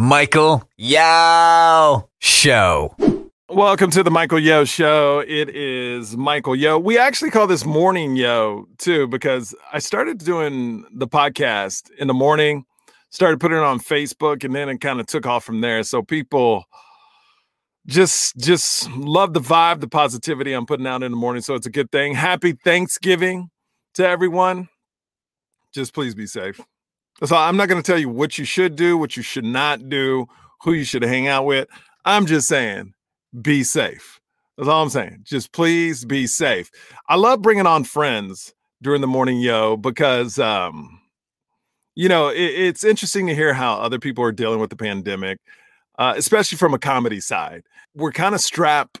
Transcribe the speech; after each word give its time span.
Michael 0.00 0.66
Yo 0.78 2.08
Show. 2.20 2.96
Welcome 3.50 3.90
to 3.90 4.02
the 4.02 4.10
Michael 4.10 4.38
Yo 4.38 4.64
Show. 4.64 5.22
It 5.28 5.54
is 5.54 6.16
Michael 6.16 6.56
Yo. 6.56 6.78
We 6.78 6.96
actually 6.96 7.30
call 7.30 7.46
this 7.46 7.66
Morning 7.66 8.16
Yo 8.16 8.66
too 8.78 9.06
because 9.08 9.54
I 9.74 9.78
started 9.78 10.16
doing 10.16 10.86
the 10.90 11.06
podcast 11.06 11.90
in 11.98 12.08
the 12.08 12.14
morning, 12.14 12.64
started 13.10 13.40
putting 13.40 13.58
it 13.58 13.62
on 13.62 13.78
Facebook, 13.78 14.42
and 14.42 14.54
then 14.54 14.70
it 14.70 14.78
kind 14.78 15.00
of 15.00 15.06
took 15.06 15.26
off 15.26 15.44
from 15.44 15.60
there. 15.60 15.82
So 15.82 16.00
people 16.00 16.64
just 17.86 18.38
just 18.38 18.90
love 18.92 19.34
the 19.34 19.40
vibe, 19.40 19.80
the 19.80 19.88
positivity 19.88 20.54
I'm 20.54 20.64
putting 20.64 20.86
out 20.86 21.02
in 21.02 21.10
the 21.10 21.18
morning. 21.18 21.42
So 21.42 21.54
it's 21.54 21.66
a 21.66 21.70
good 21.70 21.92
thing. 21.92 22.14
Happy 22.14 22.52
Thanksgiving 22.52 23.50
to 23.96 24.08
everyone. 24.08 24.70
Just 25.74 25.92
please 25.92 26.14
be 26.14 26.26
safe. 26.26 26.58
So 27.24 27.36
I'm 27.36 27.56
not 27.56 27.68
going 27.68 27.82
to 27.82 27.86
tell 27.86 27.98
you 27.98 28.08
what 28.08 28.38
you 28.38 28.44
should 28.44 28.76
do, 28.76 28.96
what 28.96 29.16
you 29.16 29.22
should 29.22 29.44
not 29.44 29.88
do, 29.88 30.26
who 30.62 30.72
you 30.72 30.84
should 30.84 31.02
hang 31.02 31.28
out 31.28 31.44
with. 31.44 31.68
I'm 32.04 32.26
just 32.26 32.48
saying, 32.48 32.94
be 33.40 33.62
safe. 33.62 34.20
That's 34.56 34.68
all 34.68 34.82
I'm 34.82 34.90
saying. 34.90 35.20
Just 35.24 35.52
please 35.52 36.04
be 36.04 36.26
safe. 36.26 36.70
I 37.08 37.16
love 37.16 37.42
bringing 37.42 37.66
on 37.66 37.84
friends 37.84 38.54
during 38.82 39.00
the 39.00 39.06
morning, 39.06 39.40
yo, 39.40 39.76
because 39.76 40.38
um, 40.38 41.00
you 41.94 42.08
know 42.08 42.28
it, 42.28 42.38
it's 42.40 42.84
interesting 42.84 43.26
to 43.26 43.34
hear 43.34 43.54
how 43.54 43.74
other 43.74 43.98
people 43.98 44.24
are 44.24 44.32
dealing 44.32 44.60
with 44.60 44.70
the 44.70 44.76
pandemic, 44.76 45.38
uh, 45.98 46.14
especially 46.16 46.58
from 46.58 46.74
a 46.74 46.78
comedy 46.78 47.20
side. 47.20 47.62
We're 47.94 48.12
kind 48.12 48.34
of 48.34 48.40
strapped 48.40 49.00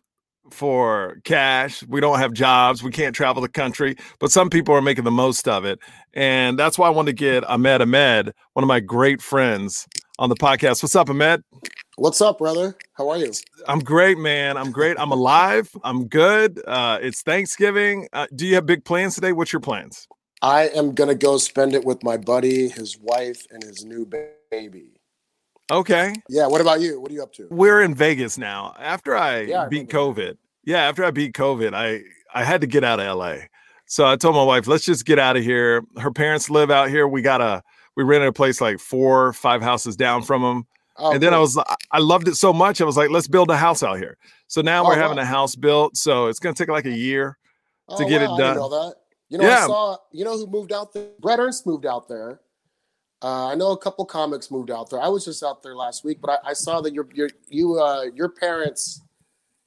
for 0.52 1.18
cash. 1.24 1.82
We 1.86 2.00
don't 2.00 2.18
have 2.18 2.32
jobs. 2.32 2.82
We 2.82 2.90
can't 2.90 3.14
travel 3.14 3.42
the 3.42 3.48
country, 3.48 3.96
but 4.18 4.30
some 4.30 4.50
people 4.50 4.74
are 4.74 4.82
making 4.82 5.04
the 5.04 5.10
most 5.10 5.48
of 5.48 5.64
it. 5.64 5.78
And 6.14 6.58
that's 6.58 6.78
why 6.78 6.86
I 6.86 6.90
wanted 6.90 7.16
to 7.16 7.24
get 7.24 7.44
Ahmed 7.44 7.82
Ahmed, 7.82 8.32
one 8.54 8.62
of 8.62 8.68
my 8.68 8.80
great 8.80 9.22
friends, 9.22 9.86
on 10.18 10.28
the 10.28 10.36
podcast. 10.36 10.82
What's 10.82 10.96
up, 10.96 11.10
Ahmed? 11.10 11.42
What's 11.96 12.20
up, 12.20 12.38
brother? 12.38 12.76
How 12.94 13.08
are 13.10 13.18
you? 13.18 13.32
I'm 13.66 13.80
great, 13.80 14.18
man. 14.18 14.56
I'm 14.56 14.72
great. 14.72 14.98
I'm 14.98 15.12
alive. 15.12 15.70
I'm 15.84 16.06
good. 16.06 16.60
Uh, 16.66 16.98
it's 17.02 17.22
Thanksgiving. 17.22 18.08
Uh, 18.12 18.26
do 18.34 18.46
you 18.46 18.54
have 18.54 18.66
big 18.66 18.84
plans 18.84 19.14
today? 19.14 19.32
What's 19.32 19.52
your 19.52 19.60
plans? 19.60 20.08
I 20.42 20.68
am 20.68 20.94
gonna 20.94 21.14
go 21.14 21.36
spend 21.36 21.74
it 21.74 21.84
with 21.84 22.02
my 22.02 22.16
buddy, 22.16 22.68
his 22.68 22.98
wife, 22.98 23.46
and 23.50 23.62
his 23.62 23.84
new 23.84 24.08
baby. 24.50 24.99
Okay. 25.70 26.12
Yeah. 26.28 26.46
What 26.46 26.60
about 26.60 26.80
you? 26.80 27.00
What 27.00 27.10
are 27.10 27.14
you 27.14 27.22
up 27.22 27.32
to? 27.34 27.46
We're 27.50 27.82
in 27.82 27.94
Vegas 27.94 28.38
now. 28.38 28.74
After 28.78 29.16
I, 29.16 29.40
Yeah, 29.42 29.66
beat 29.68 29.92
remember 29.92 30.22
COVID, 30.22 30.36
yeah, 30.64 30.82
after 30.88 31.04
I 31.04 31.10
beat 31.10 31.32
COVID, 31.34 31.74
I 31.74 32.02
I 32.34 32.44
had 32.44 32.60
to 32.60 32.66
get 32.66 32.84
out 32.84 33.00
of 33.00 33.16
LA. 33.16 33.36
So 33.86 34.06
I 34.06 34.16
told 34.16 34.36
my 34.36 34.44
wife, 34.44 34.66
let's 34.68 34.84
just 34.84 35.04
get 35.04 35.18
out 35.18 35.36
of 35.36 35.42
here. 35.42 35.82
Her 35.98 36.10
parents 36.12 36.48
live 36.50 36.70
out 36.70 36.88
here. 36.90 37.06
We 37.08 37.22
got 37.22 37.40
a 37.40 37.62
we 37.96 38.04
rented 38.04 38.28
a 38.28 38.32
place 38.32 38.60
like 38.60 38.78
four, 38.78 39.32
five 39.32 39.62
houses 39.62 39.96
down 39.96 40.22
from 40.22 40.42
them. 40.42 40.66
Oh, 40.96 41.12
and 41.12 41.22
then 41.22 41.32
I 41.32 41.36
cool. 41.36 41.42
was 41.42 41.58
I 41.92 41.98
loved 41.98 42.28
it 42.28 42.34
so 42.36 42.52
much. 42.52 42.80
I 42.80 42.84
was 42.84 42.96
like, 42.96 43.10
let's 43.10 43.28
build 43.28 43.50
a 43.50 43.56
house 43.56 43.82
out 43.82 43.98
here. 43.98 44.16
So 44.48 44.60
now 44.60 44.84
oh, 44.84 44.88
we're 44.88 44.94
Oh, 44.94 44.98
having 44.98 45.18
a 45.18 45.24
house 45.24 45.56
built. 45.56 45.96
So 45.96 46.26
it's 46.26 46.38
gonna 46.38 46.54
take 46.54 46.68
like 46.68 46.86
a 46.86 46.96
year. 46.96 47.38
to 47.96 48.04
oh, 48.04 48.08
get 48.08 48.22
it 48.22 48.28
Oh, 48.28 48.34
I 48.34 48.38
done. 48.38 48.54
didn't 48.56 48.70
know 48.70 48.88
that. 48.88 48.94
You 49.28 49.38
know, 49.38 49.44
Yeah. 49.44 49.64
I 49.64 49.66
saw. 49.66 49.96
You 50.12 50.24
know 50.24 50.36
who 50.36 50.46
moved 50.46 50.72
out 50.72 50.92
there? 50.92 51.08
Brett 51.20 51.38
Ernst 51.40 51.66
moved 51.66 51.86
out 51.86 52.08
there. 52.08 52.40
Uh, 53.22 53.48
I 53.48 53.54
know 53.54 53.72
a 53.72 53.76
couple 53.78 54.04
comics 54.06 54.50
moved 54.50 54.70
out 54.70 54.88
there. 54.90 55.00
I 55.00 55.08
was 55.08 55.24
just 55.24 55.42
out 55.42 55.62
there 55.62 55.74
last 55.76 56.04
week, 56.04 56.20
but 56.20 56.30
I, 56.30 56.50
I 56.50 56.52
saw 56.54 56.80
that 56.80 56.94
your 56.94 57.06
your 57.14 57.28
you 57.48 57.78
uh, 57.78 58.04
your 58.14 58.28
parents. 58.30 59.02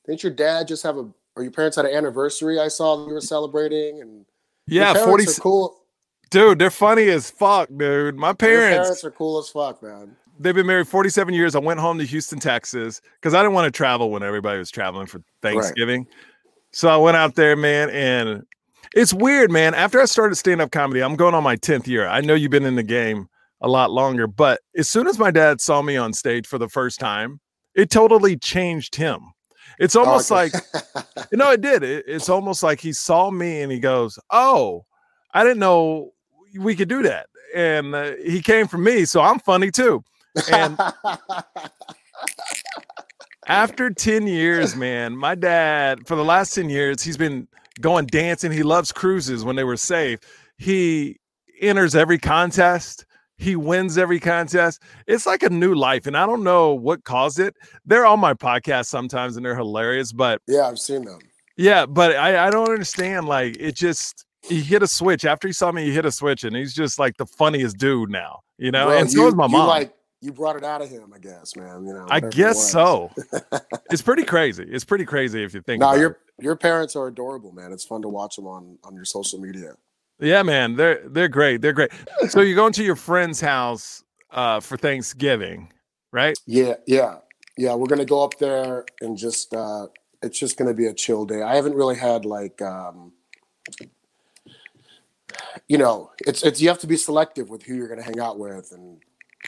Didn't 0.06 0.24
your 0.24 0.32
dad 0.34 0.68
just 0.68 0.84
have 0.84 0.98
a 0.98 1.08
or 1.36 1.44
your 1.44 1.52
parents 1.52 1.78
had 1.78 1.86
an 1.86 1.94
anniversary? 1.96 2.60
I 2.60 2.68
saw 2.68 2.98
that 2.98 3.08
you 3.08 3.14
were 3.14 3.22
celebrating, 3.22 4.02
and 4.02 4.26
Yeah, 4.68 4.94
40 4.94 5.26
cool. 5.40 5.84
dude, 6.32 6.60
they're 6.60 6.70
funny 6.72 7.08
as 7.10 7.30
fuck, 7.32 7.70
dude. 7.76 8.16
My 8.16 8.30
Your 8.30 8.36
parents, 8.36 8.88
parents 8.88 9.04
are 9.04 9.12
cool 9.12 9.40
as 9.40 9.50
fuck, 9.50 9.82
man. 9.84 10.16
they've 10.40 10.54
been 10.56 10.66
married 10.68 10.88
47 10.88 11.34
years. 11.34 11.56
I 11.56 11.60
went 11.60 11.80
home 11.80 11.98
to 12.00 12.06
Houston, 12.06 12.40
Texas, 12.40 13.02
because 13.20 13.34
I 13.34 13.42
didn't 13.42 13.54
want 13.54 13.66
to 13.66 13.72
travel 13.76 14.10
when 14.12 14.24
everybody 14.24 14.58
was 14.60 14.70
traveling 14.72 15.06
for 15.08 15.22
Thanksgiving. 15.42 16.06
So 16.72 16.90
I 16.90 16.98
went 16.98 17.18
out 17.18 17.36
there, 17.36 17.56
man, 17.56 17.90
and 17.92 18.44
it's 18.96 19.14
weird, 19.14 19.52
man. 19.52 19.74
After 19.74 20.02
I 20.02 20.06
started 20.06 20.36
stand-up 20.36 20.72
comedy, 20.72 21.02
I'm 21.02 21.16
going 21.16 21.34
on 21.36 21.44
my 21.44 21.56
10th 21.56 21.88
year. 21.88 22.08
I 22.08 22.22
know 22.22 22.34
you've 22.36 22.52
been 22.52 22.66
in 22.66 22.76
the 22.76 22.84
game 22.84 23.28
a 23.64 23.68
lot 23.68 23.90
longer, 23.90 24.28
but 24.28 24.60
as 24.78 24.88
soon 24.88 25.08
as 25.08 25.18
my 25.18 25.32
dad 25.32 25.62
saw 25.62 25.82
me 25.82 25.98
on 25.98 26.14
stage 26.14 26.46
for 26.46 26.60
the 26.60 26.70
first 26.70 27.00
time, 27.00 27.40
it 27.74 27.90
totally 27.90 28.38
changed 28.38 28.96
him. 28.96 29.22
It's 29.80 29.96
almost 29.96 30.32
Okay. 30.32 30.52
like 30.52 31.06
You 31.32 31.38
know, 31.40 31.50
it 31.52 31.62
did. 31.62 31.82
It, 31.82 32.06
it's 32.08 32.30
almost 32.30 32.62
like 32.62 32.80
he 32.80 32.94
saw 32.94 33.32
me 33.32 33.62
and 33.64 33.72
he 33.72 33.80
goes, 33.80 34.20
"Oh, 34.30 34.86
I 35.34 35.44
didn't 35.44 35.60
know 35.60 36.12
we 36.60 36.76
could 36.76 36.90
do 36.90 37.02
that." 37.04 37.26
And 37.56 37.96
uh, 37.96 38.12
he 38.24 38.42
came 38.42 38.68
from 38.68 38.84
me, 38.84 39.06
so 39.06 39.22
I'm 39.22 39.40
funny 39.40 39.72
too. 39.72 40.04
And 40.52 40.78
after 43.48 43.90
10 43.90 44.28
years, 44.28 44.76
man, 44.76 45.16
my 45.18 45.36
dad, 45.36 46.08
for 46.08 46.16
the 46.16 46.24
last 46.24 46.54
10 46.56 46.70
years, 46.70 47.02
he's 47.04 47.18
been 47.18 47.48
going 47.82 48.06
dancing. 48.08 48.52
He 48.52 48.64
loves 48.64 48.92
cruises 48.92 49.44
when 49.44 49.56
they 49.56 49.64
were 49.64 49.78
safe. 49.78 50.20
He 50.58 51.20
enters 51.62 51.96
every 51.96 52.18
contest. 52.20 53.06
He 53.38 53.56
wins 53.56 53.98
every 53.98 54.20
contest. 54.20 54.82
It's 55.08 55.26
like 55.26 55.44
a 55.44 55.50
new 55.50 55.74
life. 55.76 56.08
And 56.08 56.16
I 56.16 56.26
don't 56.26 56.44
know 56.44 56.74
what 56.74 57.04
caused 57.04 57.40
it. 57.40 57.56
They're 57.86 58.06
on 58.06 58.20
my 58.20 58.34
podcast 58.34 58.86
sometimes 58.86 59.36
and 59.38 59.46
they're 59.46 59.56
hilarious, 59.56 60.12
but 60.12 60.42
yeah, 60.48 60.68
I've 60.68 60.80
seen 60.80 61.04
them. 61.04 61.20
yeah, 61.58 61.86
but 61.86 62.16
I, 62.16 62.48
I 62.48 62.50
don't 62.50 62.70
understand. 62.70 63.28
Like 63.28 63.58
it 63.60 63.76
just 63.76 64.26
he 64.44 64.62
hit 64.62 64.84
a 64.84 64.88
switch 64.88 65.26
after 65.26 65.48
he 65.48 65.54
saw 65.54 65.72
me. 65.72 65.86
He 65.86 65.92
hit 65.92 66.06
a 66.06 66.12
switch, 66.12 66.44
and 66.44 66.56
he's 66.56 66.74
just 66.74 67.00
like 67.00 67.18
the 67.18 67.26
funniest 67.26 67.78
dude 67.78 68.10
now. 68.10 68.42
You 68.58 68.72
know, 68.72 68.88
Bro, 68.88 68.98
and 68.98 69.12
so 69.12 69.22
you, 69.22 69.28
is 69.28 69.36
my 69.36 69.46
you 69.46 69.52
mom. 69.52 69.68
like 69.68 69.94
you 70.22 70.32
brought 70.32 70.56
it 70.56 70.64
out 70.64 70.82
of 70.82 70.90
him, 70.90 71.12
I 71.14 71.20
guess, 71.20 71.56
man. 71.56 71.86
You 71.86 71.94
know, 71.94 72.06
I 72.10 72.20
guess 72.20 72.72
so. 72.72 73.12
it's 73.92 74.02
pretty 74.02 74.24
crazy. 74.24 74.66
It's 74.68 74.86
pretty 74.86 75.06
crazy 75.06 75.44
if 75.44 75.54
you 75.54 75.62
think. 75.62 75.82
No, 75.82 75.90
about 75.90 76.00
your 76.00 76.10
it. 76.12 76.44
your 76.44 76.56
parents 76.56 76.96
are 76.96 77.08
adorable, 77.08 77.52
man. 77.52 77.72
It's 77.72 77.86
fun 77.86 78.02
to 78.04 78.10
watch 78.10 78.36
them 78.36 78.48
on 78.48 78.78
on 78.84 78.96
your 78.96 79.06
social 79.06 79.40
media. 79.40 79.74
Yeah, 80.24 80.42
man, 80.42 80.76
they're 80.76 81.02
they're 81.06 81.28
great. 81.28 81.62
They're 81.62 81.74
great. 81.74 81.92
So 82.30 82.40
you're 82.40 82.56
going 82.56 82.72
to 82.74 82.84
your 82.84 82.96
friend's 82.96 83.42
house 83.42 84.04
uh, 84.32 84.62
for 84.62 84.78
Thanksgiving, 84.78 85.72
right? 86.14 86.38
Yeah, 86.46 86.76
yeah, 86.88 87.18
yeah. 87.58 87.76
We're 87.76 87.88
gonna 87.88 88.06
go 88.06 88.24
up 88.24 88.38
there 88.40 88.86
and 89.02 89.18
just 89.18 89.54
uh 89.54 89.88
it's 90.22 90.40
just 90.40 90.58
gonna 90.58 90.74
be 90.74 90.88
a 90.88 90.94
chill 90.94 91.26
day. 91.26 91.42
I 91.42 91.56
haven't 91.56 91.76
really 91.76 91.98
had 91.98 92.24
like 92.24 92.62
um 92.62 93.12
you 95.68 95.78
know, 95.78 96.12
it's 96.20 96.42
it's 96.44 96.62
you 96.62 96.70
have 96.70 96.80
to 96.80 96.88
be 96.88 96.96
selective 96.96 97.50
with 97.50 97.64
who 97.64 97.76
you're 97.76 97.90
gonna 97.90 98.02
hang 98.02 98.20
out 98.20 98.40
with 98.40 98.72
and 98.72 99.02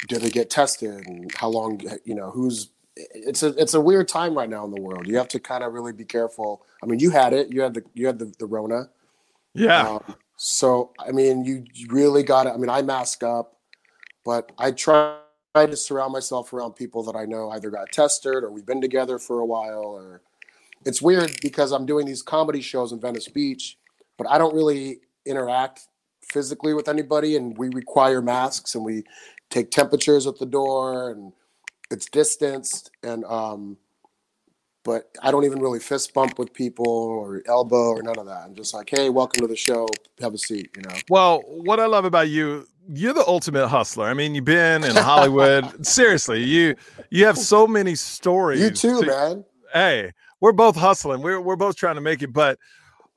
do 0.09 0.17
they 0.17 0.29
get 0.29 0.49
tested 0.49 1.07
and 1.07 1.33
how 1.35 1.47
long 1.47 1.81
you 2.03 2.15
know 2.15 2.31
who's 2.31 2.71
it's 2.97 3.43
a 3.43 3.47
it's 3.61 3.73
a 3.73 3.81
weird 3.81 4.09
time 4.09 4.37
right 4.37 4.49
now 4.49 4.65
in 4.65 4.71
the 4.71 4.81
world. 4.81 5.07
You 5.07 5.17
have 5.17 5.29
to 5.29 5.39
kind 5.39 5.63
of 5.63 5.71
really 5.71 5.93
be 5.93 6.05
careful. 6.05 6.65
I 6.83 6.85
mean, 6.85 6.99
you 6.99 7.11
had 7.11 7.31
it. 7.31 7.51
You 7.51 7.61
had 7.61 7.73
the 7.73 7.83
you 7.93 8.07
had 8.07 8.19
the, 8.19 8.33
the 8.39 8.45
Rona. 8.45 8.89
Yeah, 9.53 9.87
Um, 9.87 10.15
so 10.35 10.91
I 10.99 11.11
mean, 11.11 11.45
you 11.45 11.65
really 11.89 12.23
got 12.23 12.43
to. 12.43 12.53
I 12.53 12.57
mean, 12.57 12.69
I 12.69 12.81
mask 12.81 13.23
up, 13.23 13.57
but 14.23 14.51
I 14.57 14.71
try 14.71 15.17
to 15.55 15.75
surround 15.75 16.13
myself 16.13 16.51
around 16.53 16.73
people 16.73 17.03
that 17.03 17.15
I 17.15 17.25
know 17.25 17.49
either 17.51 17.69
got 17.69 17.91
tested 17.91 18.43
or 18.43 18.51
we've 18.51 18.65
been 18.65 18.81
together 18.81 19.19
for 19.19 19.39
a 19.39 19.45
while. 19.45 19.83
Or 19.83 20.21
it's 20.85 21.01
weird 21.01 21.37
because 21.41 21.71
I'm 21.71 21.85
doing 21.85 22.05
these 22.05 22.21
comedy 22.21 22.61
shows 22.61 22.91
in 22.91 22.99
Venice 22.99 23.27
Beach, 23.27 23.77
but 24.17 24.29
I 24.29 24.37
don't 24.37 24.53
really 24.53 24.99
interact 25.25 25.87
physically 26.23 26.73
with 26.73 26.89
anybody, 26.89 27.37
and 27.37 27.57
we 27.57 27.69
require 27.69 28.21
masks 28.21 28.75
and 28.75 28.83
we 28.83 29.03
take 29.49 29.71
temperatures 29.71 30.27
at 30.27 30.37
the 30.39 30.45
door 30.45 31.11
and 31.11 31.31
it's 31.91 32.07
distanced 32.07 32.91
and 33.03 33.23
um 33.25 33.77
but 34.85 35.09
I 35.21 35.31
don't 35.31 35.43
even 35.43 35.59
really 35.59 35.79
fist 35.79 36.13
bump 36.13 36.39
with 36.39 36.53
people 36.53 36.87
or 36.87 37.41
elbow 37.47 37.89
or 37.89 38.03
none 38.03 38.17
of 38.17 38.27
that. 38.27 38.43
I'm 38.45 38.55
just 38.55 38.73
like, 38.73 38.89
hey, 38.89 39.09
welcome 39.09 39.41
to 39.41 39.47
the 39.47 39.55
show. 39.55 39.87
Have 40.21 40.33
a 40.33 40.37
seat, 40.37 40.69
you 40.77 40.83
know. 40.83 40.95
Well, 41.09 41.41
what 41.47 41.79
I 41.79 41.87
love 41.87 42.05
about 42.05 42.29
you, 42.29 42.67
you're 42.87 43.13
the 43.13 43.27
ultimate 43.27 43.67
hustler. 43.67 44.05
I 44.05 44.13
mean, 44.13 44.35
you've 44.35 44.45
been 44.45 44.83
in 44.83 44.95
Hollywood. 44.95 45.85
Seriously, 45.85 46.43
you 46.43 46.75
you 47.09 47.25
have 47.25 47.37
so 47.37 47.67
many 47.67 47.95
stories. 47.95 48.61
You 48.61 48.69
too, 48.69 49.01
to- 49.01 49.07
man. 49.07 49.45
hey, 49.73 50.11
we're 50.39 50.53
both 50.53 50.75
hustling. 50.75 51.21
We're 51.21 51.41
we're 51.41 51.55
both 51.55 51.75
trying 51.75 51.95
to 51.95 52.01
make 52.01 52.21
it. 52.21 52.31
But 52.31 52.59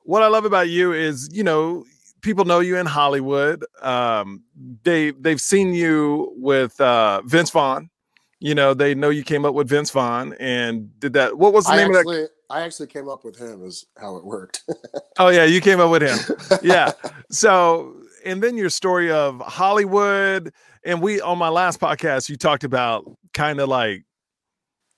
what 0.03 0.23
I 0.23 0.27
love 0.27 0.45
about 0.45 0.69
you 0.69 0.91
is, 0.91 1.29
you 1.31 1.43
know, 1.43 1.85
people 2.21 2.45
know 2.45 2.61
you 2.61 2.77
in 2.77 2.87
Hollywood. 2.87 3.63
Um, 3.83 4.43
they 4.83 5.11
they've 5.11 5.39
seen 5.39 5.73
you 5.75 6.33
with 6.35 6.81
uh, 6.81 7.21
Vince 7.25 7.51
Vaughn. 7.51 7.91
You 8.39 8.55
know, 8.55 8.73
they 8.73 8.95
know 8.95 9.09
you 9.09 9.23
came 9.23 9.43
up 9.43 9.53
with 9.53 9.67
Vince 9.67 9.91
Vaughn 9.91 10.33
and 10.39 10.97
did 10.99 11.13
that. 11.13 11.37
What 11.37 11.53
was 11.53 11.65
the 11.65 11.73
I 11.73 11.77
name 11.77 11.93
of 11.93 12.05
that? 12.05 12.29
I 12.49 12.61
actually 12.61 12.87
came 12.87 13.09
up 13.09 13.23
with 13.23 13.37
him. 13.37 13.63
Is 13.65 13.85
how 13.99 14.15
it 14.17 14.25
worked. 14.25 14.63
Oh 15.17 15.27
yeah, 15.27 15.43
you 15.43 15.59
came 15.59 15.81
up 15.81 15.91
with 15.91 16.01
him. 16.01 16.17
yeah. 16.63 16.93
So, 17.29 17.97
and 18.23 18.41
then 18.41 18.55
your 18.55 18.69
story 18.69 19.11
of 19.11 19.41
Hollywood, 19.41 20.53
and 20.85 21.01
we 21.01 21.19
on 21.19 21.37
my 21.37 21.49
last 21.49 21.81
podcast, 21.81 22.29
you 22.29 22.37
talked 22.37 22.63
about 22.63 23.03
kind 23.33 23.59
of 23.59 23.67
like, 23.67 24.05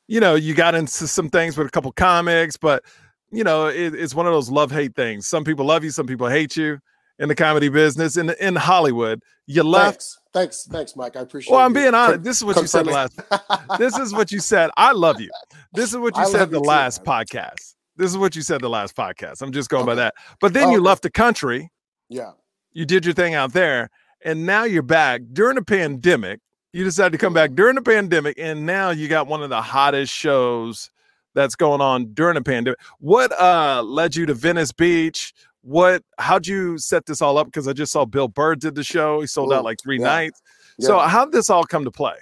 you 0.07 0.19
know, 0.19 0.35
you 0.35 0.53
got 0.53 0.75
into 0.75 1.07
some 1.07 1.29
things 1.29 1.57
with 1.57 1.65
a 1.65 1.71
couple 1.71 1.91
comics, 1.91 2.55
but 2.55 2.83
you 3.31 3.43
know, 3.43 3.65
it, 3.67 3.95
it's 3.95 4.13
one 4.13 4.27
of 4.27 4.33
those 4.33 4.51
love 4.51 4.71
hate 4.71 4.95
things. 4.95 5.25
Some 5.25 5.43
people 5.43 5.65
love 5.65 5.83
you, 5.83 5.89
some 5.89 6.05
people 6.05 6.27
hate 6.27 6.55
you, 6.55 6.79
in 7.21 7.29
the 7.29 7.35
comedy 7.35 7.69
business 7.69 8.17
in 8.17 8.31
in 8.31 8.57
Hollywood. 8.57 9.23
You 9.47 9.63
left. 9.63 10.01
Thanks, 10.01 10.19
thanks, 10.33 10.65
thanks, 10.65 10.95
Mike. 10.97 11.15
I 11.15 11.21
appreciate. 11.21 11.53
Well, 11.53 11.61
I'm 11.65 11.71
being 11.73 11.93
honest. 11.93 12.23
This 12.23 12.37
is 12.37 12.43
what 12.43 12.57
you 12.57 12.67
said 12.67 12.87
last. 12.87 13.17
This 13.79 13.97
is 13.97 14.13
what 14.13 14.31
you 14.31 14.39
said. 14.39 14.69
I 14.77 14.91
love 14.91 15.21
you. 15.21 15.29
This 15.73 15.91
is 15.91 15.97
what 15.97 16.15
you 16.17 16.23
I 16.23 16.25
said 16.25 16.51
the 16.51 16.57
you 16.59 16.63
last 16.65 17.05
man. 17.05 17.25
podcast. 17.25 17.75
This 17.95 18.11
is 18.11 18.17
what 18.17 18.35
you 18.35 18.41
said 18.41 18.61
the 18.61 18.69
last 18.69 18.95
podcast. 18.95 19.41
I'm 19.41 19.51
just 19.51 19.69
going 19.69 19.85
by 19.85 19.95
that. 19.95 20.15
But 20.41 20.53
then 20.53 20.65
Oh, 20.65 20.71
you 20.71 20.77
okay. 20.77 20.85
left 20.85 21.03
the 21.03 21.09
country. 21.11 21.71
yeah. 22.09 22.31
You 22.73 22.85
did 22.85 23.03
your 23.05 23.13
thing 23.13 23.33
out 23.33 23.51
there, 23.53 23.89
and 24.23 24.45
now 24.45 24.63
you're 24.63 24.81
back 24.81 25.21
during 25.33 25.55
the 25.55 25.61
pandemic. 25.63 26.39
You 26.71 26.85
decided 26.85 27.11
to 27.11 27.17
come 27.17 27.33
back 27.33 27.51
during 27.51 27.75
the 27.75 27.81
pandemic, 27.81 28.39
and 28.39 28.65
now 28.65 28.91
you 28.91 29.09
got 29.09 29.27
one 29.27 29.43
of 29.43 29.49
the 29.49 29.61
hottest 29.61 30.13
shows 30.13 30.89
that's 31.35 31.55
going 31.55 31.81
on 31.81 32.13
during 32.13 32.35
the 32.35 32.41
pandemic. 32.41 32.79
What 32.99 33.37
uh 33.39 33.81
led 33.83 34.15
you 34.15 34.25
to 34.27 34.33
Venice 34.33 34.71
Beach? 34.71 35.33
What 35.61 36.03
how'd 36.17 36.47
you 36.47 36.77
set 36.77 37.05
this 37.05 37.21
all 37.21 37.37
up? 37.37 37.47
Because 37.47 37.67
I 37.67 37.73
just 37.73 37.91
saw 37.91 38.05
Bill 38.05 38.27
Burr 38.27 38.55
did 38.55 38.75
the 38.75 38.83
show. 38.83 39.21
He 39.21 39.27
sold 39.27 39.53
out 39.53 39.63
like 39.63 39.79
three 39.81 39.99
yeah. 39.99 40.05
nights. 40.05 40.41
So 40.79 40.97
how'd 40.97 41.31
this 41.31 41.49
all 41.49 41.63
come 41.63 41.83
to 41.83 41.91
play? 41.91 42.15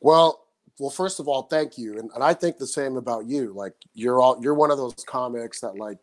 Well, 0.00 0.46
well, 0.78 0.90
first 0.90 1.20
of 1.20 1.28
all, 1.28 1.42
thank 1.42 1.76
you, 1.76 1.98
and, 1.98 2.10
and 2.14 2.22
I 2.22 2.32
think 2.32 2.56
the 2.56 2.66
same 2.66 2.96
about 2.96 3.26
you. 3.26 3.52
Like 3.52 3.74
you're 3.94 4.20
all 4.20 4.38
you're 4.40 4.54
one 4.54 4.70
of 4.70 4.78
those 4.78 4.94
comics 5.06 5.60
that 5.60 5.76
like, 5.76 5.98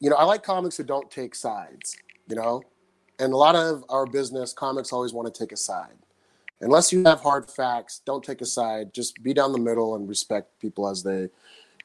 you 0.00 0.10
know, 0.10 0.16
I 0.16 0.24
like 0.24 0.42
comics 0.42 0.76
who 0.76 0.84
don't 0.84 1.10
take 1.10 1.34
sides. 1.34 1.96
You 2.28 2.36
know, 2.36 2.62
and 3.18 3.32
a 3.32 3.36
lot 3.36 3.56
of 3.56 3.84
our 3.88 4.06
business 4.06 4.52
comics 4.52 4.92
always 4.92 5.12
want 5.12 5.32
to 5.32 5.38
take 5.38 5.52
a 5.52 5.56
side. 5.56 5.96
Unless 6.60 6.92
you 6.92 7.02
have 7.04 7.20
hard 7.20 7.50
facts, 7.50 8.00
don't 8.06 8.22
take 8.22 8.40
a 8.40 8.46
side. 8.46 8.94
Just 8.94 9.20
be 9.22 9.34
down 9.34 9.50
the 9.50 9.58
middle 9.58 9.96
and 9.96 10.08
respect 10.08 10.60
people 10.60 10.88
as 10.88 11.02
they, 11.02 11.28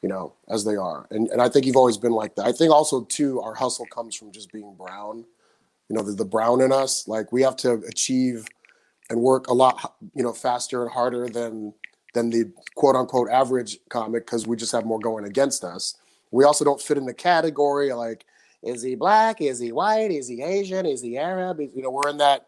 you 0.02 0.10
know, 0.10 0.34
as 0.50 0.64
they 0.64 0.76
are. 0.76 1.08
And 1.12 1.28
and 1.30 1.42
I 1.42 1.50
think 1.50 1.66
you've 1.66 1.76
always 1.76 1.98
been 1.98 2.12
like 2.12 2.36
that. 2.36 2.46
I 2.46 2.52
think 2.52 2.72
also 2.72 3.04
too, 3.06 3.42
our 3.42 3.54
hustle 3.54 3.86
comes 3.88 4.16
from 4.16 4.32
just 4.32 4.52
being 4.52 4.76
brown. 4.76 5.26
You 5.90 5.96
know, 5.96 6.04
the, 6.04 6.12
the 6.12 6.26
brown 6.26 6.62
in 6.62 6.72
us. 6.72 7.08
Like 7.08 7.32
we 7.32 7.42
have 7.44 7.56
to 7.58 7.74
achieve 7.88 8.46
and 9.10 9.22
work 9.22 9.48
a 9.48 9.54
lot 9.54 9.96
you 10.14 10.24
know 10.24 10.34
faster 10.34 10.84
and 10.84 10.92
harder 10.92 11.28
than 11.28 11.74
than 12.14 12.30
the 12.30 12.52
quote 12.76 12.96
unquote 12.96 13.30
average 13.30 13.80
comic 13.90 14.26
because 14.26 14.48
we 14.48 14.56
just 14.56 14.72
have 14.72 14.86
more 14.86 15.00
going 15.00 15.26
against 15.26 15.64
us 15.64 15.96
we 16.32 16.44
also 16.44 16.66
don't 16.66 16.82
fit 16.82 16.98
in 16.98 17.06
the 17.06 17.14
category 17.14 17.92
like 17.94 18.26
is 18.64 18.82
he 18.82 18.96
black 18.96 19.42
is 19.42 19.60
he 19.60 19.72
white 19.72 20.12
is 20.12 20.28
he 20.28 20.42
asian 20.42 20.86
is 20.86 21.02
he 21.02 21.18
arab 21.18 21.60
you 21.60 21.82
know 21.82 21.92
we're 21.92 22.10
in 22.10 22.18
that 22.18 22.48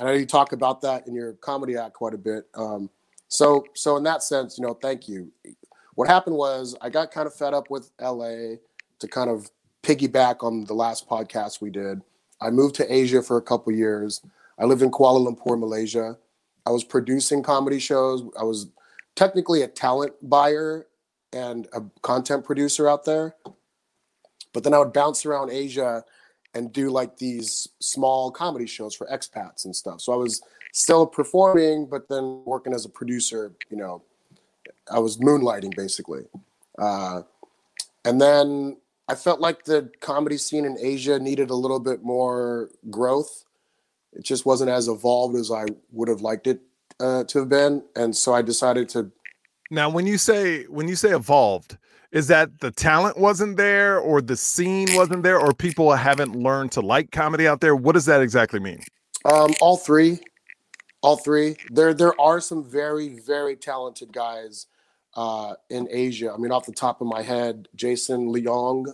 i 0.00 0.04
know 0.04 0.12
you 0.12 0.26
talk 0.26 0.52
about 0.52 0.80
that 0.80 1.06
in 1.06 1.14
your 1.14 1.32
comedy 1.34 1.76
act 1.76 1.94
quite 1.94 2.14
a 2.14 2.18
bit 2.18 2.46
um, 2.54 2.88
so 3.28 3.64
so 3.74 3.96
in 3.96 4.02
that 4.02 4.22
sense 4.22 4.58
you 4.58 4.64
know 4.64 4.74
thank 4.74 5.08
you 5.08 5.30
what 5.96 6.08
happened 6.08 6.36
was 6.36 6.76
i 6.80 6.88
got 6.88 7.10
kind 7.10 7.26
of 7.26 7.34
fed 7.34 7.52
up 7.52 7.68
with 7.70 7.90
la 8.00 8.30
to 8.98 9.08
kind 9.08 9.28
of 9.28 9.50
piggyback 9.82 10.42
on 10.42 10.64
the 10.64 10.74
last 10.74 11.08
podcast 11.08 11.60
we 11.60 11.70
did 11.70 12.00
i 12.40 12.48
moved 12.48 12.74
to 12.74 12.94
asia 12.94 13.20
for 13.20 13.36
a 13.36 13.42
couple 13.42 13.72
years 13.72 14.22
I 14.58 14.64
lived 14.64 14.82
in 14.82 14.90
Kuala 14.90 15.26
Lumpur, 15.26 15.58
Malaysia. 15.58 16.16
I 16.64 16.70
was 16.70 16.84
producing 16.84 17.42
comedy 17.42 17.78
shows. 17.78 18.22
I 18.38 18.44
was 18.44 18.68
technically 19.14 19.62
a 19.62 19.68
talent 19.68 20.14
buyer 20.22 20.86
and 21.32 21.68
a 21.72 21.82
content 22.02 22.44
producer 22.44 22.88
out 22.88 23.04
there. 23.04 23.34
But 24.52 24.64
then 24.64 24.72
I 24.72 24.78
would 24.78 24.92
bounce 24.92 25.26
around 25.26 25.50
Asia 25.50 26.04
and 26.54 26.72
do 26.72 26.88
like 26.88 27.18
these 27.18 27.68
small 27.80 28.30
comedy 28.30 28.66
shows 28.66 28.94
for 28.94 29.06
expats 29.08 29.66
and 29.66 29.76
stuff. 29.76 30.00
So 30.00 30.12
I 30.12 30.16
was 30.16 30.42
still 30.72 31.06
performing, 31.06 31.86
but 31.86 32.08
then 32.08 32.42
working 32.46 32.72
as 32.72 32.86
a 32.86 32.88
producer, 32.88 33.52
you 33.70 33.76
know, 33.76 34.02
I 34.90 34.98
was 34.98 35.18
moonlighting 35.18 35.74
basically. 35.76 36.24
Uh, 36.78 37.22
and 38.04 38.20
then 38.20 38.76
I 39.08 39.14
felt 39.14 39.40
like 39.40 39.64
the 39.64 39.90
comedy 40.00 40.36
scene 40.36 40.64
in 40.64 40.76
Asia 40.80 41.18
needed 41.18 41.50
a 41.50 41.54
little 41.54 41.80
bit 41.80 42.02
more 42.02 42.70
growth 42.90 43.44
it 44.16 44.24
just 44.24 44.46
wasn't 44.46 44.70
as 44.70 44.88
evolved 44.88 45.36
as 45.36 45.50
I 45.50 45.66
would 45.92 46.08
have 46.08 46.22
liked 46.22 46.46
it 46.46 46.60
uh, 46.98 47.24
to 47.24 47.40
have 47.40 47.48
been, 47.48 47.84
and 47.94 48.16
so 48.16 48.34
I 48.34 48.40
decided 48.42 48.88
to. 48.90 49.10
Now, 49.70 49.90
when 49.90 50.06
you 50.06 50.16
say 50.16 50.64
when 50.64 50.88
you 50.88 50.96
say 50.96 51.10
evolved, 51.10 51.76
is 52.12 52.28
that 52.28 52.60
the 52.60 52.70
talent 52.70 53.18
wasn't 53.18 53.58
there, 53.58 53.98
or 53.98 54.22
the 54.22 54.36
scene 54.36 54.88
wasn't 54.94 55.22
there, 55.22 55.38
or 55.38 55.52
people 55.52 55.92
haven't 55.92 56.34
learned 56.34 56.72
to 56.72 56.80
like 56.80 57.10
comedy 57.10 57.46
out 57.46 57.60
there? 57.60 57.76
What 57.76 57.92
does 57.92 58.06
that 58.06 58.22
exactly 58.22 58.58
mean? 58.58 58.80
Um, 59.26 59.52
all 59.60 59.76
three, 59.76 60.20
all 61.02 61.16
three. 61.16 61.56
There, 61.70 61.92
there 61.92 62.18
are 62.18 62.40
some 62.40 62.64
very, 62.64 63.18
very 63.20 63.54
talented 63.54 64.12
guys 64.14 64.66
uh, 65.16 65.54
in 65.70 65.88
Asia. 65.90 66.32
I 66.32 66.36
mean, 66.36 66.52
off 66.52 66.66
the 66.66 66.72
top 66.72 67.00
of 67.00 67.06
my 67.06 67.22
head, 67.22 67.68
Jason 67.74 68.32
Leong, 68.32 68.86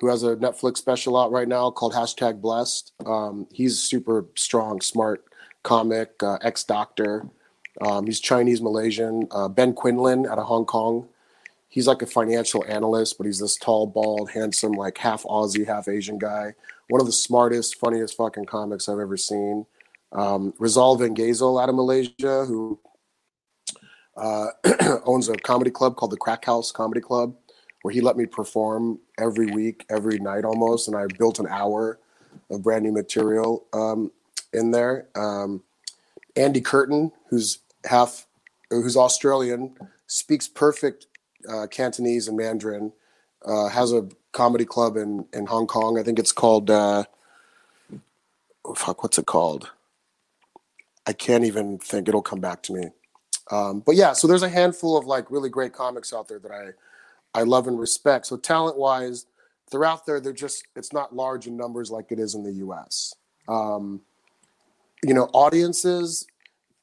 who 0.00 0.08
has 0.08 0.22
a 0.22 0.36
Netflix 0.36 0.78
special 0.78 1.16
out 1.16 1.32
right 1.32 1.48
now 1.48 1.70
called 1.70 1.92
hashtag 1.92 2.40
Blessed. 2.40 2.92
Um, 3.04 3.46
he's 3.52 3.74
a 3.74 3.80
super 3.80 4.26
strong, 4.36 4.80
smart 4.80 5.24
comic, 5.64 6.22
uh, 6.22 6.38
ex 6.42 6.62
doctor. 6.62 7.28
Um, 7.80 8.06
he's 8.06 8.20
Chinese 8.20 8.62
Malaysian. 8.62 9.26
Uh, 9.30 9.48
ben 9.48 9.72
Quinlan 9.74 10.26
out 10.26 10.38
of 10.38 10.46
Hong 10.46 10.64
Kong. 10.64 11.08
He's 11.68 11.86
like 11.86 12.00
a 12.02 12.06
financial 12.06 12.64
analyst, 12.66 13.18
but 13.18 13.26
he's 13.26 13.40
this 13.40 13.56
tall, 13.56 13.86
bald, 13.86 14.30
handsome, 14.30 14.72
like 14.72 14.96
half 14.96 15.24
Aussie, 15.24 15.66
half 15.66 15.86
Asian 15.86 16.18
guy. 16.18 16.54
One 16.88 17.00
of 17.00 17.06
the 17.06 17.12
smartest, 17.12 17.76
funniest 17.78 18.16
fucking 18.16 18.46
comics 18.46 18.88
I've 18.88 18.98
ever 18.98 19.16
seen. 19.16 19.66
Um, 20.12 20.54
Rizal 20.58 20.96
van 20.96 21.14
Geyzel 21.14 21.62
out 21.62 21.68
of 21.68 21.74
Malaysia, 21.74 22.46
who 22.46 22.80
uh, 24.18 24.48
owns 25.06 25.28
a 25.28 25.36
comedy 25.36 25.70
club 25.70 25.96
called 25.96 26.12
the 26.12 26.16
Crack 26.16 26.44
House 26.44 26.72
Comedy 26.72 27.00
Club, 27.00 27.34
where 27.82 27.92
he 27.94 28.00
let 28.00 28.16
me 28.16 28.26
perform 28.26 28.98
every 29.18 29.46
week, 29.46 29.86
every 29.88 30.18
night 30.18 30.44
almost, 30.44 30.88
and 30.88 30.96
I 30.96 31.06
built 31.18 31.38
an 31.38 31.46
hour 31.48 31.98
of 32.50 32.62
brand 32.62 32.84
new 32.84 32.92
material 32.92 33.66
um, 33.72 34.10
in 34.52 34.72
there. 34.72 35.08
Um, 35.14 35.62
Andy 36.36 36.60
Curtin, 36.60 37.12
who's 37.30 37.58
half, 37.84 38.26
who's 38.70 38.96
Australian, 38.96 39.76
speaks 40.06 40.48
perfect 40.48 41.06
uh, 41.48 41.66
Cantonese 41.68 42.28
and 42.28 42.36
Mandarin. 42.36 42.92
Uh, 43.44 43.68
has 43.68 43.92
a 43.92 44.08
comedy 44.32 44.64
club 44.64 44.96
in 44.96 45.26
in 45.32 45.46
Hong 45.46 45.66
Kong. 45.66 45.98
I 45.98 46.02
think 46.02 46.18
it's 46.18 46.32
called. 46.32 46.70
Uh, 46.70 47.04
oh, 48.64 48.74
fuck, 48.74 49.02
what's 49.02 49.18
it 49.18 49.26
called? 49.26 49.70
I 51.06 51.12
can't 51.12 51.44
even 51.44 51.78
think. 51.78 52.08
It'll 52.08 52.22
come 52.22 52.40
back 52.40 52.62
to 52.64 52.72
me. 52.72 52.90
Um, 53.50 53.80
but 53.80 53.96
yeah, 53.96 54.12
so 54.12 54.26
there's 54.26 54.42
a 54.42 54.48
handful 54.48 54.96
of 54.96 55.06
like 55.06 55.30
really 55.30 55.48
great 55.48 55.72
comics 55.72 56.12
out 56.12 56.28
there 56.28 56.38
that 56.38 56.52
I 56.52 56.70
I 57.38 57.42
love 57.42 57.66
and 57.66 57.78
respect. 57.78 58.26
So 58.26 58.36
talent 58.36 58.78
wise, 58.78 59.26
they're 59.70 59.84
out 59.84 60.06
there. 60.06 60.20
They're 60.20 60.32
just 60.32 60.66
it's 60.76 60.92
not 60.92 61.14
large 61.14 61.46
in 61.46 61.56
numbers 61.56 61.90
like 61.90 62.12
it 62.12 62.18
is 62.18 62.34
in 62.34 62.42
the 62.42 62.52
U.S. 62.52 63.14
Um, 63.48 64.00
you 65.02 65.14
know, 65.14 65.24
audiences. 65.32 66.26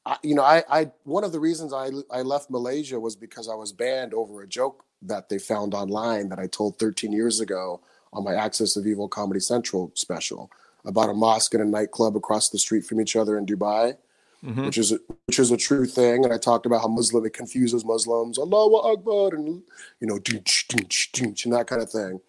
I, 0.04 0.16
you 0.22 0.34
know, 0.34 0.42
I, 0.42 0.62
I 0.70 0.90
one 1.04 1.24
of 1.24 1.32
the 1.32 1.40
reasons 1.40 1.72
I 1.72 1.90
I 2.10 2.22
left 2.22 2.50
Malaysia 2.50 2.98
was 2.98 3.16
because 3.16 3.48
I 3.48 3.54
was 3.54 3.72
banned 3.72 4.14
over 4.14 4.42
a 4.42 4.46
joke 4.48 4.84
that 5.02 5.28
they 5.28 5.38
found 5.38 5.74
online 5.74 6.28
that 6.30 6.38
I 6.38 6.46
told 6.46 6.78
13 6.78 7.12
years 7.12 7.40
ago 7.40 7.80
on 8.12 8.24
my 8.24 8.34
Axis 8.34 8.76
of 8.76 8.86
Evil 8.86 9.08
Comedy 9.08 9.40
Central 9.40 9.92
special 9.94 10.50
about 10.84 11.10
a 11.10 11.14
mosque 11.14 11.52
and 11.54 11.62
a 11.62 11.66
nightclub 11.66 12.16
across 12.16 12.48
the 12.48 12.58
street 12.58 12.84
from 12.84 13.00
each 13.00 13.16
other 13.16 13.36
in 13.36 13.44
Dubai 13.44 13.96
Mhm. 14.44 14.66
which 14.66 14.78
is 14.78 14.92
a, 14.92 14.98
which 15.26 15.38
is 15.38 15.50
a 15.50 15.56
true 15.56 15.86
thing. 15.86 16.24
And 16.24 16.32
I 16.32 16.38
talked 16.38 16.66
about 16.66 16.82
how 16.82 16.88
Muslim 16.88 17.24
it 17.26 17.32
confuses 17.32 17.84
Muslims, 17.84 18.38
Allahu 18.38 18.76
Akbar, 18.76 19.34
and 19.34 19.62
you 20.00 20.06
know, 20.06 20.16
and 20.16 21.52
that 21.52 21.66
kind 21.66 21.82
of 21.82 21.90
thing. 21.90 22.20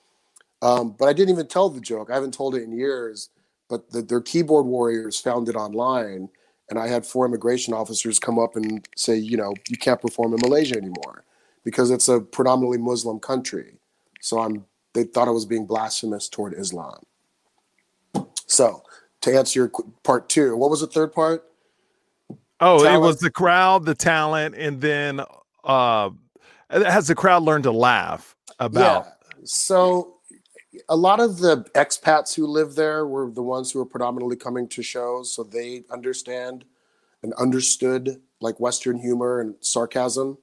Um, 0.61 0.95
but 0.97 1.07
I 1.07 1.13
didn't 1.13 1.31
even 1.31 1.47
tell 1.47 1.69
the 1.69 1.81
joke. 1.81 2.09
I 2.09 2.15
haven't 2.15 2.33
told 2.33 2.55
it 2.55 2.63
in 2.63 2.71
years. 2.71 3.29
But 3.69 3.91
the, 3.91 4.01
their 4.01 4.21
keyboard 4.21 4.65
warriors 4.65 5.19
found 5.19 5.49
it 5.49 5.55
online, 5.55 6.29
and 6.69 6.79
I 6.79 6.87
had 6.87 7.05
four 7.05 7.25
immigration 7.25 7.73
officers 7.73 8.17
come 8.17 8.39
up 8.39 8.55
and 8.55 8.87
say, 8.95 9.17
you 9.17 9.35
know, 9.35 9.53
you 9.67 9.77
can't 9.77 10.01
perform 10.01 10.33
in 10.33 10.39
Malaysia 10.41 10.77
anymore 10.77 11.25
because 11.65 11.91
it's 11.91 12.07
a 12.07 12.21
predominantly 12.21 12.77
Muslim 12.77 13.19
country. 13.19 13.73
So 14.21 14.39
I'm. 14.39 14.65
They 14.93 15.03
thought 15.03 15.27
I 15.27 15.31
was 15.31 15.45
being 15.45 15.67
blasphemous 15.67 16.27
toward 16.27 16.53
Islam. 16.53 17.03
So 18.47 18.81
to 19.21 19.37
answer 19.37 19.59
your 19.59 19.71
part 20.03 20.27
two, 20.29 20.55
what 20.57 20.71
was 20.71 20.79
the 20.79 20.87
third 20.87 21.13
part? 21.13 21.46
Oh, 22.59 22.83
it 22.83 22.99
was 22.99 23.19
the 23.19 23.31
crowd, 23.31 23.85
the 23.85 23.95
talent, 23.95 24.55
and 24.55 24.81
then 24.81 25.21
uh 25.63 26.09
has 26.69 27.07
the 27.07 27.15
crowd 27.15 27.43
learned 27.43 27.63
to 27.63 27.71
laugh 27.71 28.35
about? 28.59 29.05
Yeah. 29.05 29.11
So 29.43 30.17
a 30.89 30.95
lot 30.95 31.19
of 31.19 31.39
the 31.39 31.63
expats 31.75 32.35
who 32.35 32.45
live 32.45 32.75
there 32.75 33.07
were 33.07 33.29
the 33.31 33.43
ones 33.43 33.71
who 33.71 33.79
were 33.79 33.85
predominantly 33.85 34.35
coming 34.35 34.67
to 34.69 34.83
shows, 34.83 35.31
so 35.31 35.43
they 35.43 35.83
understand 35.91 36.65
and 37.23 37.33
understood 37.33 38.21
like 38.41 38.59
Western 38.59 38.97
humor 38.99 39.39
and 39.39 39.55
sarcasm. 39.61 40.37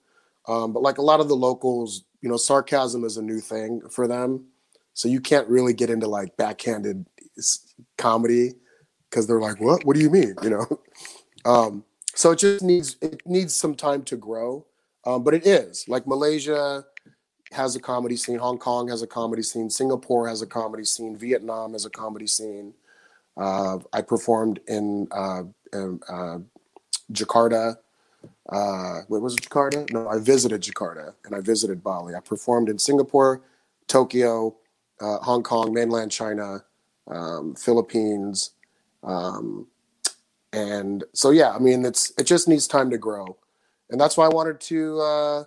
Um, 0.46 0.72
but 0.72 0.82
like 0.82 0.98
a 0.98 1.02
lot 1.02 1.20
of 1.20 1.28
the 1.28 1.36
locals, 1.36 2.04
you 2.20 2.28
know, 2.28 2.36
sarcasm 2.36 3.04
is 3.04 3.16
a 3.16 3.22
new 3.22 3.40
thing 3.40 3.80
for 3.90 4.06
them. 4.08 4.46
So 4.92 5.08
you 5.08 5.20
can't 5.20 5.48
really 5.48 5.72
get 5.72 5.90
into 5.90 6.06
like 6.06 6.36
backhanded 6.36 7.06
comedy 7.96 8.52
because 9.10 9.26
they're 9.26 9.40
like, 9.40 9.60
"What? 9.60 9.84
What 9.84 9.96
do 9.96 10.02
you 10.02 10.10
mean?" 10.10 10.34
You 10.42 10.50
know. 10.50 10.80
Um, 11.46 11.84
so 12.14 12.32
it 12.32 12.38
just 12.38 12.62
needs 12.62 12.96
it 13.00 13.22
needs 13.26 13.54
some 13.54 13.74
time 13.74 14.02
to 14.04 14.16
grow, 14.16 14.64
um, 15.06 15.22
but 15.22 15.34
it 15.34 15.46
is 15.46 15.86
like 15.88 16.06
Malaysia 16.06 16.84
has 17.54 17.76
a 17.76 17.80
comedy 17.80 18.16
scene. 18.16 18.38
Hong 18.38 18.58
Kong 18.58 18.88
has 18.88 19.02
a 19.02 19.06
comedy 19.06 19.42
scene. 19.42 19.70
Singapore 19.70 20.28
has 20.28 20.42
a 20.42 20.46
comedy 20.46 20.84
scene. 20.84 21.16
Vietnam 21.16 21.72
has 21.72 21.84
a 21.84 21.90
comedy 21.90 22.26
scene. 22.26 22.74
Uh, 23.36 23.78
I 23.92 24.02
performed 24.02 24.60
in, 24.68 25.08
uh, 25.10 25.44
in 25.72 26.00
uh, 26.08 26.38
Jakarta. 27.12 27.76
Uh, 28.48 29.00
what 29.08 29.22
was 29.22 29.34
it, 29.34 29.42
Jakarta? 29.42 29.90
No, 29.92 30.08
I 30.08 30.18
visited 30.18 30.62
Jakarta 30.62 31.14
and 31.24 31.34
I 31.34 31.40
visited 31.40 31.82
Bali. 31.82 32.14
I 32.14 32.20
performed 32.20 32.68
in 32.68 32.78
Singapore, 32.78 33.42
Tokyo, 33.86 34.56
uh, 35.00 35.18
Hong 35.18 35.42
Kong, 35.42 35.72
mainland 35.72 36.10
China, 36.10 36.64
um, 37.08 37.54
Philippines, 37.54 38.50
um, 39.02 39.66
and 40.54 41.04
so 41.12 41.30
yeah. 41.30 41.50
I 41.50 41.58
mean, 41.58 41.84
it's 41.84 42.12
it 42.18 42.24
just 42.24 42.48
needs 42.48 42.66
time 42.66 42.90
to 42.90 42.98
grow, 42.98 43.36
and 43.90 44.00
that's 44.00 44.16
why 44.16 44.26
I 44.26 44.28
wanted 44.28 44.60
to 44.60 45.00
uh, 45.00 45.44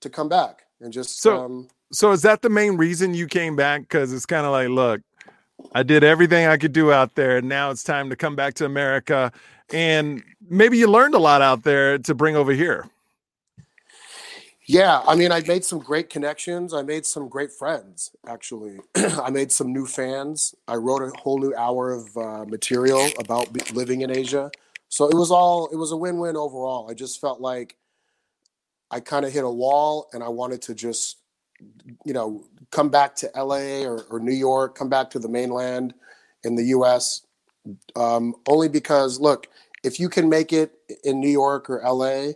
to 0.00 0.10
come 0.10 0.28
back 0.28 0.62
and 0.80 0.92
just 0.92 1.20
So- 1.20 1.44
um, 1.44 1.68
So 1.92 2.12
is 2.12 2.22
that 2.22 2.42
the 2.42 2.50
main 2.50 2.76
reason 2.76 3.14
you 3.14 3.26
came 3.26 3.56
back? 3.56 3.82
Because 3.82 4.12
it's 4.12 4.26
kind 4.26 4.44
of 4.46 4.52
like, 4.52 4.68
look, 4.68 5.00
I 5.74 5.82
did 5.82 6.04
everything 6.04 6.46
I 6.46 6.56
could 6.56 6.72
do 6.72 6.92
out 6.92 7.14
there. 7.14 7.38
and 7.38 7.48
Now 7.48 7.70
it's 7.70 7.82
time 7.82 8.10
to 8.10 8.16
come 8.16 8.36
back 8.36 8.54
to 8.54 8.64
America. 8.64 9.32
And 9.72 10.22
maybe 10.48 10.78
you 10.78 10.86
learned 10.88 11.14
a 11.14 11.18
lot 11.18 11.42
out 11.42 11.62
there 11.64 11.98
to 11.98 12.14
bring 12.14 12.36
over 12.36 12.52
here. 12.52 12.86
Yeah, 14.68 15.00
I 15.08 15.14
mean, 15.14 15.32
I 15.32 15.40
made 15.40 15.64
some 15.64 15.78
great 15.78 16.10
connections. 16.10 16.74
I 16.74 16.82
made 16.82 17.06
some 17.06 17.26
great 17.30 17.50
friends, 17.50 18.10
actually. 18.26 18.78
I 18.96 19.30
made 19.30 19.50
some 19.50 19.72
new 19.72 19.86
fans. 19.86 20.54
I 20.68 20.74
wrote 20.74 21.00
a 21.00 21.10
whole 21.18 21.38
new 21.38 21.54
hour 21.54 21.90
of 21.90 22.14
uh, 22.18 22.44
material 22.44 23.08
about 23.18 23.50
be- 23.50 23.62
living 23.72 24.02
in 24.02 24.10
Asia. 24.10 24.50
So 24.90 25.08
it 25.08 25.14
was 25.14 25.30
all, 25.30 25.68
it 25.72 25.76
was 25.76 25.92
a 25.92 25.96
win 25.96 26.18
win 26.18 26.36
overall. 26.36 26.90
I 26.90 26.92
just 26.92 27.18
felt 27.18 27.40
like 27.40 27.76
I 28.90 29.00
kind 29.00 29.24
of 29.24 29.32
hit 29.32 29.42
a 29.42 29.50
wall 29.50 30.10
and 30.12 30.22
I 30.22 30.28
wanted 30.28 30.60
to 30.62 30.74
just, 30.74 31.16
you 32.04 32.12
know, 32.12 32.44
come 32.70 32.90
back 32.90 33.16
to 33.16 33.30
LA 33.34 33.84
or, 33.86 34.02
or 34.10 34.20
New 34.20 34.34
York, 34.34 34.74
come 34.74 34.90
back 34.90 35.08
to 35.10 35.18
the 35.18 35.30
mainland 35.30 35.94
in 36.44 36.56
the 36.56 36.64
US. 36.64 37.22
Um, 37.96 38.34
only 38.46 38.68
because, 38.68 39.18
look, 39.18 39.48
if 39.82 39.98
you 39.98 40.10
can 40.10 40.28
make 40.28 40.52
it 40.52 40.72
in 41.04 41.20
New 41.20 41.30
York 41.30 41.70
or 41.70 41.80
LA, 41.82 42.32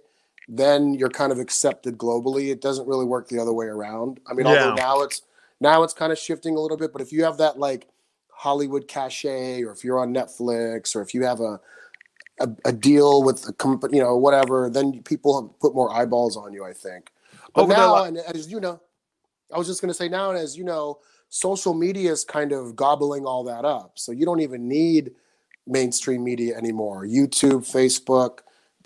then 0.48 0.94
you're 0.94 1.10
kind 1.10 1.32
of 1.32 1.38
accepted 1.38 1.98
globally. 1.98 2.50
It 2.50 2.60
doesn't 2.60 2.86
really 2.86 3.04
work 3.04 3.28
the 3.28 3.38
other 3.38 3.52
way 3.52 3.66
around. 3.66 4.20
I 4.28 4.34
mean, 4.34 4.46
although 4.46 4.74
now 4.74 5.02
it's 5.02 5.22
now 5.60 5.82
it's 5.82 5.94
kind 5.94 6.12
of 6.12 6.18
shifting 6.18 6.56
a 6.56 6.60
little 6.60 6.76
bit, 6.76 6.92
but 6.92 7.00
if 7.00 7.12
you 7.12 7.24
have 7.24 7.38
that 7.38 7.58
like 7.58 7.88
Hollywood 8.28 8.88
cachet, 8.88 9.62
or 9.62 9.72
if 9.72 9.84
you're 9.84 9.98
on 9.98 10.12
Netflix, 10.12 10.96
or 10.96 11.02
if 11.02 11.14
you 11.14 11.24
have 11.24 11.40
a 11.40 11.60
a, 12.40 12.48
a 12.64 12.72
deal 12.72 13.22
with 13.22 13.48
a 13.48 13.52
company, 13.52 13.98
you 13.98 14.02
know, 14.02 14.16
whatever, 14.16 14.68
then 14.68 15.02
people 15.02 15.56
put 15.60 15.74
more 15.74 15.94
eyeballs 15.94 16.36
on 16.36 16.52
you. 16.52 16.64
I 16.64 16.72
think. 16.72 17.12
But 17.54 17.62
Over 17.62 17.72
now, 17.72 18.04
and 18.04 18.18
as 18.18 18.50
you 18.50 18.60
know, 18.60 18.80
I 19.54 19.58
was 19.58 19.66
just 19.66 19.80
going 19.80 19.90
to 19.90 19.94
say 19.94 20.08
now, 20.08 20.30
and 20.30 20.38
as 20.38 20.56
you 20.56 20.64
know, 20.64 20.98
social 21.28 21.74
media 21.74 22.10
is 22.10 22.24
kind 22.24 22.52
of 22.52 22.74
gobbling 22.74 23.26
all 23.26 23.44
that 23.44 23.64
up. 23.64 23.92
So 23.94 24.12
you 24.12 24.24
don't 24.24 24.40
even 24.40 24.68
need 24.68 25.12
mainstream 25.66 26.24
media 26.24 26.56
anymore. 26.56 27.06
YouTube, 27.06 27.70
Facebook, 27.70 28.40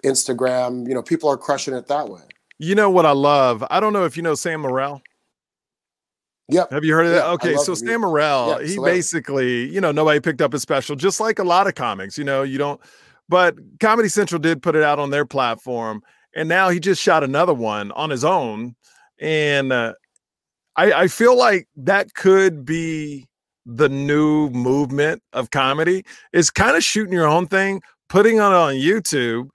Instagram, 0.06 0.88
you 0.88 0.94
know, 0.94 1.02
people 1.02 1.28
are 1.28 1.36
crushing 1.36 1.74
it 1.74 1.86
that 1.88 2.08
way. 2.08 2.22
You 2.58 2.74
know 2.74 2.90
what 2.90 3.04
I 3.04 3.12
love? 3.12 3.64
I 3.70 3.80
don't 3.80 3.92
know 3.92 4.04
if 4.04 4.16
you 4.16 4.22
know 4.22 4.34
Sam 4.34 4.62
Morril. 4.62 5.02
Yep. 6.48 6.70
Have 6.70 6.84
you 6.84 6.94
heard 6.94 7.06
of 7.06 7.12
that? 7.12 7.26
Okay, 7.26 7.56
so 7.56 7.72
him. 7.72 7.76
Sam 7.76 8.00
Morril, 8.02 8.60
Yeah, 8.60 8.66
he 8.66 8.78
basically, 8.78 9.68
you 9.68 9.80
know, 9.80 9.92
nobody 9.92 10.20
picked 10.20 10.40
up 10.40 10.52
his 10.52 10.62
special, 10.62 10.96
just 10.96 11.20
like 11.20 11.38
a 11.38 11.44
lot 11.44 11.66
of 11.66 11.74
comics. 11.74 12.16
You 12.16 12.24
know, 12.24 12.44
you 12.44 12.56
don't, 12.56 12.80
but 13.28 13.56
Comedy 13.80 14.08
Central 14.08 14.38
did 14.38 14.62
put 14.62 14.76
it 14.76 14.82
out 14.82 14.98
on 14.98 15.10
their 15.10 15.26
platform, 15.26 16.02
and 16.34 16.48
now 16.48 16.68
he 16.68 16.78
just 16.78 17.02
shot 17.02 17.24
another 17.24 17.54
one 17.54 17.90
on 17.92 18.10
his 18.10 18.24
own, 18.24 18.76
and 19.20 19.72
uh, 19.72 19.94
I, 20.76 20.92
I 20.92 21.08
feel 21.08 21.36
like 21.36 21.68
that 21.76 22.14
could 22.14 22.64
be 22.64 23.26
the 23.66 23.88
new 23.88 24.48
movement 24.50 25.22
of 25.32 25.50
comedy 25.50 26.04
is 26.32 26.50
kind 26.50 26.76
of 26.76 26.84
shooting 26.84 27.12
your 27.12 27.26
own 27.26 27.48
thing, 27.48 27.82
putting 28.08 28.36
it 28.36 28.40
on 28.40 28.74
YouTube, 28.74 29.48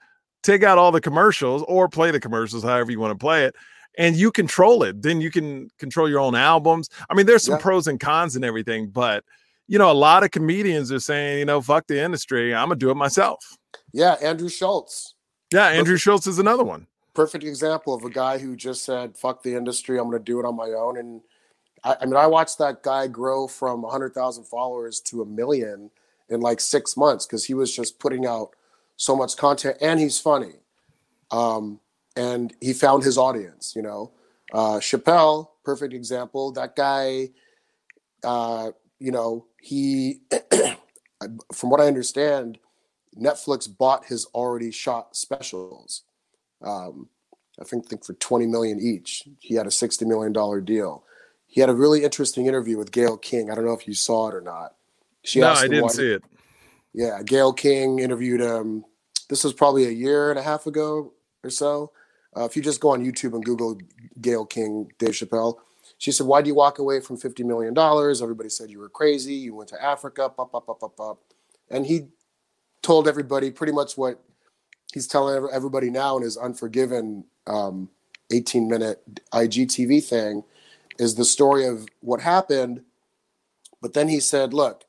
take 0.43 0.63
out 0.63 0.77
all 0.77 0.91
the 0.91 1.01
commercials 1.01 1.63
or 1.67 1.87
play 1.89 2.11
the 2.11 2.19
commercials 2.19 2.63
however 2.63 2.91
you 2.91 2.99
want 2.99 3.11
to 3.11 3.17
play 3.23 3.45
it 3.45 3.55
and 3.97 4.15
you 4.15 4.31
control 4.31 4.83
it 4.83 5.01
then 5.01 5.21
you 5.21 5.29
can 5.31 5.69
control 5.77 6.09
your 6.09 6.19
own 6.19 6.35
albums 6.35 6.89
i 7.09 7.13
mean 7.13 7.25
there's 7.25 7.43
some 7.43 7.55
Yeah. 7.55 7.61
pros 7.61 7.87
and 7.87 7.99
cons 7.99 8.35
and 8.35 8.45
everything 8.45 8.87
but 8.87 9.23
you 9.67 9.77
know 9.77 9.91
a 9.91 9.93
lot 9.93 10.23
of 10.23 10.31
comedians 10.31 10.91
are 10.91 10.99
saying 10.99 11.39
you 11.39 11.45
know 11.45 11.61
fuck 11.61 11.87
the 11.87 11.99
industry 11.99 12.53
i'm 12.55 12.67
gonna 12.69 12.75
do 12.75 12.89
it 12.89 12.95
myself 12.95 13.57
Yeah, 13.93 14.13
Andrew 14.21 14.49
Schulz, 14.49 15.15
yeah 15.51 15.67
andrew 15.67 15.97
schulz 15.97 16.27
is 16.27 16.39
another 16.39 16.63
one 16.63 16.87
perfect 17.13 17.43
example 17.43 17.93
of 17.93 18.05
a 18.05 18.09
guy 18.09 18.37
who 18.37 18.55
just 18.55 18.85
said, 18.85 19.17
"Fuck 19.17 19.43
the 19.43 19.53
industry, 19.53 19.99
I'm 19.99 20.09
to 20.11 20.19
do 20.19 20.39
it 20.39 20.45
on 20.45 20.55
my 20.55 20.69
own." 20.69 20.97
And 20.97 21.19
I, 21.83 21.97
I 21.99 22.05
mean, 22.05 22.15
I 22.15 22.25
watched 22.25 22.57
that 22.59 22.83
guy 22.83 23.07
grow 23.07 23.47
from 23.47 23.81
100,000 23.81 24.45
followers 24.45 25.01
to 25.01 25.21
a 25.21 25.25
million 25.25 25.91
in 26.29 26.39
like 26.39 26.61
six 26.61 26.95
months 26.95 27.25
because 27.25 27.43
he 27.43 27.53
was 27.53 27.75
just 27.75 27.99
putting 27.99 28.25
out 28.25 28.51
so 29.01 29.15
much 29.15 29.35
content, 29.35 29.77
and 29.81 29.99
he's 29.99 30.19
funny. 30.19 30.53
Um, 31.31 31.79
and 32.15 32.53
he 32.61 32.71
found 32.71 33.03
his 33.03 33.17
audience. 33.17 33.73
You 33.75 33.81
know, 33.81 34.11
uh, 34.53 34.77
Chappelle, 34.77 35.47
perfect 35.65 35.91
example. 35.93 36.51
That 36.51 36.75
guy, 36.75 37.29
uh, 38.23 38.71
you 38.99 39.11
know, 39.11 39.47
he, 39.59 40.21
from 41.51 41.71
what 41.71 41.81
I 41.81 41.87
understand, 41.87 42.59
Netflix 43.19 43.67
bought 43.75 44.05
his 44.05 44.25
already 44.35 44.69
shot 44.69 45.15
specials. 45.15 46.03
Um, 46.61 47.09
I 47.59 47.63
think, 47.63 47.87
think 47.89 48.05
for 48.05 48.13
20 48.13 48.45
million 48.45 48.79
each. 48.79 49.27
He 49.39 49.55
had 49.55 49.65
a 49.65 49.71
60 49.71 50.05
million 50.05 50.31
dollar 50.31 50.61
deal. 50.61 51.03
He 51.47 51.59
had 51.59 51.71
a 51.71 51.75
really 51.75 52.03
interesting 52.03 52.45
interview 52.45 52.77
with 52.77 52.91
Gayle 52.91 53.17
King. 53.17 53.49
I 53.49 53.55
don't 53.55 53.65
know 53.65 53.73
if 53.73 53.87
you 53.87 53.95
saw 53.95 54.29
it 54.29 54.35
or 54.35 54.41
not. 54.41 54.75
She 55.23 55.39
no 55.39 55.49
i 55.49 55.67
didn't 55.67 55.83
why- 55.83 55.89
see 55.89 56.11
it 56.11 56.23
yeah, 56.93 57.21
Gayle 57.23 57.53
King 57.53 57.99
interviewed 57.99 58.41
him. 58.41 58.83
This 59.31 59.45
was 59.45 59.53
probably 59.53 59.87
a 59.87 59.91
year 59.91 60.31
and 60.31 60.39
a 60.39 60.43
half 60.43 60.67
ago 60.67 61.13
or 61.43 61.49
so. 61.49 61.93
Uh, 62.37 62.45
if 62.45 62.55
you 62.57 62.61
just 62.61 62.81
go 62.81 62.91
on 62.91 63.03
YouTube 63.03 63.33
and 63.33 63.45
Google 63.45 63.79
Gayle 64.21 64.45
King, 64.45 64.91
Dave 64.99 65.11
Chappelle, 65.11 65.57
she 65.97 66.11
said, 66.11 66.27
"Why 66.27 66.43
do 66.43 66.49
you 66.49 66.55
walk 66.55 66.79
away 66.79 67.01
from 67.01 67.17
fifty 67.17 67.43
million 67.43 67.73
dollars?" 67.73 68.21
Everybody 68.21 68.49
said 68.49 68.69
you 68.69 68.79
were 68.79 68.89
crazy. 68.89 69.35
You 69.35 69.55
went 69.55 69.69
to 69.71 69.83
Africa, 69.83 70.25
up, 70.25 70.39
up, 70.39 70.53
up, 70.55 70.83
up, 70.83 70.99
up, 70.99 71.19
and 71.71 71.87
he 71.87 72.09
told 72.83 73.07
everybody 73.07 73.51
pretty 73.51 73.73
much 73.73 73.97
what 73.97 74.21
he's 74.93 75.07
telling 75.07 75.49
everybody 75.53 75.89
now 75.89 76.17
in 76.17 76.23
his 76.23 76.37
Unforgiven 76.37 77.25
um, 77.47 77.89
eighteen 78.31 78.69
minute 78.69 79.01
IGTV 79.33 80.03
thing 80.03 80.43
is 80.99 81.15
the 81.15 81.25
story 81.25 81.65
of 81.65 81.87
what 82.01 82.21
happened. 82.21 82.83
But 83.81 83.93
then 83.93 84.09
he 84.09 84.19
said, 84.19 84.53
"Look." 84.53 84.85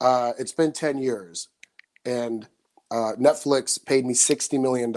uh, 0.00 0.32
it's 0.38 0.52
been 0.52 0.72
10 0.72 0.98
years 0.98 1.48
and 2.04 2.48
uh, 2.90 3.12
netflix 3.18 3.84
paid 3.84 4.04
me 4.04 4.14
$60 4.14 4.60
million 4.60 4.92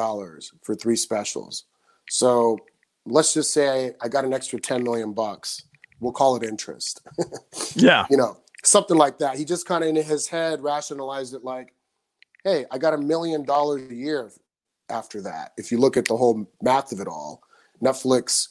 for 0.64 0.76
three 0.76 0.96
specials. 0.96 1.66
So 2.10 2.58
let's 3.06 3.34
just 3.34 3.54
say 3.54 3.94
I, 4.02 4.08
got 4.08 4.26
an 4.26 4.34
extra 4.34 4.60
10 4.60 4.84
million 4.84 5.14
bucks. 5.14 5.64
We'll 6.00 6.12
call 6.12 6.36
it 6.36 6.44
interest. 6.44 7.02
Yeah. 7.76 8.06
You 8.10 8.18
know 8.18 8.38
something 8.64 8.98
like 8.98 9.18
that. 9.18 9.36
He 9.36 9.46
just 9.46 9.66
kind 9.66 9.84
of 9.84 9.90
in 9.90 9.96
his 9.96 10.28
head 10.28 10.62
rationalized 10.62 11.34
it 11.34 11.44
like 11.44 11.74
hey 12.44 12.66
i 12.72 12.78
got 12.78 12.94
a 12.94 12.98
million 12.98 13.44
dollars 13.44 13.90
a 13.90 13.96
year 13.96 14.32
after 14.90 15.22
that. 15.22 15.54
If 15.58 15.72
you 15.72 15.80
look 15.80 15.98
at 15.98 16.06
the 16.06 16.16
whole 16.18 16.48
math 16.62 16.92
of 16.92 17.00
it 17.00 17.08
all 17.08 17.42
netflix 17.82 18.50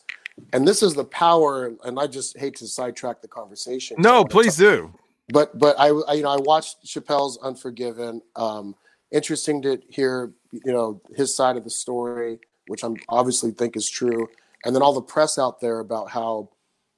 and 0.53 0.67
this 0.67 0.83
is 0.83 0.95
the 0.95 1.05
power 1.05 1.73
and 1.85 1.99
i 1.99 2.07
just 2.07 2.37
hate 2.37 2.57
to 2.57 2.67
sidetrack 2.67 3.23
the 3.23 3.29
conversation 3.29 3.97
no 3.99 4.25
please 4.25 4.57
do. 4.57 4.93
but 5.29 5.57
but 5.59 5.79
I, 5.79 5.89
I 5.89 6.15
you 6.15 6.23
know 6.23 6.31
I 6.31 6.41
watched 6.41 6.85
Chappelle's 6.85 7.39
Unforgiven. 7.43 8.23
Um, 8.35 8.75
interesting 9.12 9.62
to 9.62 9.81
hear 9.88 10.33
you 10.50 10.73
know 10.73 11.00
his 11.14 11.35
side 11.35 11.57
of 11.57 11.64
the 11.64 11.71
story, 11.71 12.38
which 12.66 12.83
I'm 12.83 12.97
obviously 13.09 13.50
think 13.52 13.76
is 13.76 13.88
true, 13.88 14.28
and 14.64 14.75
then 14.75 14.83
all 14.83 14.95
the 14.95 15.02
press 15.02 15.38
out 15.38 15.61
there 15.61 15.81
about 15.81 16.11
how 16.11 16.50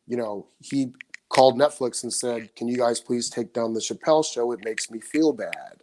you 0.06 0.16
know 0.16 0.46
he 0.60 0.92
called 1.28 1.58
Netflix 1.58 2.02
and 2.02 2.12
said, 2.12 2.54
"Can 2.56 2.68
you 2.68 2.76
guys 2.76 3.00
please 3.00 3.28
take 3.28 3.52
down 3.52 3.74
the 3.74 3.80
Chappelle 3.80 4.24
show? 4.24 4.52
It 4.52 4.64
makes 4.64 4.90
me 4.90 5.00
feel 5.00 5.32
bad." 5.32 5.82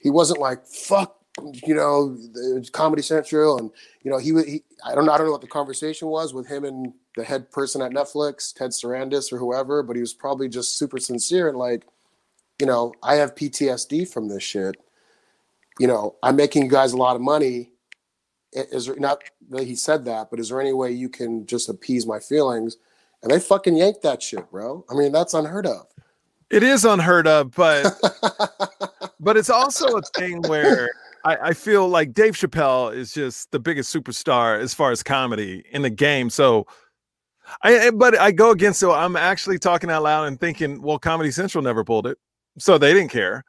He 0.00 0.10
wasn't 0.10 0.40
like 0.40 0.66
fuck 0.66 1.16
you 1.66 1.74
know 1.74 2.16
Comedy 2.72 3.02
Central 3.02 3.58
and 3.58 3.70
you 4.02 4.10
know 4.10 4.18
he, 4.18 4.30
he 4.44 4.62
I 4.84 4.94
don't 4.94 5.06
know 5.06 5.12
I 5.12 5.18
don't 5.18 5.26
know 5.26 5.32
what 5.32 5.40
the 5.40 5.46
conversation 5.46 6.08
was 6.08 6.34
with 6.34 6.46
him 6.46 6.64
and 6.64 6.92
the 7.16 7.24
head 7.24 7.50
person 7.50 7.82
at 7.82 7.92
Netflix, 7.92 8.54
Ted 8.54 8.70
Sarandos 8.70 9.32
or 9.32 9.38
whoever, 9.38 9.82
but 9.82 9.96
he 9.96 10.00
was 10.00 10.14
probably 10.14 10.48
just 10.48 10.78
super 10.78 10.98
sincere 10.98 11.48
and 11.48 11.58
like, 11.58 11.84
you 12.60 12.66
know, 12.66 12.92
I 13.02 13.16
have 13.16 13.34
PTSD 13.34 14.12
from 14.12 14.28
this 14.28 14.42
shit. 14.42 14.76
You 15.80 15.86
know, 15.86 16.16
I'm 16.22 16.36
making 16.36 16.62
you 16.64 16.68
guys 16.70 16.92
a 16.92 16.96
lot 16.98 17.16
of 17.16 17.22
money. 17.22 17.72
Is 18.52 18.86
there 18.86 18.96
not 18.96 19.22
that 19.50 19.64
he 19.64 19.74
said 19.74 20.04
that, 20.04 20.28
but 20.30 20.38
is 20.38 20.50
there 20.50 20.60
any 20.60 20.72
way 20.74 20.90
you 20.92 21.08
can 21.08 21.46
just 21.46 21.68
appease 21.68 22.06
my 22.06 22.18
feelings? 22.20 22.76
And 23.22 23.30
they 23.32 23.40
fucking 23.40 23.76
yanked 23.76 24.02
that 24.02 24.22
shit, 24.22 24.50
bro. 24.50 24.84
I 24.90 24.94
mean, 24.94 25.10
that's 25.12 25.34
unheard 25.34 25.66
of. 25.66 25.86
it 26.50 26.62
is 26.62 26.84
unheard 26.84 27.26
of 27.28 27.52
but 27.54 27.98
but 29.20 29.36
it's 29.36 29.50
also 29.50 29.96
a 29.96 30.02
thing 30.16 30.42
where 30.42 30.90
I, 31.24 31.36
I 31.36 31.52
feel 31.54 31.88
like 31.88 32.12
Dave 32.12 32.34
Chappelle 32.34 32.94
is 32.94 33.12
just 33.12 33.50
the 33.52 33.58
biggest 33.60 33.94
superstar 33.94 34.58
as 34.60 34.74
far 34.74 34.90
as 34.90 35.02
comedy 35.02 35.62
in 35.72 35.82
the 35.82 35.90
game. 35.90 36.28
So 36.30 36.66
I 37.62 37.86
I- 37.86 37.90
but 37.90 38.18
I 38.18 38.32
go 38.32 38.50
against 38.50 38.80
so 38.80 38.92
I'm 38.92 39.16
actually 39.16 39.58
talking 39.58 39.90
out 39.90 40.02
loud 40.02 40.24
and 40.26 40.38
thinking, 40.40 40.82
well, 40.82 40.98
Comedy 40.98 41.30
Central 41.30 41.62
never 41.62 41.84
pulled 41.84 42.06
it. 42.06 42.18
so 42.58 42.76
they 42.78 42.92
didn't 42.92 43.10
care. 43.12 43.44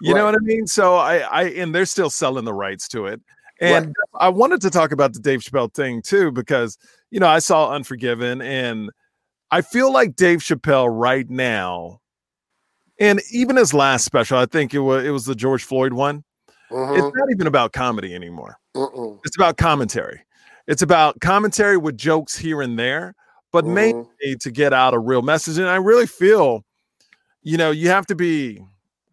You 0.00 0.14
know 0.14 0.24
what 0.24 0.34
I 0.34 0.38
mean? 0.42 0.66
So 0.66 0.96
I, 0.96 1.18
I, 1.18 1.42
and 1.44 1.74
they're 1.74 1.86
still 1.86 2.10
selling 2.10 2.44
the 2.44 2.54
rights 2.54 2.88
to 2.88 3.06
it. 3.06 3.20
And 3.60 3.86
Right. 3.86 3.94
I 4.26 4.28
wanted 4.28 4.60
to 4.62 4.70
talk 4.70 4.92
about 4.92 5.12
the 5.12 5.20
Dave 5.20 5.40
Chappelle 5.40 5.72
thing 5.72 6.02
too, 6.02 6.32
because 6.32 6.78
you 7.10 7.20
know 7.20 7.28
I 7.28 7.38
saw 7.38 7.70
Unforgiven, 7.70 8.42
and 8.42 8.90
I 9.50 9.60
feel 9.60 9.92
like 9.92 10.16
Dave 10.16 10.40
Chappelle 10.40 10.88
right 10.90 11.28
now, 11.30 12.00
and 12.98 13.20
even 13.30 13.56
his 13.56 13.72
last 13.72 14.04
special, 14.04 14.38
I 14.38 14.46
think 14.46 14.74
it 14.74 14.80
was 14.80 15.04
it 15.04 15.10
was 15.10 15.26
the 15.26 15.36
George 15.36 15.62
Floyd 15.62 15.92
one. 15.92 16.24
It's 16.48 16.74
mm-hmm. 16.74 17.18
not 17.18 17.28
even 17.30 17.46
about 17.46 17.72
comedy 17.72 18.14
anymore. 18.14 18.58
Mm-mm. 18.74 19.20
It's 19.24 19.36
about 19.36 19.58
commentary. 19.58 20.22
It's 20.66 20.82
about 20.82 21.20
commentary 21.20 21.76
with 21.76 21.96
jokes 21.96 22.36
here 22.36 22.62
and 22.62 22.78
there, 22.78 23.14
but 23.52 23.64
mainly 23.64 24.04
mm-hmm. 24.24 24.38
to 24.40 24.50
get 24.50 24.72
out 24.72 24.94
a 24.94 24.98
real 24.98 25.22
message. 25.22 25.58
And 25.58 25.68
I 25.68 25.76
really 25.76 26.06
feel, 26.06 26.64
you 27.42 27.58
know, 27.58 27.70
you 27.70 27.90
have 27.90 28.06
to 28.06 28.14
be 28.14 28.62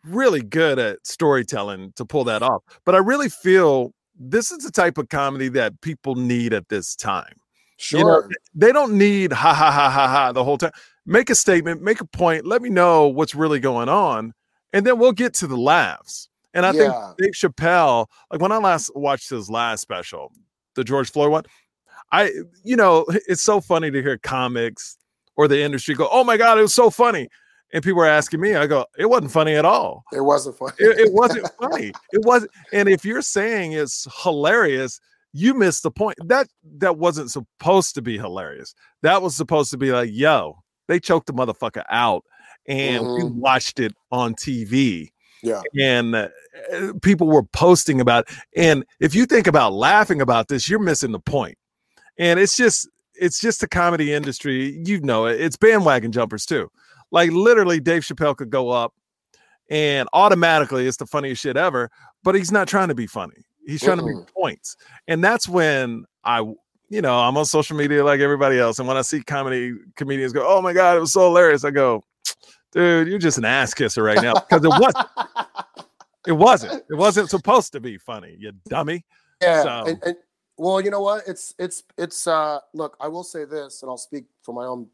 really 0.06 0.42
good 0.42 0.80
at 0.80 1.06
storytelling 1.06 1.94
to 1.96 2.06
pull 2.06 2.24
that 2.26 2.42
off. 2.42 2.64
But 2.86 2.96
I 2.96 3.00
really 3.00 3.30
feel 3.30 3.94
this 4.20 4.52
is 4.52 4.60
the 4.60 4.72
type 4.72 4.98
of 4.98 5.10
comedy 5.10 5.50
that 5.50 5.82
people 5.82 6.16
need 6.16 6.54
at 6.54 6.70
this 6.70 6.96
time. 6.96 7.34
Sure. 7.78 8.00
You 8.00 8.06
know, 8.06 8.24
they 8.54 8.72
don't 8.72 8.98
need 8.98 9.32
ha 9.32 9.54
ha 9.54 9.72
ha 9.72 9.90
ha 9.90 10.08
ha 10.08 10.32
the 10.34 10.44
whole 10.44 10.58
time. 10.58 10.72
Make 11.06 11.30
a 11.30 11.36
statement, 11.36 11.82
make 11.82 12.02
a 12.02 12.06
point, 12.06 12.46
let 12.46 12.62
me 12.62 12.70
know 12.70 13.08
what's 13.08 13.34
really 13.34 13.60
going 13.60 13.88
on, 13.90 14.34
and 14.74 14.86
then 14.86 15.00
we'll 15.00 15.14
get 15.14 15.34
to 15.36 15.48
the 15.48 15.58
laughs. 15.58 16.28
And 16.54 16.66
I 16.66 16.72
think 16.72 16.94
Dave 17.18 17.32
Chappelle, 17.32 18.08
like 18.32 18.42
when 18.42 18.52
I 18.52 18.58
last 18.58 18.92
watched 18.96 19.30
his 19.30 19.50
last 19.50 19.82
special, 19.82 20.32
the 20.76 20.84
George 20.84 21.12
Floyd 21.12 21.32
one, 21.32 21.44
I, 22.12 22.32
you 22.64 22.76
know, 22.76 23.06
it's 23.10 23.42
so 23.42 23.62
funny 23.62 23.92
to 23.92 24.02
hear 24.02 24.18
comics 24.18 24.98
or 25.36 25.48
the 25.48 25.62
industry 25.62 25.96
go, 25.96 26.10
"Oh 26.12 26.24
my 26.24 26.38
god, 26.38 26.58
it 26.58 26.62
was 26.62 26.74
so 26.74 26.90
funny," 26.90 27.30
and 27.74 27.84
people 27.84 28.02
are 28.02 28.08
asking 28.08 28.42
me, 28.42 28.56
I 28.56 28.68
go, 28.68 28.86
"It 28.98 29.06
wasn't 29.10 29.32
funny 29.32 29.56
at 29.56 29.66
all. 29.66 30.04
it 30.12 30.22
wasn't 30.22 30.58
funny. 30.58 30.74
It, 30.80 31.00
it 31.00 31.14
wasn't 31.14 31.48
funny. 31.62 31.92
It 32.12 32.26
wasn't." 32.26 32.52
And 32.74 32.90
if 32.90 33.06
you're 33.06 33.22
saying 33.22 33.74
it's 33.74 34.08
hilarious, 34.24 35.00
you 35.34 35.54
missed 35.54 35.84
the 35.84 35.92
point. 35.92 36.18
That 36.26 36.48
that 36.78 36.98
wasn't 36.98 37.32
supposed 37.32 37.96
to 37.96 38.02
be 38.02 38.18
hilarious. 38.18 38.74
That 39.04 39.22
was 39.22 39.36
supposed 39.36 39.72
to 39.72 39.78
be 39.78 39.92
like, 39.92 40.10
"Yo, 40.12 40.58
they 40.88 41.00
choked 41.00 41.28
the 41.28 41.34
motherfucker 41.34 41.84
out." 41.90 42.24
And 42.68 43.04
we 43.14 43.22
Mhm. 43.22 43.34
watched 43.36 43.80
it 43.80 43.94
on 44.12 44.36
TV 44.36 45.10
yeah. 45.42 45.62
and 45.80 46.14
uh, 46.16 46.28
people 47.02 47.26
were 47.28 47.42
posting 47.44 48.00
about 48.02 48.30
it. 48.30 48.36
and 48.56 48.86
if 49.00 49.16
you 49.16 49.26
think 49.26 49.48
about 49.48 49.74
laughing 49.74 50.22
about 50.22 50.50
this 50.50 50.70
you're 50.70 50.78
missing 50.78 51.12
the 51.12 51.20
point 51.20 51.58
and 52.20 52.40
it's 52.40 52.56
just 52.58 52.88
it's 53.16 53.40
just 53.40 53.62
the 53.62 53.68
comedy 53.68 54.14
industry 54.14 54.80
you 54.86 55.00
know 55.02 55.26
it 55.26 55.40
it's 55.42 55.56
bandwagon 55.58 56.12
jumpers 56.12 56.46
too 56.46 56.70
like 57.12 57.32
literally 57.32 57.80
dave 57.80 58.02
chappelle 58.04 58.36
could 58.36 58.50
go 58.50 58.70
up 58.70 58.94
and 59.70 60.08
automatically 60.14 60.88
it's 60.88 60.98
the 60.98 61.06
funniest 61.06 61.42
shit 61.42 61.58
ever 61.58 61.90
but 62.24 62.36
he's 62.36 62.52
not 62.52 62.68
trying 62.68 62.88
to 62.88 62.96
be 62.96 63.08
funny 63.08 63.36
he's 63.66 63.82
trying 63.82 63.98
to 63.98 64.04
Mm-mm. 64.04 64.20
make 64.20 64.34
points 64.34 64.76
and 65.08 65.24
that's 65.24 65.48
when 65.48 66.06
i 66.24 66.40
you 66.90 67.02
know 67.02 67.20
i'm 67.20 67.38
on 67.38 67.46
social 67.46 67.78
media 67.78 68.04
like 68.04 68.20
everybody 68.20 68.58
else 68.60 68.80
and 68.80 68.88
when 68.88 68.98
i 68.98 69.02
see 69.02 69.22
comedy 69.22 69.74
comedians 69.96 70.34
go 70.34 70.46
oh 70.48 70.62
my 70.62 70.74
god 70.74 70.98
it 70.98 71.00
was 71.00 71.14
so 71.14 71.22
hilarious 71.28 71.64
i 71.64 71.70
go 71.72 72.04
dude 72.72 73.08
you're 73.08 73.20
just 73.20 73.38
an 73.38 73.46
ass 73.46 73.74
kisser 73.74 74.04
right 74.04 74.22
now 74.22 74.34
because 74.34 74.64
it 74.64 74.70
was 74.70 74.94
it 76.28 76.34
wasn't. 76.34 76.84
It 76.90 76.96
wasn't 76.96 77.30
supposed 77.30 77.72
to 77.72 77.80
be 77.80 77.98
funny, 77.98 78.36
you 78.38 78.52
dummy. 78.68 79.06
yeah. 79.42 79.64
So- 79.64 79.90
And, 79.90 80.04
and 80.04 80.16
well, 80.58 80.82
you 80.82 80.92
know 80.92 81.00
what? 81.02 81.24
It's 81.26 81.56
it's 81.58 81.82
it's 81.98 82.28
uh 82.28 82.60
look, 82.74 82.98
I 83.00 83.08
will 83.08 83.24
say 83.24 83.46
this, 83.46 83.82
and 83.82 83.90
I'll 83.90 83.98
speak 83.98 84.26
for 84.44 84.54
my 84.54 84.66
own, 84.66 84.88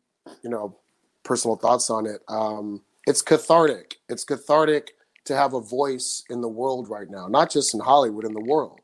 you 0.43 0.51
know, 0.51 0.77
personal 1.25 1.58
thoughts 1.58 1.89
on 1.89 2.05
it. 2.05 2.22
Um, 2.29 2.82
it's 3.05 3.22
cathartic. 3.22 3.98
It's 4.08 4.24
cathartic 4.24 4.91
to 5.25 5.36
have 5.36 5.53
a 5.53 5.60
voice 5.60 6.24
in 6.29 6.39
the 6.39 6.48
world 6.48 6.88
right 6.88 7.10
now, 7.10 7.27
not 7.27 7.51
just 7.51 7.74
in 7.74 7.82
Hollywood, 7.82 8.25
in 8.25 8.34
the 8.34 8.39
world. 8.39 8.79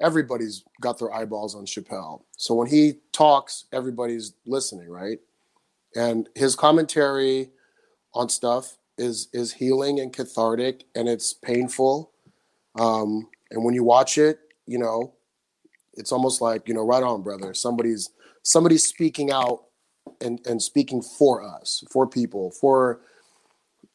Everybody's 0.00 0.64
got 0.80 0.98
their 0.98 1.12
eyeballs 1.12 1.54
on 1.54 1.64
Chappelle. 1.64 2.22
So 2.36 2.54
when 2.54 2.68
he 2.68 2.98
talks, 3.12 3.64
everybody's 3.72 4.34
listening, 4.46 4.88
right? 4.88 5.18
And 5.96 6.28
his 6.34 6.54
commentary 6.54 7.50
on 8.12 8.28
stuff 8.28 8.76
is 8.96 9.28
is 9.32 9.52
healing 9.52 10.00
and 10.00 10.12
cathartic 10.12 10.84
and 10.94 11.08
it's 11.08 11.32
painful. 11.32 12.12
Um, 12.78 13.28
and 13.50 13.64
when 13.64 13.74
you 13.74 13.84
watch 13.84 14.18
it, 14.18 14.40
you 14.66 14.78
know, 14.78 15.14
it's 15.94 16.12
almost 16.12 16.40
like, 16.40 16.68
you 16.68 16.74
know, 16.74 16.84
right 16.84 17.02
on, 17.02 17.22
brother. 17.22 17.54
Somebody's 17.54 18.10
somebody's 18.42 18.86
speaking 18.86 19.30
out 19.32 19.64
and 20.20 20.40
and 20.46 20.62
speaking 20.62 21.02
for 21.02 21.42
us, 21.42 21.84
for 21.90 22.06
people, 22.06 22.50
for 22.50 23.00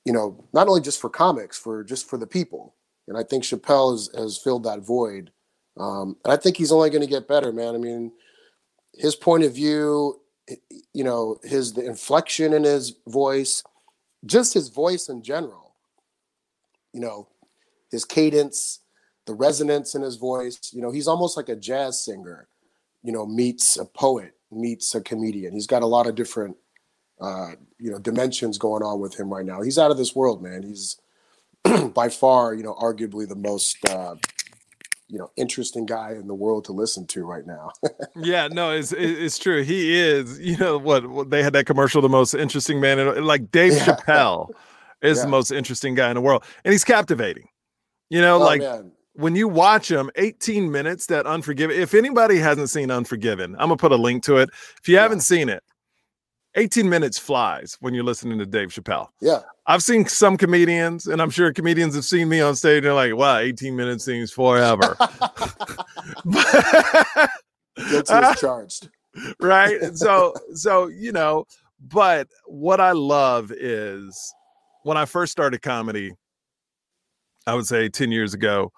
you 0.05 0.13
know, 0.13 0.43
not 0.53 0.67
only 0.67 0.81
just 0.81 0.99
for 0.99 1.09
comics, 1.09 1.57
for 1.57 1.83
just 1.83 2.09
for 2.09 2.17
the 2.17 2.27
people. 2.27 2.75
And 3.07 3.17
I 3.17 3.23
think 3.23 3.43
Chappelle 3.43 3.91
has, 3.91 4.09
has 4.15 4.37
filled 4.37 4.63
that 4.63 4.81
void. 4.81 5.31
Um, 5.77 6.17
and 6.23 6.33
I 6.33 6.37
think 6.37 6.57
he's 6.57 6.71
only 6.71 6.89
going 6.89 7.01
to 7.01 7.07
get 7.07 7.27
better, 7.27 7.51
man. 7.51 7.75
I 7.75 7.77
mean, 7.77 8.11
his 8.93 9.15
point 9.15 9.43
of 9.43 9.55
view, 9.55 10.19
you 10.93 11.03
know, 11.03 11.39
his 11.43 11.73
the 11.73 11.85
inflection 11.85 12.53
in 12.53 12.63
his 12.63 12.95
voice, 13.07 13.63
just 14.25 14.53
his 14.53 14.69
voice 14.69 15.09
in 15.09 15.23
general. 15.23 15.73
You 16.93 17.01
know, 17.01 17.27
his 17.91 18.05
cadence, 18.05 18.81
the 19.25 19.33
resonance 19.33 19.95
in 19.95 20.01
his 20.01 20.17
voice. 20.17 20.59
You 20.73 20.81
know, 20.81 20.91
he's 20.91 21.07
almost 21.07 21.37
like 21.37 21.49
a 21.49 21.55
jazz 21.55 22.03
singer. 22.03 22.47
You 23.03 23.11
know, 23.11 23.25
meets 23.25 23.77
a 23.77 23.85
poet, 23.85 24.33
meets 24.55 24.93
a 24.95 25.01
comedian. 25.01 25.53
He's 25.53 25.67
got 25.67 25.83
a 25.83 25.87
lot 25.87 26.07
of 26.07 26.15
different, 26.15 26.57
uh, 27.21 27.51
you 27.79 27.91
know, 27.91 27.99
dimensions 27.99 28.57
going 28.57 28.83
on 28.83 28.99
with 28.99 29.19
him 29.19 29.29
right 29.33 29.45
now. 29.45 29.61
He's 29.61 29.77
out 29.79 29.91
of 29.91 29.97
this 29.97 30.15
world, 30.15 30.41
man. 30.41 30.63
He's 30.63 30.97
by 31.93 32.09
far, 32.09 32.53
you 32.53 32.63
know, 32.63 32.73
arguably 32.75 33.27
the 33.27 33.35
most, 33.35 33.77
uh, 33.89 34.15
you 35.07 35.19
know, 35.19 35.29
interesting 35.35 35.85
guy 35.85 36.11
in 36.11 36.27
the 36.27 36.33
world 36.33 36.65
to 36.65 36.71
listen 36.71 37.05
to 37.07 37.23
right 37.25 37.45
now. 37.45 37.71
Yeah, 38.15 38.47
no, 38.47 38.71
it's 38.71 38.91
it's 38.93 39.39
true. 39.39 39.63
He 39.63 39.99
is, 39.99 40.39
you 40.39 40.55
know 40.57 40.77
what, 40.77 41.07
what 41.07 41.29
they 41.31 41.41
had 41.43 41.53
that 41.53 41.65
commercial, 41.65 42.01
the 42.01 42.09
most 42.09 42.33
interesting 42.35 42.79
man 42.79 42.99
in 42.99 43.25
like 43.25 43.51
Dave 43.51 43.73
Yeah. 43.73 43.85
Chappelle 43.85 44.49
is 45.01 45.17
Yeah. 45.17 45.23
the 45.23 45.29
most 45.29 45.51
interesting 45.51 45.95
guy 45.95 46.09
in 46.09 46.15
the 46.15 46.21
world. 46.21 46.43
And 46.63 46.71
he's 46.71 46.83
captivating. 46.83 47.47
You 48.09 48.21
know, 48.21 48.35
oh 48.35 48.45
like 48.45 48.61
man, 48.61 48.91
when 49.13 49.35
you 49.35 49.47
watch 49.47 49.89
them, 49.89 50.09
18 50.15 50.71
minutes 50.71 51.05
that 51.07 51.25
unforgiven 51.27 51.75
if 51.79 51.93
anybody 51.93 52.37
hasn't 52.37 52.69
seen 52.69 52.89
unforgiven 52.91 53.53
i'm 53.55 53.67
gonna 53.69 53.77
put 53.77 53.91
a 53.91 53.95
link 53.95 54.23
to 54.23 54.37
it. 54.37 54.49
If 54.81 54.87
you 54.87 54.95
Yeah. 54.95 55.01
haven't 55.03 55.21
seen 55.21 55.49
it 55.49 55.63
18 56.55 56.87
minutes 56.89 57.17
flies 57.17 57.77
when 57.79 57.93
you're 57.93 58.03
listening 58.03 58.37
to 58.39 58.45
dave 58.45 58.69
chappelle. 58.69 59.07
Yeah, 59.21 59.39
i've 59.67 59.83
seen 59.83 60.05
some 60.07 60.37
comedians 60.37 61.07
and 61.07 61.21
i'm 61.21 61.29
sure 61.29 61.51
comedians 61.53 61.95
have 61.95 62.05
seen 62.05 62.27
me 62.29 62.41
on 62.41 62.55
stage 62.55 62.77
and 62.77 62.85
they're 62.85 62.93
like 62.93 63.15
wow 63.15 63.37
18 63.37 63.75
minutes 63.75 64.05
seems 64.05 64.31
forever. 64.31 64.95
Guilty 67.89 68.13
as 68.13 68.39
charged. 68.39 68.89
right? 69.39 69.79
So 69.95 70.33
so 70.53 70.87
you 70.87 71.11
know 71.11 71.45
but 71.89 72.27
what 72.45 72.79
i 72.79 72.91
love 72.93 73.51
is 73.51 74.33
when 74.83 74.95
i 74.97 75.05
first 75.05 75.31
started 75.31 75.61
comedy 75.61 76.13
i 77.45 77.53
would 77.53 77.67
say 77.67 77.89
10 77.89 78.11
years 78.11 78.33
ago 78.33 78.71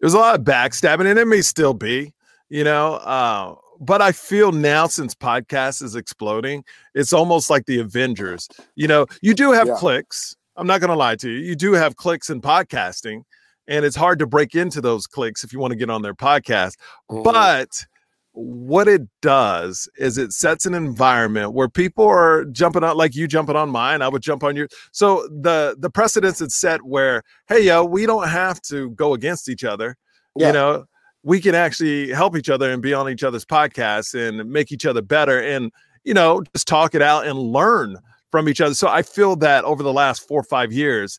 there 0.00 0.06
was 0.06 0.14
a 0.14 0.18
lot 0.18 0.38
of 0.38 0.44
backstabbing 0.44 1.06
and 1.08 1.18
it 1.18 1.26
may 1.26 1.40
still 1.40 1.74
be 1.74 2.12
you 2.48 2.62
know 2.64 2.94
uh 2.96 3.54
but 3.80 4.00
i 4.00 4.12
feel 4.12 4.52
now 4.52 4.86
since 4.86 5.14
podcast 5.14 5.82
is 5.82 5.96
exploding 5.96 6.64
it's 6.94 7.12
almost 7.12 7.50
like 7.50 7.66
the 7.66 7.78
avengers 7.80 8.48
you 8.74 8.86
know 8.88 9.06
you 9.22 9.34
do 9.34 9.52
have 9.52 9.66
Yeah. 9.68 9.76
clicks 9.76 10.36
i'm 10.56 10.66
not 10.66 10.80
gonna 10.80 10.94
lie 10.96 11.16
to 11.16 11.28
you 11.30 11.38
you 11.38 11.56
do 11.56 11.72
have 11.72 11.96
clicks 11.96 12.30
in 12.30 12.40
podcasting 12.40 13.22
and 13.68 13.84
it's 13.84 13.96
hard 13.96 14.18
to 14.20 14.26
break 14.26 14.54
into 14.54 14.80
those 14.80 15.06
clicks 15.06 15.42
if 15.44 15.52
you 15.52 15.58
want 15.58 15.72
to 15.72 15.76
get 15.76 15.90
on 15.90 16.02
their 16.02 16.14
podcast 16.14 16.74
Mhm. 17.10 17.24
but 17.24 17.84
what 18.36 18.86
it 18.86 19.00
does 19.22 19.88
is 19.96 20.18
it 20.18 20.30
sets 20.30 20.66
an 20.66 20.74
environment 20.74 21.54
where 21.54 21.70
people 21.70 22.06
are 22.06 22.44
jumping 22.46 22.84
on 22.84 22.94
like 22.94 23.16
you 23.16 23.26
jumping 23.26 23.56
on 23.56 23.70
mine 23.70 24.02
i 24.02 24.08
would 24.08 24.20
jump 24.20 24.44
on 24.44 24.54
your 24.54 24.68
so 24.92 25.26
the 25.28 25.74
the 25.78 25.88
precedence 25.88 26.42
is 26.42 26.54
set 26.54 26.82
where 26.82 27.22
hey 27.48 27.60
yo 27.64 27.82
we 27.82 28.04
don't 28.04 28.28
have 28.28 28.60
to 28.60 28.90
go 28.90 29.14
against 29.14 29.48
each 29.48 29.64
other. 29.64 29.96
Yeah. 30.36 30.48
you 30.48 30.52
know 30.52 30.84
we 31.22 31.40
can 31.40 31.54
actually 31.54 32.12
help 32.12 32.36
each 32.36 32.50
other 32.50 32.70
and 32.70 32.82
be 32.82 32.92
on 32.92 33.08
each 33.08 33.24
other's 33.24 33.46
podcasts 33.46 34.14
and 34.14 34.50
make 34.50 34.70
each 34.70 34.84
other 34.84 35.00
better 35.00 35.40
and 35.40 35.72
you 36.04 36.12
know 36.12 36.42
just 36.54 36.68
talk 36.68 36.94
it 36.94 37.00
out 37.00 37.26
and 37.26 37.38
learn 37.38 37.96
from 38.30 38.50
each 38.50 38.60
other. 38.60 38.74
So 38.74 38.88
i 38.88 39.00
feel 39.00 39.36
that 39.36 39.64
over 39.64 39.82
the 39.82 39.94
last 39.94 40.28
four 40.28 40.40
or 40.40 40.44
five 40.44 40.74
years 40.74 41.18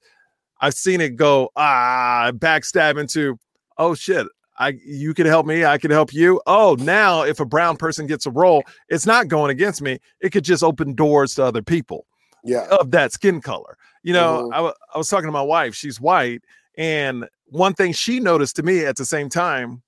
i've 0.62 0.76
seen 0.76 1.02
it 1.02 1.16
go 1.16 1.50
ah 1.56 2.32
backstab 2.36 3.00
into 3.00 3.40
oh 3.80 3.96
shit 3.96 4.28
I 4.60 4.78
you 4.86 5.14
could 5.14 5.26
help 5.28 5.46
me, 5.46 5.66
I 5.66 5.78
could 5.78 5.92
help 5.92 6.14
you. 6.14 6.42
Oh, 6.48 6.76
now 6.80 7.22
if 7.24 7.40
a 7.40 7.46
brown 7.46 7.78
person 7.78 8.08
gets 8.08 8.26
a 8.26 8.32
role, 8.32 8.64
it's 8.90 9.06
not 9.06 9.28
going 9.28 9.52
against 9.52 9.82
me. 9.82 10.00
It 10.20 10.32
could 10.32 10.44
just 10.44 10.64
open 10.64 10.94
doors 10.96 11.36
to 11.36 11.44
other 11.46 11.62
people 11.62 12.06
yeah, 12.44 12.66
of 12.80 12.92
that 12.92 13.12
skin 13.12 13.42
color. 13.42 13.78
You 14.04 14.14
know, 14.14 14.50
Mhm. 14.52 14.54
I 14.54 14.74
I 14.96 14.98
was 14.98 15.10
talking 15.10 15.28
to 15.28 15.32
my 15.32 15.42
wife, 15.42 15.76
she's 15.76 16.00
white, 16.02 16.42
and 16.78 17.28
one 17.50 17.74
thing 17.74 17.94
she 17.94 18.20
noticed 18.20 18.56
to 18.58 18.64
me 18.64 18.86
at 18.86 18.96
the 18.98 19.06
same 19.06 19.30
time, 19.30 19.82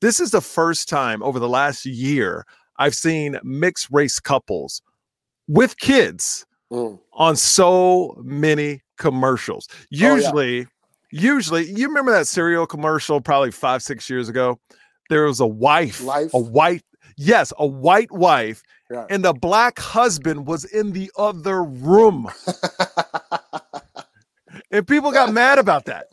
this 0.00 0.18
is 0.20 0.30
the 0.30 0.40
first 0.40 0.88
time 0.88 1.22
over 1.22 1.38
the 1.38 1.48
last 1.48 1.84
year 1.86 2.46
I've 2.78 2.94
seen 2.94 3.38
mixed 3.42 3.88
race 3.90 4.18
couples 4.20 4.80
with 5.48 5.76
kids 5.78 6.46
Mm. 6.72 7.00
on 7.14 7.34
so 7.36 8.16
many 8.22 8.80
commercials. 8.96 9.66
Oh, 9.70 9.76
yeah. 9.90 10.64
Usually, 11.12 11.64
you 11.70 11.88
remember 11.88 12.12
that 12.12 12.26
cereal 12.26 12.66
commercial 12.66 13.20
probably 13.20 13.50
five, 13.50 13.82
six 13.82 14.08
years 14.08 14.28
ago? 14.28 14.60
There 15.08 15.24
was 15.24 15.40
a 15.40 15.46
wife, 15.46 16.00
Life? 16.02 16.30
a 16.34 16.38
white, 16.38 16.82
yes, 17.16 17.52
a 17.58 17.66
white 17.66 18.12
wife, 18.12 18.62
Yeah. 18.90 19.06
and 19.10 19.24
the 19.24 19.32
black 19.32 19.78
husband 19.80 20.46
was 20.46 20.64
in 20.64 20.92
the 20.92 21.10
other 21.16 21.62
room. 21.64 22.30
And 24.72 24.86
people 24.86 25.10
got 25.10 25.32
mad 25.32 25.58
about 25.58 25.86
that. 25.86 26.06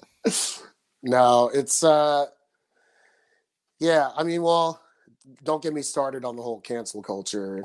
no, 1.03 1.49
it's 1.53 1.83
uh 1.83 2.25
yeah, 3.79 4.09
I 4.15 4.23
mean, 4.23 4.41
well, 4.41 4.81
don't 5.43 5.61
get 5.61 5.73
me 5.73 5.83
started 5.83 6.25
on 6.25 6.35
the 6.35 6.41
whole 6.41 6.59
cancel 6.61 7.03
culture. 7.03 7.63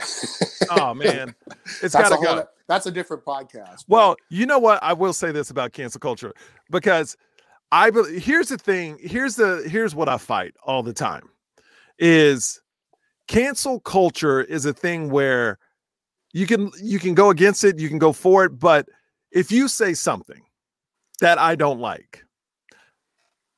Oh 0.70 0.92
man, 0.92 1.34
it's 1.82 1.94
got 1.94 2.12
a 2.12 2.16
to 2.16 2.22
go. 2.22 2.46
That's 2.72 2.86
a 2.86 2.90
different 2.90 3.24
podcast. 3.24 3.84
but- 3.86 3.88
Well, 3.88 4.16
you 4.30 4.46
know 4.46 4.58
what? 4.58 4.82
I 4.82 4.92
will 4.92 5.12
say 5.12 5.30
this 5.32 5.50
about 5.50 5.72
cancel 5.72 6.00
culture 6.00 6.32
because 6.70 7.16
I 7.70 7.90
here's 8.18 8.48
the 8.48 8.58
thing. 8.58 8.98
Here's 9.00 9.36
the 9.36 9.66
here's 9.68 9.94
what 9.94 10.08
I 10.08 10.18
fight 10.18 10.54
all 10.64 10.82
the 10.82 10.92
time 10.92 11.28
is 11.98 12.60
cancel 13.28 13.80
culture 13.80 14.40
is 14.42 14.66
a 14.66 14.72
thing 14.72 15.10
where 15.10 15.58
you 16.32 16.46
can 16.46 16.70
you 16.82 16.98
can 16.98 17.14
go 17.14 17.30
against 17.30 17.64
it, 17.64 17.78
you 17.78 17.88
can 17.88 17.98
go 17.98 18.12
for 18.12 18.44
it, 18.44 18.58
but 18.58 18.88
if 19.30 19.50
you 19.52 19.68
say 19.68 19.94
something 19.94 20.42
that 21.20 21.38
I 21.38 21.54
don't 21.54 21.78
like, 21.80 22.24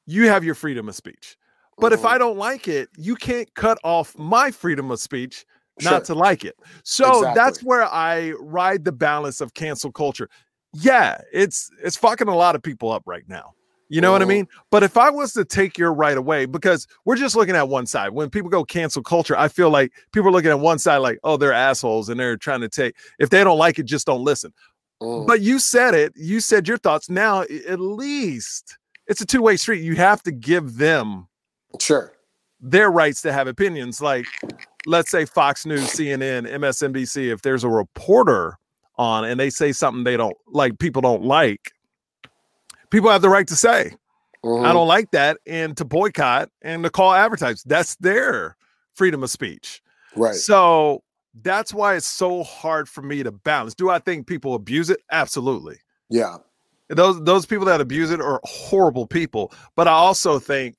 you 0.06 0.28
have 0.28 0.44
your 0.44 0.54
freedom 0.54 0.88
of 0.88 0.94
speech. 0.94 1.36
But 1.78 1.92
if 1.92 2.02
Mhm. 2.02 2.08
I 2.10 2.18
don't 2.18 2.36
like 2.38 2.68
it, 2.68 2.88
you 2.96 3.16
can't 3.16 3.52
cut 3.54 3.78
off 3.82 4.16
my 4.16 4.50
freedom 4.52 4.90
of 4.92 5.00
speech 5.00 5.44
not 5.82 5.90
Sure. 5.90 6.00
to 6.00 6.14
like 6.14 6.44
it. 6.44 6.56
So 6.84 7.32
that's 7.34 7.62
where 7.62 7.84
I 7.84 8.32
ride 8.40 8.84
the 8.84 8.92
balance 8.92 9.40
of 9.40 9.54
cancel 9.54 9.90
culture. 9.92 10.28
Yeah, 10.72 11.20
it's 11.32 11.70
it's 11.82 11.96
fucking 11.96 12.28
a 12.28 12.34
lot 12.36 12.54
of 12.54 12.62
people 12.62 12.90
up 12.92 13.02
right 13.06 13.24
now. 13.28 13.54
You 13.88 14.00
know 14.00 14.12
what 14.12 14.22
I 14.22 14.24
Mhm. 14.24 14.28
mean? 14.28 14.48
But 14.70 14.82
if 14.82 14.96
I 14.96 15.10
was 15.10 15.34
to 15.34 15.44
take 15.44 15.76
your 15.76 15.92
right 15.92 16.16
away, 16.16 16.46
because 16.46 16.86
we're 17.04 17.16
just 17.16 17.36
looking 17.36 17.54
at 17.54 17.68
one 17.68 17.86
side. 17.86 18.10
When 18.10 18.30
people 18.30 18.48
go 18.50 18.64
cancel 18.64 19.02
culture, 19.02 19.36
I 19.38 19.46
feel 19.48 19.68
like 19.70 19.92
people 20.12 20.28
are 20.30 20.32
looking 20.32 20.50
at 20.50 20.58
one 20.58 20.78
side 20.78 20.96
like, 20.98 21.18
oh, 21.22 21.36
they're 21.36 21.52
assholes 21.52 22.08
and 22.08 22.18
they're 22.18 22.36
trying 22.36 22.62
to 22.62 22.68
take 22.68 22.96
if 23.18 23.30
they 23.30 23.44
don't 23.44 23.58
like 23.58 23.78
it, 23.78 23.84
just 23.84 24.06
don't 24.06 24.24
listen. 24.24 24.52
Mm. 25.02 25.26
But 25.26 25.42
you 25.42 25.58
said 25.58 25.94
it, 25.94 26.12
you 26.16 26.40
said 26.40 26.66
your 26.66 26.78
thoughts. 26.78 27.10
Now, 27.10 27.42
at 27.42 27.78
least 27.78 28.78
it's 29.06 29.20
a 29.20 29.26
two-way 29.26 29.56
street. 29.58 29.82
You 29.82 29.96
have 29.96 30.22
to 30.22 30.32
give 30.32 30.76
them 30.78 31.28
sure. 31.78 32.14
their 32.60 32.90
rights 32.90 33.20
to 33.22 33.32
have 33.32 33.46
opinions. 33.48 34.00
Like, 34.00 34.24
let's 34.86 35.10
say 35.10 35.24
Fox 35.24 35.66
News, 35.66 35.86
CNN, 35.90 36.46
MSNBC, 36.50 37.32
if 37.32 37.42
there's 37.42 37.64
a 37.64 37.68
reporter 37.68 38.58
on 38.96 39.24
and 39.24 39.38
they 39.40 39.50
say 39.50 39.72
something 39.72 40.04
they 40.04 40.16
don't 40.16 40.36
like, 40.46 40.78
people 40.78 41.02
don't 41.02 41.24
like, 41.24 41.72
people 42.90 43.10
have 43.10 43.22
the 43.22 43.28
right 43.28 43.46
to 43.48 43.56
say, 43.56 43.92
I 44.44 44.46
Mhm. 44.46 44.72
don't 44.74 44.88
like 44.88 45.10
that, 45.12 45.38
and 45.46 45.76
to 45.78 45.84
boycott 45.84 46.50
and 46.62 46.84
to 46.84 46.90
call 46.90 47.14
advertisers. 47.14 47.62
That's 47.64 47.96
their 47.96 48.56
freedom 48.94 49.22
of 49.22 49.30
speech. 49.30 49.82
Right. 50.16 50.34
So 50.34 51.02
that's 51.42 51.72
why 51.74 51.96
it's 51.96 52.06
so 52.06 52.42
hard 52.44 52.88
for 52.88 53.02
me 53.02 53.22
to 53.22 53.32
balance. 53.32 53.74
Do 53.74 53.88
I 53.90 53.98
think 53.98 54.26
people 54.26 54.54
abuse 54.54 54.90
it? 54.90 55.00
Absolutely. 55.10 55.78
Yeah. 56.10 56.36
Those 56.90 57.20
those 57.24 57.46
people 57.46 57.64
that 57.64 57.80
abuse 57.80 58.10
it 58.10 58.20
are 58.20 58.38
horrible 58.44 59.06
people. 59.06 59.50
But 59.74 59.88
I 59.88 59.92
also 59.92 60.38
think, 60.38 60.76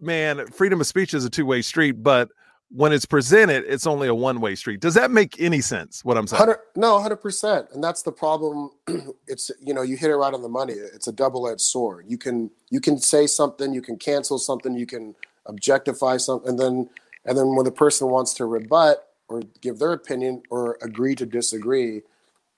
man, 0.00 0.46
freedom 0.48 0.80
of 0.80 0.86
speech 0.86 1.14
is 1.14 1.24
a 1.24 1.30
two 1.30 1.46
way 1.46 1.62
street. 1.62 2.02
But 2.02 2.30
when 2.70 2.92
it's 2.92 3.06
presented, 3.06 3.64
it's 3.66 3.86
only 3.86 4.08
a 4.08 4.14
one 4.14 4.40
way 4.40 4.54
street. 4.54 4.80
Does 4.80 4.94
that 4.94 5.10
make 5.10 5.40
any 5.40 5.60
sense? 5.60 6.04
What 6.04 6.16
I'm 6.16 6.26
saying? 6.26 6.38
Hundred 6.38 6.58
no, 6.76 7.00
hundred 7.00 7.16
percent, 7.16 7.68
and 7.72 7.82
that's 7.82 8.02
the 8.02 8.12
problem. 8.12 8.70
it's 9.26 9.50
you 9.60 9.72
know 9.72 9.82
you 9.82 9.96
hit 9.96 10.10
it 10.10 10.16
right 10.16 10.34
on 10.34 10.42
the 10.42 10.48
money. 10.48 10.74
It's 10.74 11.08
a 11.08 11.12
double 11.12 11.48
edged 11.48 11.62
sword. 11.62 12.04
You 12.08 12.18
can 12.18 12.50
you 12.70 12.80
can 12.80 12.98
say 12.98 13.26
something, 13.26 13.72
you 13.72 13.82
can 13.82 13.96
cancel 13.96 14.38
something, 14.38 14.74
you 14.74 14.86
can 14.86 15.14
objectify 15.46 16.18
something, 16.18 16.50
and 16.50 16.58
then 16.58 16.90
and 17.24 17.36
then 17.36 17.54
when 17.56 17.64
the 17.64 17.72
person 17.72 18.08
wants 18.08 18.34
to 18.34 18.44
rebut 18.44 19.08
or 19.28 19.42
give 19.60 19.78
their 19.78 19.92
opinion 19.92 20.42
or 20.50 20.78
agree 20.82 21.14
to 21.14 21.26
disagree, 21.26 22.02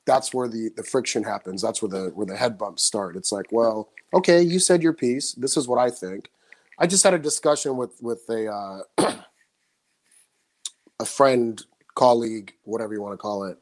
that's 0.07 0.35
where 0.35 0.49
the 0.49 0.71
the 0.77 0.83
friction 0.83 1.23
happens. 1.23 1.63
That's 1.63 1.83
where 1.83 1.89
the 1.89 2.11
where 2.15 2.27
the 2.27 2.37
head 2.37 2.59
bumps 2.59 2.83
start. 2.83 3.17
It's 3.17 3.31
like, 3.31 3.47
well, 3.53 3.91
okay, 4.13 4.43
you 4.43 4.59
said 4.59 4.83
your 4.83 4.93
piece. 4.93 5.33
This 5.35 5.57
is 5.57 5.69
what 5.69 5.79
I 5.79 5.91
think. 5.91 6.31
I 6.81 6.87
just 6.87 7.05
had 7.05 7.13
a 7.13 7.19
discussion 7.19 7.77
with 7.77 8.03
with 8.03 8.29
a 8.31 8.47
uh, 8.49 8.81
a 11.01 11.05
friend, 11.05 11.63
colleague, 11.95 12.55
whatever 12.65 12.95
you 12.95 13.03
want 13.03 13.13
to 13.13 13.19
call 13.19 13.45
it, 13.45 13.59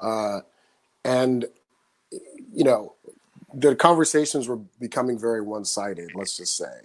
uh, 0.00 0.40
and 1.04 1.46
you 2.52 2.64
know, 2.64 2.94
the 3.54 3.74
conversations 3.74 4.46
were 4.46 4.58
becoming 4.78 5.18
very 5.18 5.40
one 5.40 5.64
sided. 5.64 6.10
Let's 6.14 6.36
just 6.36 6.58
say, 6.58 6.82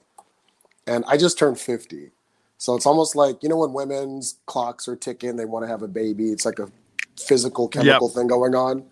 and 0.88 1.04
I 1.06 1.18
just 1.18 1.38
turned 1.38 1.60
fifty, 1.60 2.12
so 2.58 2.76
it's 2.76 2.86
almost 2.86 3.18
like 3.18 3.44
you 3.44 3.50
know 3.50 3.58
when 3.58 3.74
women's 3.74 4.38
clocks 4.46 4.88
are 4.88 4.96
ticking, 4.96 5.36
they 5.36 5.46
want 5.46 5.66
to 5.66 5.68
have 5.68 5.82
a 5.82 5.88
baby. 5.88 6.32
It's 6.32 6.46
like 6.46 6.60
a 6.60 6.72
physical 7.20 7.68
chemical 7.68 8.08
thing 8.08 8.28
going 8.28 8.56
on. 8.56 8.86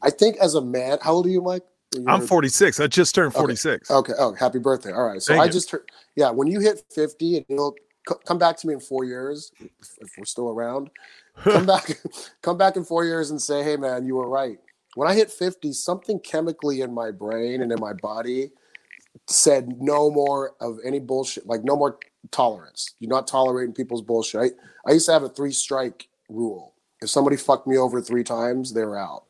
I 0.00 0.10
think 0.10 0.36
as 0.36 0.54
a 0.54 0.62
man, 0.62 0.98
how 1.02 1.14
old 1.14 1.26
are 1.26 1.30
you, 1.30 1.42
Mike? 1.42 1.64
I'm 2.06 2.20
46. 2.20 2.80
I 2.80 2.86
just 2.86 3.14
turned 3.14 3.32
Okay. 3.34 3.40
46. 3.40 3.90
Okay. 3.90 4.12
Oh, 4.18 4.32
happy 4.34 4.58
birthday. 4.58 4.92
All 4.92 5.06
right. 5.06 5.20
So 5.22 5.32
Thank 5.32 5.42
I 5.42 5.46
you. 5.46 5.52
just 5.52 5.70
turned, 5.70 5.84
yeah, 6.16 6.30
when 6.30 6.48
you 6.48 6.60
hit 6.60 6.82
50 6.94 7.38
and 7.38 7.46
you'll 7.48 7.74
c- 8.08 8.14
come 8.24 8.38
back 8.38 8.56
to 8.58 8.66
me 8.66 8.74
in 8.74 8.80
four 8.80 9.04
years, 9.04 9.52
if, 9.60 9.70
if 10.00 10.10
we're 10.16 10.24
still 10.24 10.50
around, 10.50 10.90
come 11.44 11.66
back, 11.66 11.90
come 12.42 12.56
back 12.56 12.76
in 12.76 12.84
four 12.84 13.04
years 13.04 13.30
and 13.30 13.40
say, 13.42 13.62
hey, 13.64 13.76
man, 13.76 14.06
you 14.06 14.16
were 14.16 14.28
right. 14.28 14.58
When 14.94 15.08
I 15.08 15.14
hit 15.14 15.30
50, 15.30 15.72
something 15.72 16.20
chemically 16.20 16.80
in 16.80 16.92
my 16.94 17.10
brain 17.10 17.62
and 17.62 17.72
in 17.72 17.80
my 17.80 17.92
body 17.92 18.50
said 19.28 19.80
no 19.80 20.10
more 20.10 20.54
of 20.60 20.78
any 20.84 20.98
bullshit, 21.00 21.46
like 21.46 21.64
no 21.64 21.76
more 21.76 21.98
tolerance. 22.30 22.94
You're 23.00 23.10
not 23.10 23.26
tolerating 23.26 23.74
people's 23.74 24.02
bullshit. 24.02 24.40
I, 24.40 24.90
I 24.90 24.92
used 24.92 25.06
to 25.06 25.12
have 25.12 25.22
a 25.22 25.28
three 25.28 25.52
strike 25.52 26.08
rule. 26.28 26.74
If 27.02 27.10
somebody 27.10 27.36
fucked 27.36 27.66
me 27.66 27.78
over 27.78 28.00
three 28.00 28.24
times, 28.24 28.72
they're 28.72 28.96
out. 28.96 29.24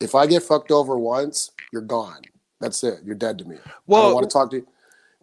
If 0.00 0.14
I 0.14 0.26
get 0.26 0.42
fucked 0.42 0.70
over 0.70 0.98
once, 0.98 1.50
you're 1.72 1.82
gone. 1.82 2.22
That's 2.60 2.82
it. 2.84 3.00
You're 3.04 3.14
dead 3.14 3.38
to 3.38 3.44
me. 3.44 3.56
Well, 3.86 4.02
I 4.02 4.04
don't 4.06 4.14
want 4.14 4.30
to 4.30 4.32
talk 4.32 4.50
to 4.50 4.56
you 4.56 4.66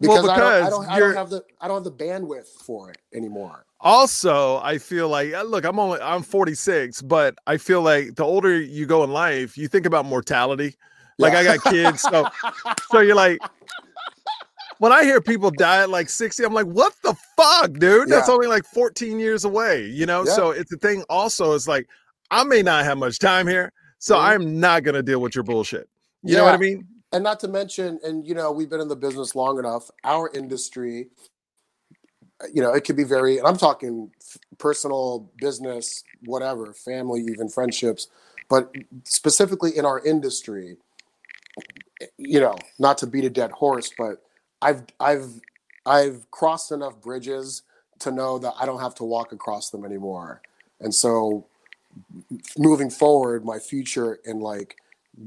well, 0.00 0.22
because, 0.22 0.28
I, 0.28 0.36
don't, 0.38 0.52
I, 0.66 0.70
don't, 0.70 0.88
I 0.88 0.98
don't 0.98 1.14
have 1.16 1.30
the 1.30 1.44
I 1.60 1.68
don't 1.68 1.82
have 1.82 1.98
the 1.98 2.04
bandwidth 2.04 2.48
for 2.62 2.90
it 2.90 2.98
anymore. 3.14 3.64
also 3.80 4.56
i 4.58 4.76
feel 4.78 5.08
like 5.08 5.32
uh, 5.34 5.42
look 5.42 5.64
i'm 5.64 5.78
only 5.78 6.00
i'm 6.00 6.22
46 6.22 7.00
but 7.02 7.34
i 7.46 7.56
feel 7.58 7.82
like 7.82 8.14
the 8.14 8.24
older 8.24 8.58
you 8.58 8.84
go 8.86 9.04
in 9.04 9.10
life 9.10 9.56
you 9.58 9.68
think 9.68 9.84
about 9.86 10.04
mortality 10.06 10.74
like 11.18 11.34
i 11.34 11.44
got 11.44 11.62
kids 11.64 12.00
so 12.02 12.26
so 12.90 13.00
you're 13.00 13.14
like 13.14 13.38
when 14.78 14.92
i 14.92 15.02
hear 15.02 15.20
people 15.20 15.50
die 15.50 15.82
at 15.82 15.90
like 15.90 16.08
60 16.08 16.42
i'm 16.44 16.54
like 16.54 16.66
what 16.66 16.94
the 17.02 17.14
fuck 17.36 17.72
dude 17.74 18.08
that's 18.08 18.28
only 18.30 18.46
like 18.46 18.64
14 18.64 19.18
years 19.18 19.44
away 19.44 19.86
you 19.86 20.06
know 20.06 20.24
Yeah. 20.26 20.32
so 20.32 20.50
it's 20.52 20.70
the 20.70 20.78
thing 20.78 21.04
also 21.10 21.52
it's 21.54 21.68
like 21.68 21.86
i 22.30 22.44
may 22.44 22.62
not 22.62 22.84
have 22.84 22.96
much 22.98 23.18
time 23.18 23.46
here 23.46 23.72
so 23.98 24.16
Mhm. 24.16 24.20
i'm 24.20 24.60
not 24.60 24.84
gonna 24.84 25.02
deal 25.02 25.20
with 25.20 25.34
your 25.34 25.44
bullshit 25.44 25.88
you 26.24 26.36
know 26.36 26.44
what 26.44 26.54
i 26.54 26.58
mean 26.58 26.86
and 27.12 27.24
not 27.24 27.40
to 27.40 27.48
mention, 27.48 28.00
and 28.04 28.26
you 28.26 28.34
know, 28.34 28.52
we've 28.52 28.70
been 28.70 28.80
in 28.80 28.88
the 28.88 28.96
business 28.96 29.34
long 29.36 29.58
enough. 29.58 29.90
Our 30.04 30.30
industry, 30.34 31.08
you 32.52 32.62
know, 32.62 32.72
it 32.74 32.84
could 32.84 32.96
be 32.96 33.04
very. 33.04 33.38
And 33.38 33.46
I'm 33.46 33.58
talking 33.58 34.10
f- 34.20 34.38
personal, 34.58 35.30
business, 35.40 36.04
whatever, 36.24 36.72
family, 36.74 37.22
even 37.22 37.48
friendships, 37.48 38.08
but 38.50 38.72
specifically 39.04 39.76
in 39.76 39.86
our 39.86 40.00
industry, 40.00 40.76
you 42.18 42.40
know, 42.40 42.56
not 42.78 42.98
to 42.98 43.08
beat 43.08 43.24
a 43.24 43.30
dead 43.30 43.52
horse, 43.52 43.92
but 43.96 44.22
I've 44.62 44.84
I've 45.00 45.40
I've 45.86 46.30
crossed 46.30 46.72
enough 46.72 47.00
bridges 47.02 47.62
to 48.00 48.10
know 48.12 48.38
that 48.38 48.54
I 48.60 48.66
don't 48.66 48.80
have 48.80 48.94
to 48.96 49.04
walk 49.04 49.32
across 49.32 49.70
them 49.70 49.84
anymore. 49.84 50.42
And 50.80 50.94
so 50.94 51.46
moving 52.58 52.90
forward, 52.90 53.44
my 53.44 53.58
future 53.58 54.18
and 54.24 54.42
like 54.42 54.76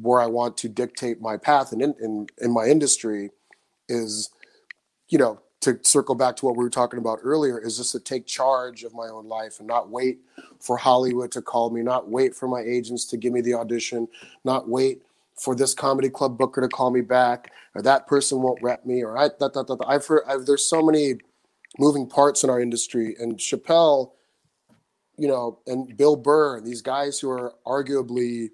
where 0.01 0.21
I 0.21 0.27
want 0.27 0.57
to 0.57 0.69
dictate 0.69 1.19
my 1.21 1.37
path 1.37 1.71
and 1.71 1.81
in, 1.81 1.95
in, 1.99 2.27
in 2.39 2.53
my 2.53 2.65
industry 2.65 3.31
is, 3.87 4.29
you 5.09 5.17
know, 5.17 5.41
to 5.61 5.77
circle 5.81 6.15
back 6.15 6.37
to 6.37 6.45
what 6.45 6.55
we 6.55 6.63
were 6.63 6.69
talking 6.69 6.99
about 6.99 7.19
earlier, 7.21 7.59
is 7.59 7.77
just 7.77 7.91
to 7.91 7.99
take 7.99 8.25
charge 8.25 8.83
of 8.83 8.93
my 8.93 9.07
own 9.07 9.27
life 9.27 9.59
and 9.59 9.67
not 9.67 9.89
wait 9.89 10.19
for 10.59 10.77
Hollywood 10.77 11.31
to 11.33 11.41
call 11.41 11.69
me, 11.69 11.81
not 11.81 12.09
wait 12.09 12.33
for 12.33 12.47
my 12.47 12.61
agents 12.61 13.03
to 13.05 13.17
give 13.17 13.33
me 13.33 13.41
the 13.41 13.53
audition, 13.53 14.07
not 14.45 14.69
wait 14.69 15.01
for 15.35 15.55
this 15.55 15.73
comedy 15.73 16.09
club 16.09 16.37
booker 16.37 16.61
to 16.61 16.67
call 16.69 16.91
me 16.91 17.01
back, 17.01 17.51
or 17.75 17.81
that 17.81 18.07
person 18.07 18.41
won't 18.41 18.61
rep 18.61 18.85
me, 18.85 19.03
or 19.03 19.17
I 19.17 19.29
that, 19.39 19.53
that, 19.53 19.67
that, 19.67 19.83
I've 19.87 20.05
heard 20.05 20.23
I've, 20.27 20.45
there's 20.45 20.65
so 20.65 20.81
many 20.81 21.15
moving 21.77 22.07
parts 22.07 22.43
in 22.43 22.49
our 22.49 22.61
industry, 22.61 23.15
and 23.19 23.37
Chappelle, 23.37 24.11
you 25.19 25.27
know, 25.27 25.59
and 25.67 25.95
Bill 25.97 26.15
Burr, 26.15 26.57
and 26.57 26.65
these 26.65 26.81
guys 26.81 27.19
who 27.19 27.29
are 27.29 27.53
arguably, 27.65 28.49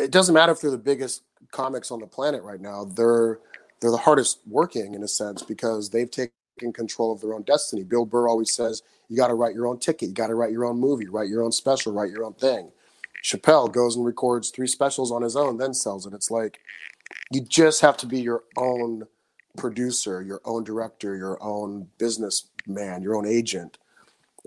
it 0.00 0.10
doesn't 0.10 0.34
matter 0.34 0.52
if 0.52 0.60
they're 0.60 0.70
the 0.70 0.78
biggest 0.78 1.22
comics 1.52 1.90
on 1.90 2.00
the 2.00 2.06
planet 2.06 2.42
right 2.42 2.60
now, 2.60 2.84
they're 2.84 3.38
they're 3.80 3.90
the 3.90 3.96
hardest 3.96 4.40
working 4.46 4.94
in 4.94 5.02
a 5.02 5.08
sense 5.08 5.42
because 5.42 5.90
they've 5.90 6.10
taken 6.10 6.72
control 6.72 7.12
of 7.12 7.20
their 7.20 7.34
own 7.34 7.42
destiny. 7.42 7.84
Bill 7.84 8.06
Burr 8.06 8.28
always 8.28 8.52
says 8.52 8.82
you 9.08 9.16
got 9.16 9.28
to 9.28 9.34
write 9.34 9.54
your 9.54 9.66
own 9.66 9.78
ticket, 9.78 10.08
you 10.08 10.14
got 10.14 10.28
to 10.28 10.34
write 10.34 10.50
your 10.50 10.64
own 10.64 10.78
movie, 10.80 11.08
write 11.08 11.28
your 11.28 11.42
own 11.42 11.52
special, 11.52 11.92
write 11.92 12.10
your 12.10 12.24
own 12.24 12.34
thing. 12.34 12.70
Chappelle 13.22 13.72
goes 13.72 13.96
and 13.96 14.04
records 14.04 14.50
three 14.50 14.66
specials 14.66 15.12
on 15.12 15.22
his 15.22 15.36
own, 15.36 15.58
then 15.58 15.74
sells 15.74 16.06
it. 16.06 16.14
It's 16.14 16.30
like 16.30 16.58
you 17.30 17.42
just 17.42 17.80
have 17.80 17.96
to 17.98 18.06
be 18.06 18.20
your 18.20 18.44
own 18.56 19.06
producer, 19.56 20.22
your 20.22 20.40
own 20.44 20.64
director, 20.64 21.16
your 21.16 21.42
own 21.42 21.88
businessman, 21.98 23.02
your 23.02 23.14
own 23.14 23.26
agent. 23.26 23.78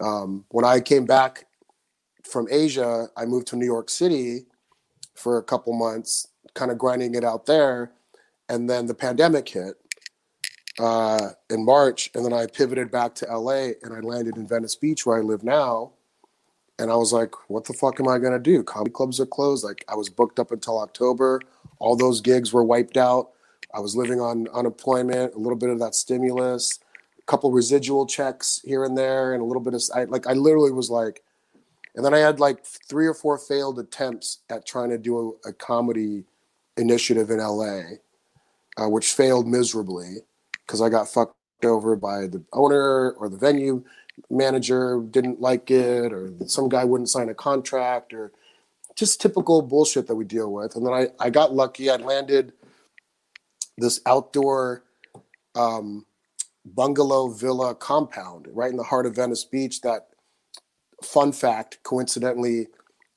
Um, 0.01 0.45
when 0.49 0.65
I 0.65 0.79
came 0.79 1.05
back 1.05 1.45
from 2.23 2.47
Asia, 2.49 3.07
I 3.17 3.25
moved 3.25 3.47
to 3.47 3.55
New 3.55 3.65
York 3.65 3.89
City 3.89 4.45
for 5.15 5.37
a 5.37 5.43
couple 5.43 5.73
months, 5.73 6.27
kind 6.53 6.71
of 6.71 6.77
grinding 6.77 7.15
it 7.15 7.23
out 7.23 7.45
there. 7.45 7.91
And 8.47 8.69
then 8.69 8.87
the 8.87 8.93
pandemic 8.93 9.49
hit 9.49 9.75
uh, 10.79 11.29
in 11.49 11.65
March. 11.65 12.09
And 12.15 12.25
then 12.25 12.33
I 12.33 12.47
pivoted 12.47 12.89
back 12.91 13.15
to 13.15 13.25
LA 13.25 13.71
and 13.83 13.93
I 13.93 13.99
landed 13.99 14.37
in 14.37 14.47
Venice 14.47 14.75
Beach 14.75 15.05
where 15.05 15.17
I 15.17 15.21
live 15.21 15.43
now. 15.43 15.91
And 16.79 16.89
I 16.89 16.95
was 16.95 17.11
like, 17.11 17.33
what 17.49 17.65
the 17.65 17.73
fuck 17.73 17.99
am 17.99 18.07
I 18.07 18.17
going 18.19 18.31
to 18.31 18.39
do? 18.39 18.63
Comedy 18.63 18.91
clubs 18.91 19.19
are 19.19 19.25
closed. 19.25 19.65
Like 19.65 19.83
I 19.89 19.95
was 19.95 20.09
booked 20.09 20.39
up 20.39 20.51
until 20.51 20.79
October. 20.79 21.41
All 21.79 21.95
those 21.97 22.21
gigs 22.21 22.53
were 22.53 22.63
wiped 22.63 22.95
out. 22.95 23.31
I 23.73 23.81
was 23.81 23.95
living 23.95 24.21
on 24.21 24.47
unemployment, 24.53 25.35
a 25.35 25.37
little 25.37 25.57
bit 25.57 25.69
of 25.69 25.79
that 25.79 25.93
stimulus, 25.93 26.79
couple 27.29 27.51
residual 27.51 28.07
checks 28.07 28.59
here 28.65 28.83
and 28.83 28.97
there, 28.97 29.33
and 29.33 29.41
a 29.41 29.45
little 29.45 29.61
bit 29.61 29.75
of 29.75 29.83
I, 29.93 30.05
like 30.05 30.25
I 30.25 30.33
literally 30.33 30.71
was 30.71 30.89
like, 30.89 31.21
and 31.95 32.03
then 32.03 32.13
I 32.13 32.17
had 32.17 32.39
like 32.39 32.65
three 32.65 33.05
or 33.05 33.13
four 33.13 33.37
failed 33.37 33.77
attempts 33.77 34.39
at 34.49 34.65
trying 34.65 34.89
to 34.89 34.97
do 34.97 35.37
a, 35.45 35.49
a 35.49 35.53
comedy 35.53 36.23
initiative 36.75 37.29
in 37.29 37.37
LA, 37.37 37.81
uh, 38.77 38.89
which 38.89 39.13
failed 39.13 39.47
miserably 39.47 40.17
because 40.65 40.81
I 40.81 40.89
got 40.89 41.07
fucked 41.07 41.35
over 41.63 41.95
by 41.95 42.21
the 42.21 42.43
owner 42.51 43.11
or 43.11 43.29
the 43.29 43.37
venue 43.37 43.83
manager 44.31 45.01
didn't 45.11 45.39
like 45.39 45.69
it, 45.69 46.11
or 46.11 46.33
some 46.47 46.67
guy 46.67 46.83
wouldn't 46.83 47.09
sign 47.09 47.29
a 47.29 47.35
contract, 47.35 48.11
or 48.11 48.31
just 48.95 49.21
typical 49.21 49.61
bullshit 49.61 50.07
that 50.07 50.15
we 50.15 50.25
deal 50.25 50.51
with. 50.51 50.75
And 50.75 50.85
then 50.85 50.93
I, 50.93 51.07
I 51.19 51.29
got 51.29 51.53
lucky. 51.53 51.91
I 51.91 51.97
landed 51.97 52.53
this 53.77 54.01
outdoor 54.07 54.83
um, 55.55 56.05
bungalow 56.75 57.29
villa 57.29 57.75
compound 57.75 58.47
right 58.51 58.71
in 58.71 58.77
the 58.77 58.83
heart 58.83 59.05
of 59.05 59.15
Venice 59.15 59.43
Beach. 59.43 59.81
That 59.81 60.07
fun 61.03 61.31
fact, 61.31 61.79
coincidentally, 61.83 62.67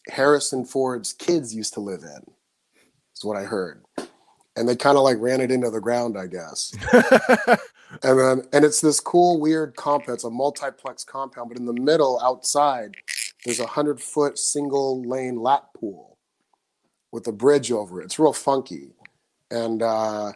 Harrison 0.09 0.65
Ford's 0.65 1.13
kids 1.13 1.55
used 1.55 1.75
to 1.75 1.81
live 1.81 2.03
in. 2.03 2.23
Is 3.17 3.25
what 3.25 3.37
I 3.37 3.45
heard, 3.45 3.85
and 4.57 4.69
they 4.69 4.77
kind 4.77 4.97
of 4.97 5.05
like 5.05 5.19
ran 5.21 5.41
it 5.41 5.51
into 5.51 5.71
the 5.71 5.81
ground, 5.81 6.17
I 6.19 6.27
guess. 6.27 6.73
and 8.03 8.19
then 8.19 8.43
and 8.53 8.65
it's 8.65 8.81
this 8.81 9.01
cool, 9.01 9.39
weird 9.39 9.77
compound. 9.77 10.17
It's 10.17 10.25
a 10.25 10.31
multiplex 10.31 11.05
compound, 11.05 11.51
but 11.51 11.59
in 11.59 11.67
the 11.67 11.73
middle, 11.75 12.21
outside, 12.23 12.97
there's 13.45 13.61
a 13.61 13.67
hundred 13.67 14.01
foot 14.01 14.39
single 14.39 15.03
lane 15.03 15.41
lap 15.41 15.69
pool 15.77 16.19
with 17.13 17.27
a 17.27 17.33
bridge 17.33 17.71
over 17.71 18.01
it. 18.01 18.07
It's 18.07 18.19
real 18.19 18.33
funky, 18.33 18.95
and 19.51 19.83
uh, 19.83 20.33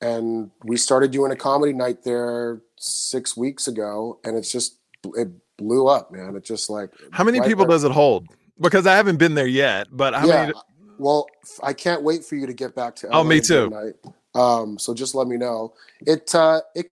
and 0.00 0.50
we 0.64 0.76
started 0.76 1.10
doing 1.10 1.32
a 1.32 1.36
comedy 1.36 1.72
night 1.72 2.04
there 2.04 2.60
six 2.76 3.36
weeks 3.36 3.68
ago, 3.68 4.18
and 4.24 4.36
it's 4.36 4.50
just 4.50 4.78
it 5.16 5.28
blew 5.56 5.88
up, 5.88 6.12
man. 6.12 6.36
It 6.36 6.44
just 6.44 6.70
like 6.70 6.90
How 7.10 7.24
many 7.24 7.40
right 7.40 7.48
people 7.48 7.64
there- 7.64 7.74
does 7.74 7.84
it 7.84 7.92
hold? 7.92 8.28
Because 8.60 8.86
I 8.88 8.96
haven't 8.96 9.18
been 9.18 9.34
there 9.34 9.46
yet, 9.46 9.86
but 9.92 10.14
how 10.14 10.26
yeah. 10.26 10.46
many? 10.46 10.52
Well, 10.98 11.28
I 11.62 11.72
can't 11.72 12.02
wait 12.02 12.24
for 12.24 12.34
you 12.34 12.44
to 12.46 12.52
get 12.52 12.74
back 12.74 12.96
to. 12.96 13.08
Oh, 13.10 13.22
me 13.22 13.40
too. 13.40 13.70
Night. 13.70 13.94
Um, 14.34 14.78
so 14.78 14.94
just 14.94 15.14
let 15.14 15.28
me 15.28 15.36
know. 15.36 15.74
It 16.00 16.34
uh, 16.34 16.62
it 16.74 16.90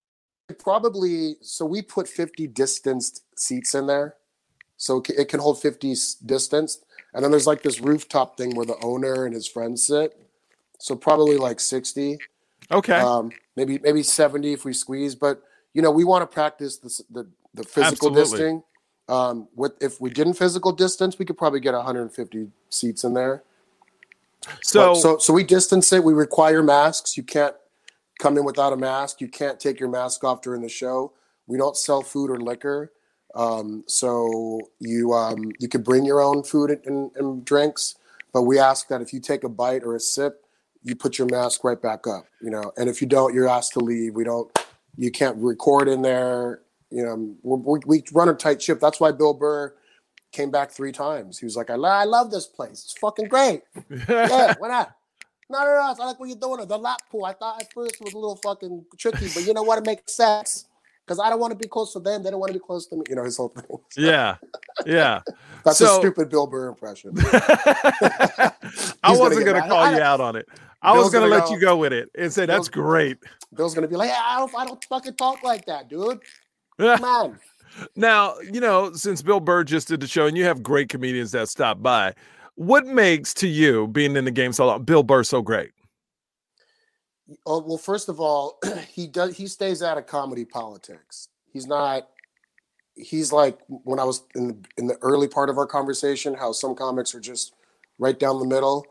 probably 0.59 1.37
so 1.41 1.67
we 1.67 1.83
put 1.83 2.09
fifty 2.09 2.47
distanced 2.47 3.25
seats 3.37 3.75
in 3.75 3.87
there, 3.87 4.15
so 4.77 5.03
it 5.09 5.29
can 5.29 5.41
hold 5.41 5.61
fifty 5.61 5.95
distanced, 6.25 6.85
and 7.15 7.25
then 7.25 7.31
there's 7.31 7.47
like 7.47 7.63
this 7.63 7.81
rooftop 7.81 8.37
thing 8.37 8.55
where 8.55 8.67
the 8.67 8.79
owner 8.83 9.25
and 9.25 9.35
his 9.35 9.49
friends 9.49 9.85
sit. 9.87 10.17
So 10.79 10.95
probably 10.95 11.37
like 11.37 11.59
sixty, 11.59 12.19
Okay. 12.71 12.95
um, 12.99 13.31
maybe 13.57 13.79
maybe 13.83 14.03
seventy 14.03 14.53
if 14.53 14.65
we 14.65 14.73
squeeze. 14.73 15.15
But 15.15 15.43
you 15.75 15.83
know, 15.83 15.91
we 15.91 16.05
want 16.05 16.23
to 16.23 16.33
practice 16.33 16.79
the 16.79 17.03
the, 17.11 17.29
the 17.55 17.65
physical 17.65 18.11
distancing. 18.11 18.63
Um, 19.09 19.49
with 19.55 19.73
if 19.81 20.01
we 20.01 20.11
didn't 20.11 20.35
physical 20.35 20.73
distance, 20.73 21.19
we 21.19 21.25
could 21.25 21.39
probably 21.39 21.61
get 21.61 21.75
150 21.75 22.49
seats 22.71 23.05
in 23.05 23.15
there. 23.15 23.45
so, 24.63 24.95
But- 24.95 25.01
so 25.01 25.19
so 25.19 25.33
we 25.33 25.45
distance 25.45 25.93
it. 25.93 26.03
We 26.03 26.13
require 26.13 26.63
masks. 26.63 27.17
You 27.17 27.23
can't 27.23 27.55
come 28.19 28.37
in 28.37 28.45
without 28.45 28.73
a 28.73 28.77
mask. 28.77 29.21
You 29.21 29.29
can't 29.29 29.61
take 29.61 29.79
your 29.79 29.89
mask 29.89 30.25
off 30.25 30.43
during 30.43 30.63
the 30.63 30.69
show. 30.69 31.13
We 31.47 31.57
don't 31.59 31.77
sell 31.77 32.03
food 32.03 32.31
or 32.31 32.41
liquor. 32.41 32.93
Um, 33.35 33.85
so 33.87 34.61
you 34.81 35.13
um, 35.13 35.53
you 35.59 35.69
could 35.69 35.85
bring 35.85 36.05
your 36.05 36.21
own 36.23 36.43
food 36.43 36.81
and, 36.87 37.11
and 37.17 37.45
drinks, 37.45 37.97
but 38.33 38.43
we 38.43 38.59
ask 38.59 38.89
that 38.89 39.03
if 39.03 39.13
you 39.13 39.21
take 39.21 39.45
a 39.45 39.49
bite 39.49 39.85
or 39.85 39.95
a 39.95 40.01
sip, 40.01 40.46
you 40.87 40.95
put 40.95 41.19
your 41.19 41.27
mask 41.31 41.65
right 41.65 41.81
back 41.83 42.07
up. 42.07 42.27
You 42.41 42.51
know, 42.51 42.73
and 42.77 42.89
if 42.89 43.01
you 43.03 43.09
don't, 43.09 43.35
you're 43.35 43.49
asked 43.49 43.73
to 43.73 43.81
leave. 43.81 44.15
We 44.15 44.25
don't. 44.25 44.57
You 44.97 45.11
can't 45.11 45.37
record 45.37 45.89
in 45.89 46.01
there. 46.01 46.63
You 46.91 47.05
know, 47.05 47.35
we, 47.43 47.81
we 47.85 48.05
run 48.13 48.29
a 48.29 48.35
tight 48.35 48.63
ship. 48.63 48.79
That's 48.81 49.01
why 49.01 49.11
Bill 49.11 49.35
Burr 49.35 49.75
came 50.31 50.51
back 50.51 50.71
three 50.71 50.93
times. 50.93 51.39
He 51.39 51.45
was 51.45 51.57
like, 51.57 51.71
I, 51.71 51.75
I 51.75 52.05
love 52.05 52.31
this 52.31 52.47
place. 52.47 52.85
It's 52.85 52.99
fucking 52.99 53.27
great 53.29 53.63
yeah, 54.09 54.55
why 54.59 54.69
not? 54.69 54.95
No, 55.51 55.61
no, 55.61 55.67
no. 55.67 55.95
I 56.01 56.07
like 56.07 56.21
what 56.21 56.29
you're 56.29 56.39
doing. 56.39 56.67
The 56.67 56.79
lap 56.79 57.01
pool. 57.11 57.25
I 57.25 57.33
thought 57.33 57.61
at 57.61 57.73
first 57.73 57.97
it 57.97 58.05
was 58.05 58.15
a 58.15 58.19
little 58.19 58.37
fucking 58.37 58.85
tricky, 58.97 59.29
but 59.35 59.45
you 59.45 59.55
know 59.55 59.63
what? 59.65 59.79
It 59.79 59.87
makes 59.87 60.17
sense 60.17 60.67
because 61.05 61.21
I 61.21 61.31
don't 61.31 61.39
want 61.41 61.53
to 61.53 61.59
be 61.59 61.69
close 61.69 61.93
to 61.93 62.01
them. 62.01 62.23
They 62.23 62.31
don't 62.31 62.41
want 62.41 62.53
to 62.53 62.59
be 62.59 62.65
close 62.65 62.87
to 62.89 62.97
me. 62.97 63.03
You 63.09 63.17
know 63.17 63.25
his 63.25 63.37
whole 63.37 63.49
thing. 63.49 63.79
yeah, 63.97 64.37
yeah. 64.85 65.21
That's 65.65 65.79
So- 65.79 65.97
a 65.97 66.01
stupid 66.01 66.31
Bill 66.31 66.47
Burr 66.47 66.69
impression. 66.69 67.13
I 67.17 68.53
wasn't 69.07 69.47
to 69.47 69.61
call 69.69 69.79
I 69.79 69.97
you 69.97 70.03
out 70.03 70.21
on 70.21 70.37
it. 70.37 70.49
I 70.83 70.93
was 70.93 71.11
going 71.11 71.25
to 71.25 71.29
gonna 71.31 71.41
let 71.41 71.49
go- 71.49 71.55
you 71.55 71.61
go 71.61 71.77
with 71.77 71.93
it 71.93 72.11
and 72.17 72.33
say 72.33 72.47
that's 72.47 72.69
Bill's- 72.69 72.87
great. 72.87 73.19
Bill's 73.55 73.75
gonna 73.75 73.89
be 73.89 73.97
like, 73.97 74.11
I 74.11 74.39
don't, 74.39 74.55
I 74.57 74.67
don't 74.67 74.85
fucking 74.85 75.15
talk 75.15 75.43
like 75.43 75.65
that, 75.67 75.89
dude. 75.89 76.21
Come 76.79 77.05
on. 77.05 77.39
now, 77.97 78.35
you 78.41 78.61
know, 78.61 78.93
since 78.93 79.23
Bill 79.23 79.41
Burr 79.41 79.65
just 79.65 79.89
did 79.89 80.01
the 80.01 80.07
show 80.07 80.27
and 80.27 80.37
you 80.37 80.45
have 80.45 80.63
great 80.63 80.89
comedians 80.89 81.33
that 81.33 81.49
stop 81.49 81.83
by, 81.83 82.15
what 82.55 82.87
makes 82.87 83.33
to 83.35 83.49
you 83.49 83.87
being 83.89 84.17
in 84.17 84.25
the 84.25 84.31
game 84.31 84.53
so 84.53 84.67
long, 84.67 84.83
Bill 84.85 85.03
Burr 85.03 85.23
so 85.25 85.43
great? 85.43 85.71
Oh 87.45 87.61
well, 87.61 87.79
first 87.79 88.09
of 88.09 88.21
all, 88.21 88.59
he 88.91 89.07
does. 89.07 89.37
He 89.37 89.47
stays 89.49 89.83
out 89.83 89.99
of 89.99 90.07
comedy 90.07 90.45
politics. 90.45 91.29
He's 91.53 91.67
not. 91.67 92.09
He's 92.95 93.33
like 93.33 93.59
when 93.69 93.99
I 93.99 94.05
was 94.05 94.23
in 94.35 94.49
the, 94.49 94.57
in 94.79 94.87
the 94.87 94.97
early 95.03 95.29
part 95.29 95.51
of 95.51 95.59
our 95.59 95.67
conversation, 95.67 96.35
how 96.35 96.53
some 96.53 96.75
comics 96.75 97.15
are 97.15 97.21
just 97.21 97.53
right 97.99 98.19
down 98.19 98.39
the 98.39 98.47
middle. 98.47 98.87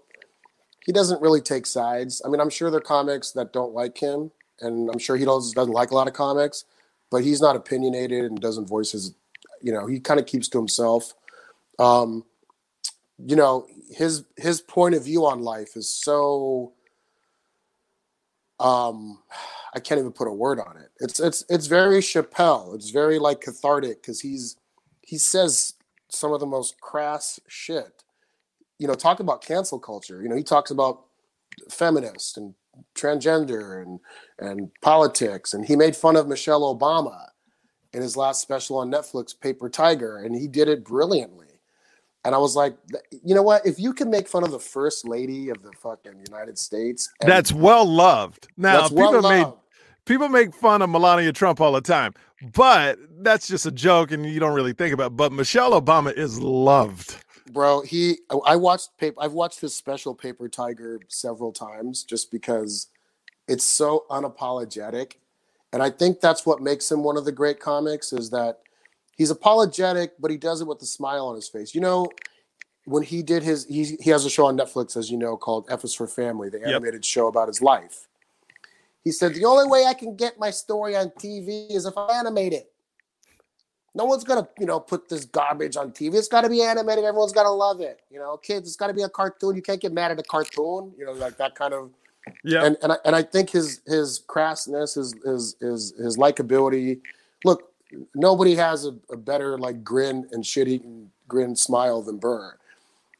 He 0.85 0.91
doesn't 0.91 1.21
really 1.21 1.41
take 1.41 1.65
sides. 1.65 2.21
I 2.23 2.29
mean, 2.29 2.39
I'm 2.39 2.49
sure 2.49 2.69
there 2.69 2.77
are 2.77 2.81
comics 2.81 3.31
that 3.31 3.53
don't 3.53 3.73
like 3.73 3.97
him, 3.97 4.31
and 4.61 4.89
I'm 4.89 4.99
sure 4.99 5.17
he 5.17 5.25
doesn't 5.25 5.57
like 5.69 5.91
a 5.91 5.95
lot 5.95 6.07
of 6.07 6.13
comics, 6.13 6.65
but 7.09 7.23
he's 7.23 7.41
not 7.41 7.55
opinionated 7.55 8.25
and 8.25 8.39
doesn't 8.39 8.67
voice 8.67 8.91
his. 8.91 9.13
You 9.61 9.73
know, 9.73 9.87
he 9.87 9.99
kind 9.99 10.19
of 10.19 10.27
keeps 10.27 10.47
to 10.49 10.59
himself. 10.59 11.13
Um, 11.79 12.23
you 13.17 13.35
know, 13.35 13.65
his 13.89 14.25
his 14.37 14.61
point 14.61 14.95
of 14.95 15.03
view 15.03 15.25
on 15.25 15.41
life 15.41 15.75
is 15.75 15.89
so 15.89 16.73
um 18.59 19.19
I 19.73 19.79
can't 19.79 19.99
even 19.99 20.11
put 20.13 20.27
a 20.27 20.31
word 20.31 20.59
on 20.59 20.77
it. 20.77 20.89
It's 20.99 21.19
it's 21.19 21.43
it's 21.49 21.67
very 21.67 21.99
Chappelle. 21.99 22.75
It's 22.75 22.91
very 22.91 23.19
like 23.19 23.41
cathartic 23.41 24.01
because 24.01 24.21
he's 24.21 24.57
he 25.01 25.17
says 25.17 25.73
some 26.09 26.33
of 26.33 26.39
the 26.39 26.45
most 26.45 26.79
crass 26.79 27.39
shit. 27.47 27.94
You 28.79 28.87
know, 28.87 28.93
talk 28.93 29.19
about 29.19 29.41
cancel 29.41 29.79
culture. 29.79 30.21
You 30.21 30.29
know, 30.29 30.35
he 30.35 30.43
talks 30.43 30.71
about 30.71 31.05
feminist 31.69 32.37
and 32.37 32.53
transgender 32.95 33.81
and 33.81 33.99
and 34.39 34.71
politics, 34.81 35.53
and 35.53 35.65
he 35.65 35.75
made 35.75 35.95
fun 35.95 36.15
of 36.15 36.27
Michelle 36.27 36.61
Obama 36.75 37.27
in 37.93 38.01
his 38.01 38.17
last 38.17 38.41
special 38.41 38.77
on 38.77 38.91
Netflix, 38.91 39.39
Paper 39.39 39.69
Tiger, 39.69 40.17
and 40.17 40.35
he 40.35 40.47
did 40.47 40.67
it 40.67 40.83
brilliantly. 40.83 41.45
And 42.25 42.33
I 42.33 42.39
was 42.39 42.55
like, 42.55 42.75
you 43.23 43.35
know 43.35 43.43
what? 43.43 43.65
If 43.65 43.79
you 43.79 43.93
can 43.93 44.09
make 44.09 44.27
fun 44.27 44.43
of 44.43 44.51
the 44.51 44.59
first 44.59 45.07
lady 45.07 45.49
of 45.49 45.61
the 45.61 45.71
fucking 45.73 46.23
United 46.27 46.57
States, 46.57 47.09
and 47.21 47.31
That's 47.31 47.53
well 47.53 47.85
loved. 47.85 48.47
Now, 48.57 48.87
people 48.89 49.11
well 49.11 49.21
made 49.21 49.47
people 50.05 50.29
make 50.29 50.53
fun 50.53 50.81
of 50.81 50.89
Melania 50.89 51.31
Trump 51.31 51.61
all 51.61 51.71
the 51.71 51.81
time, 51.81 52.13
but 52.53 52.97
that's 53.19 53.47
just 53.47 53.65
a 53.65 53.71
joke 53.71 54.11
and 54.11 54.25
you 54.25 54.39
don't 54.39 54.55
really 54.55 54.73
think 54.73 54.93
about 54.93 55.11
it. 55.11 55.17
But 55.17 55.31
Michelle 55.31 55.79
Obama 55.79 56.13
is 56.13 56.39
loved. 56.39 57.23
Bro 57.51 57.81
he 57.81 58.17
i 58.45 58.55
watched 58.55 58.97
paper 58.97 59.17
i've 59.21 59.33
watched 59.33 59.59
his 59.59 59.75
special 59.75 60.15
paper 60.15 60.49
tiger 60.49 60.99
several 61.07 61.51
times 61.51 62.03
just 62.03 62.31
because 62.31 62.87
it's 63.47 63.63
so 63.63 64.05
unapologetic. 64.09 65.13
And 65.71 65.83
i 65.83 65.89
think 65.89 66.21
that's 66.21 66.45
what 66.45 66.61
makes 66.61 66.91
him 66.91 67.03
one 67.03 67.17
of 67.17 67.25
the 67.25 67.31
great 67.31 67.59
comics 67.59 68.13
is 68.13 68.29
that 68.31 68.61
he's 69.15 69.29
apologetic 69.29 70.13
but 70.19 70.31
he 70.31 70.37
does 70.37 70.61
it 70.61 70.67
with 70.67 70.81
a 70.81 70.85
smile 70.85 71.27
on 71.27 71.35
his 71.35 71.47
face. 71.47 71.75
You 71.75 71.81
know 71.81 72.09
when 72.85 73.03
he 73.03 73.21
did 73.21 73.43
his 73.43 73.65
he, 73.65 73.97
he 73.99 74.09
has 74.09 74.25
a 74.25 74.29
show 74.29 74.45
on 74.47 74.57
netflix 74.57 74.97
as 74.97 75.11
you 75.11 75.17
know 75.17 75.37
called 75.37 75.65
f 75.69 75.83
is 75.83 75.93
for 75.93 76.07
family 76.07 76.49
the 76.49 76.57
Yep. 76.57 76.67
animated 76.67 77.05
show 77.05 77.27
about 77.27 77.47
his 77.47 77.61
life. 77.61 78.07
He 79.03 79.11
said 79.11 79.35
the 79.35 79.45
only 79.45 79.67
way 79.67 79.85
i 79.85 79.93
can 79.93 80.15
get 80.15 80.39
my 80.39 80.49
story 80.49 80.95
on 80.95 81.09
tv 81.11 81.69
is 81.69 81.85
if 81.85 81.95
i 81.97 82.17
animate 82.17 82.53
it 82.53 82.71
No 83.95 84.03
one's 84.03 84.25
gonna, 84.25 84.47
you 84.59 84.65
know, 84.65 84.79
put 84.79 85.07
this 85.07 85.23
garbage 85.23 85.77
on 85.77 85.91
TV. 85.91 86.15
It's 86.15 86.27
got 86.27 86.41
to 86.41 86.49
be 86.49 86.61
animated. 86.61 87.05
Everyone's 87.05 87.31
got 87.31 87.43
to 87.43 87.49
love 87.49 87.79
it. 87.79 88.01
You 88.11 88.19
know, 88.19 88.35
kids, 88.35 88.67
it's 88.67 88.75
got 88.75 88.87
to 88.87 88.93
be 88.93 89.03
a 89.03 89.09
cartoon. 89.09 89.55
You 89.55 89.61
can't 89.61 89.81
get 89.81 89.93
mad 89.93 90.11
at 90.11 90.19
a 90.19 90.23
cartoon. 90.23 90.91
You 90.97 91.05
know, 91.05 91.13
like 91.13 91.37
that 91.37 91.55
kind 91.55 91.73
of. 91.73 91.91
Yeah. 92.43 92.65
And 92.65 92.77
and 92.83 92.91
I, 92.91 92.97
and 93.05 93.15
I 93.15 93.23
think 93.23 93.49
his 93.51 93.81
his 93.87 94.21
crassness, 94.27 94.95
his 94.95 95.15
his 95.23 95.55
his 95.61 95.93
his 95.97 96.17
likability. 96.17 96.99
Look, 97.45 97.71
nobody 98.13 98.55
has 98.55 98.85
a, 98.85 98.95
a 99.09 99.15
better 99.15 99.57
like 99.57 99.83
grin 99.83 100.27
and 100.31 100.45
shit 100.45 100.67
eating 100.67 101.09
grin 101.27 101.55
smile 101.55 102.01
than 102.01 102.17
Burr. 102.17 102.57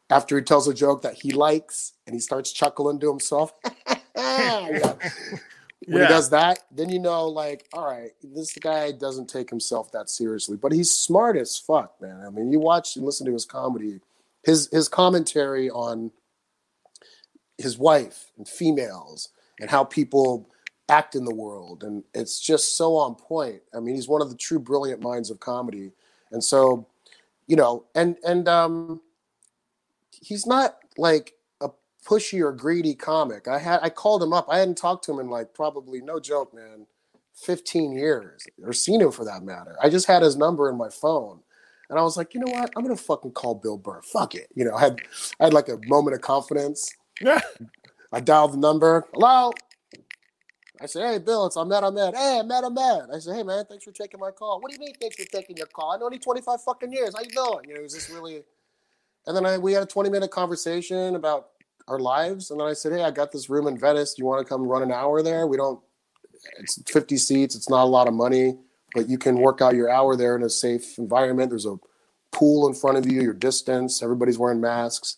After 0.09 0.37
he 0.37 0.43
tells 0.43 0.67
a 0.67 0.73
joke 0.73 1.01
that 1.03 1.15
he 1.15 1.31
likes 1.31 1.93
and 2.05 2.13
he 2.13 2.19
starts 2.19 2.51
chuckling 2.51 2.99
to 2.99 3.09
himself. 3.09 3.53
yeah. 4.17 4.93
When 5.87 5.97
Yeah. 6.01 6.07
he 6.07 6.13
does 6.13 6.29
that, 6.31 6.63
then 6.71 6.89
you 6.89 6.99
know, 6.99 7.27
like, 7.27 7.67
all 7.73 7.85
right, 7.85 8.11
this 8.23 8.53
guy 8.55 8.91
doesn't 8.91 9.29
take 9.29 9.49
himself 9.49 9.91
that 9.91 10.09
seriously, 10.09 10.57
but 10.57 10.71
he's 10.71 10.91
smart 10.91 11.37
as 11.37 11.57
fuck, 11.57 11.99
man. 12.01 12.23
I 12.25 12.29
mean, 12.29 12.51
you 12.51 12.59
watch 12.59 12.95
and 12.95 13.05
listen 13.05 13.25
to 13.27 13.33
his 13.33 13.45
comedy, 13.45 13.99
his 14.43 14.67
his 14.71 14.87
commentary 14.87 15.69
on 15.69 16.11
his 17.57 17.77
wife 17.77 18.31
and 18.37 18.47
females 18.47 19.29
and 19.59 19.69
how 19.69 19.83
people 19.83 20.49
act 20.89 21.15
in 21.15 21.25
the 21.25 21.33
world, 21.35 21.83
and 21.83 22.03
it's 22.13 22.39
just 22.39 22.77
so 22.77 22.95
on 22.95 23.15
point. 23.15 23.61
I 23.73 23.79
mean, 23.79 23.95
he's 23.95 24.07
one 24.07 24.21
of 24.21 24.29
the 24.29 24.35
true 24.37 24.59
brilliant 24.59 25.01
minds 25.01 25.29
of 25.29 25.39
comedy, 25.39 25.91
and 26.31 26.43
so, 26.43 26.87
you 27.47 27.55
know, 27.55 27.85
and 27.93 28.17
and 28.23 28.47
um, 28.47 29.01
he's 30.11 30.45
not 30.47 30.77
like 30.97 31.34
pushy 32.05 32.41
or 32.41 32.51
greedy 32.51 32.95
comic. 32.95 33.47
I 33.47 33.59
had 33.59 33.79
I 33.81 33.89
called 33.89 34.23
him 34.23 34.33
up. 34.33 34.47
I 34.49 34.59
hadn't 34.59 34.77
talked 34.77 35.03
to 35.05 35.13
him 35.13 35.19
in 35.19 35.29
like 35.29 35.53
probably 35.53 36.01
no 36.01 36.19
joke, 36.19 36.53
man, 36.53 36.85
15 37.35 37.93
years 37.93 38.47
or 38.63 38.73
seen 38.73 39.01
him 39.01 39.11
for 39.11 39.25
that 39.25 39.43
matter. 39.43 39.75
I 39.81 39.89
just 39.89 40.07
had 40.07 40.21
his 40.21 40.37
number 40.37 40.69
in 40.69 40.77
my 40.77 40.89
phone. 40.89 41.39
And 41.89 41.99
I 41.99 42.03
was 42.03 42.17
like, 42.17 42.33
you 42.33 42.39
know 42.39 42.51
what? 42.51 42.71
I'm 42.75 42.83
gonna 42.83 42.95
fucking 42.95 43.31
call 43.31 43.55
Bill 43.55 43.77
Burr. 43.77 44.01
Fuck 44.01 44.35
it. 44.35 44.47
You 44.55 44.65
know, 44.65 44.75
I 44.75 44.81
had 44.81 45.01
I 45.39 45.45
had 45.45 45.53
like 45.53 45.69
a 45.69 45.79
moment 45.85 46.15
of 46.15 46.21
confidence. 46.21 46.91
Yeah. 47.21 47.41
I 48.11 48.21
dialed 48.21 48.53
the 48.53 48.57
number. 48.57 49.05
Hello. 49.13 49.51
I 50.81 50.87
said, 50.87 51.09
hey 51.09 51.17
Bill, 51.19 51.45
it's 51.47 51.55
I'm 51.55 51.69
Matt 51.69 51.83
Ahmed. 51.83 52.15
Hey, 52.15 52.39
Ahmed 52.39 52.63
Ahmed. 52.65 53.09
I 53.13 53.19
said, 53.19 53.35
hey 53.35 53.43
man, 53.43 53.65
thanks 53.65 53.83
for 53.83 53.91
taking 53.91 54.19
my 54.19 54.31
call. 54.31 54.59
What 54.61 54.69
do 54.69 54.75
you 54.75 54.79
mean 54.79 54.93
thanks 54.99 55.15
for 55.15 55.29
taking 55.31 55.57
your 55.57 55.67
call? 55.67 55.93
I 55.93 55.97
know 55.97 56.09
you 56.11 56.19
25 56.19 56.61
fucking 56.61 56.91
years. 56.91 57.13
How 57.15 57.21
you 57.21 57.29
doing? 57.29 57.65
You 57.67 57.73
know, 57.75 57.79
it 57.79 57.83
was 57.83 57.93
just 57.93 58.09
really 58.09 58.43
and 59.27 59.35
then 59.35 59.45
I, 59.45 59.57
we 59.57 59.73
had 59.73 59.83
a 59.83 59.87
20 59.87 60.09
minute 60.09 60.31
conversation 60.31 61.15
about 61.15 61.49
our 61.87 61.99
lives. 61.99 62.51
And 62.51 62.59
then 62.59 62.67
I 62.67 62.73
said, 62.73 62.93
Hey, 62.93 63.03
I 63.03 63.11
got 63.11 63.31
this 63.31 63.49
room 63.49 63.67
in 63.67 63.77
Venice. 63.77 64.15
You 64.17 64.25
want 64.25 64.45
to 64.45 64.49
come 64.49 64.63
run 64.63 64.83
an 64.83 64.91
hour 64.91 65.21
there? 65.21 65.47
We 65.47 65.57
don't, 65.57 65.79
it's 66.59 66.81
50 66.91 67.17
seats. 67.17 67.55
It's 67.55 67.69
not 67.69 67.83
a 67.83 67.87
lot 67.87 68.07
of 68.07 68.13
money, 68.13 68.57
but 68.93 69.09
you 69.09 69.17
can 69.17 69.37
work 69.37 69.61
out 69.61 69.75
your 69.75 69.89
hour 69.89 70.15
there 70.15 70.35
in 70.35 70.43
a 70.43 70.49
safe 70.49 70.97
environment. 70.97 71.49
There's 71.49 71.65
a 71.65 71.77
pool 72.31 72.67
in 72.67 72.73
front 72.73 72.97
of 72.97 73.09
you, 73.09 73.21
your 73.21 73.33
distance, 73.33 74.03
everybody's 74.03 74.37
wearing 74.37 74.61
masks. 74.61 75.17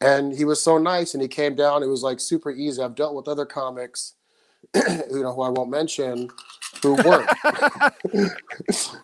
And 0.00 0.36
he 0.36 0.44
was 0.44 0.62
so 0.62 0.78
nice 0.78 1.14
and 1.14 1.22
he 1.22 1.28
came 1.28 1.54
down. 1.54 1.82
It 1.82 1.86
was 1.86 2.02
like 2.02 2.20
super 2.20 2.50
easy. 2.50 2.82
I've 2.82 2.94
dealt 2.94 3.14
with 3.14 3.28
other 3.28 3.44
comics, 3.44 4.14
you 4.74 5.22
know, 5.22 5.34
who 5.34 5.42
I 5.42 5.50
won't 5.50 5.70
mention, 5.70 6.30
who 6.82 6.94
weren't 6.94 7.30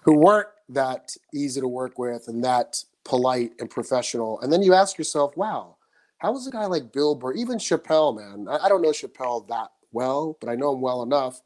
who 0.02 0.16
weren't 0.16 0.48
that 0.70 1.14
easy 1.34 1.60
to 1.60 1.68
work 1.68 1.98
with 1.98 2.28
and 2.28 2.42
that 2.44 2.82
polite 3.04 3.52
and 3.60 3.70
professional. 3.70 4.40
And 4.40 4.52
then 4.52 4.62
you 4.62 4.74
ask 4.74 4.98
yourself, 4.98 5.36
wow, 5.36 5.75
how 6.18 6.32
was 6.32 6.46
a 6.46 6.50
guy 6.50 6.66
like 6.66 6.92
Bill 6.92 7.14
Burr, 7.14 7.32
even 7.34 7.58
Chappelle, 7.58 8.16
man? 8.16 8.46
I, 8.48 8.66
I 8.66 8.68
don't 8.68 8.82
know 8.82 8.90
Chappelle 8.90 9.46
that 9.48 9.68
well, 9.92 10.36
but 10.40 10.48
I 10.48 10.54
know 10.54 10.74
him 10.74 10.80
well 10.80 11.02
enough 11.02 11.40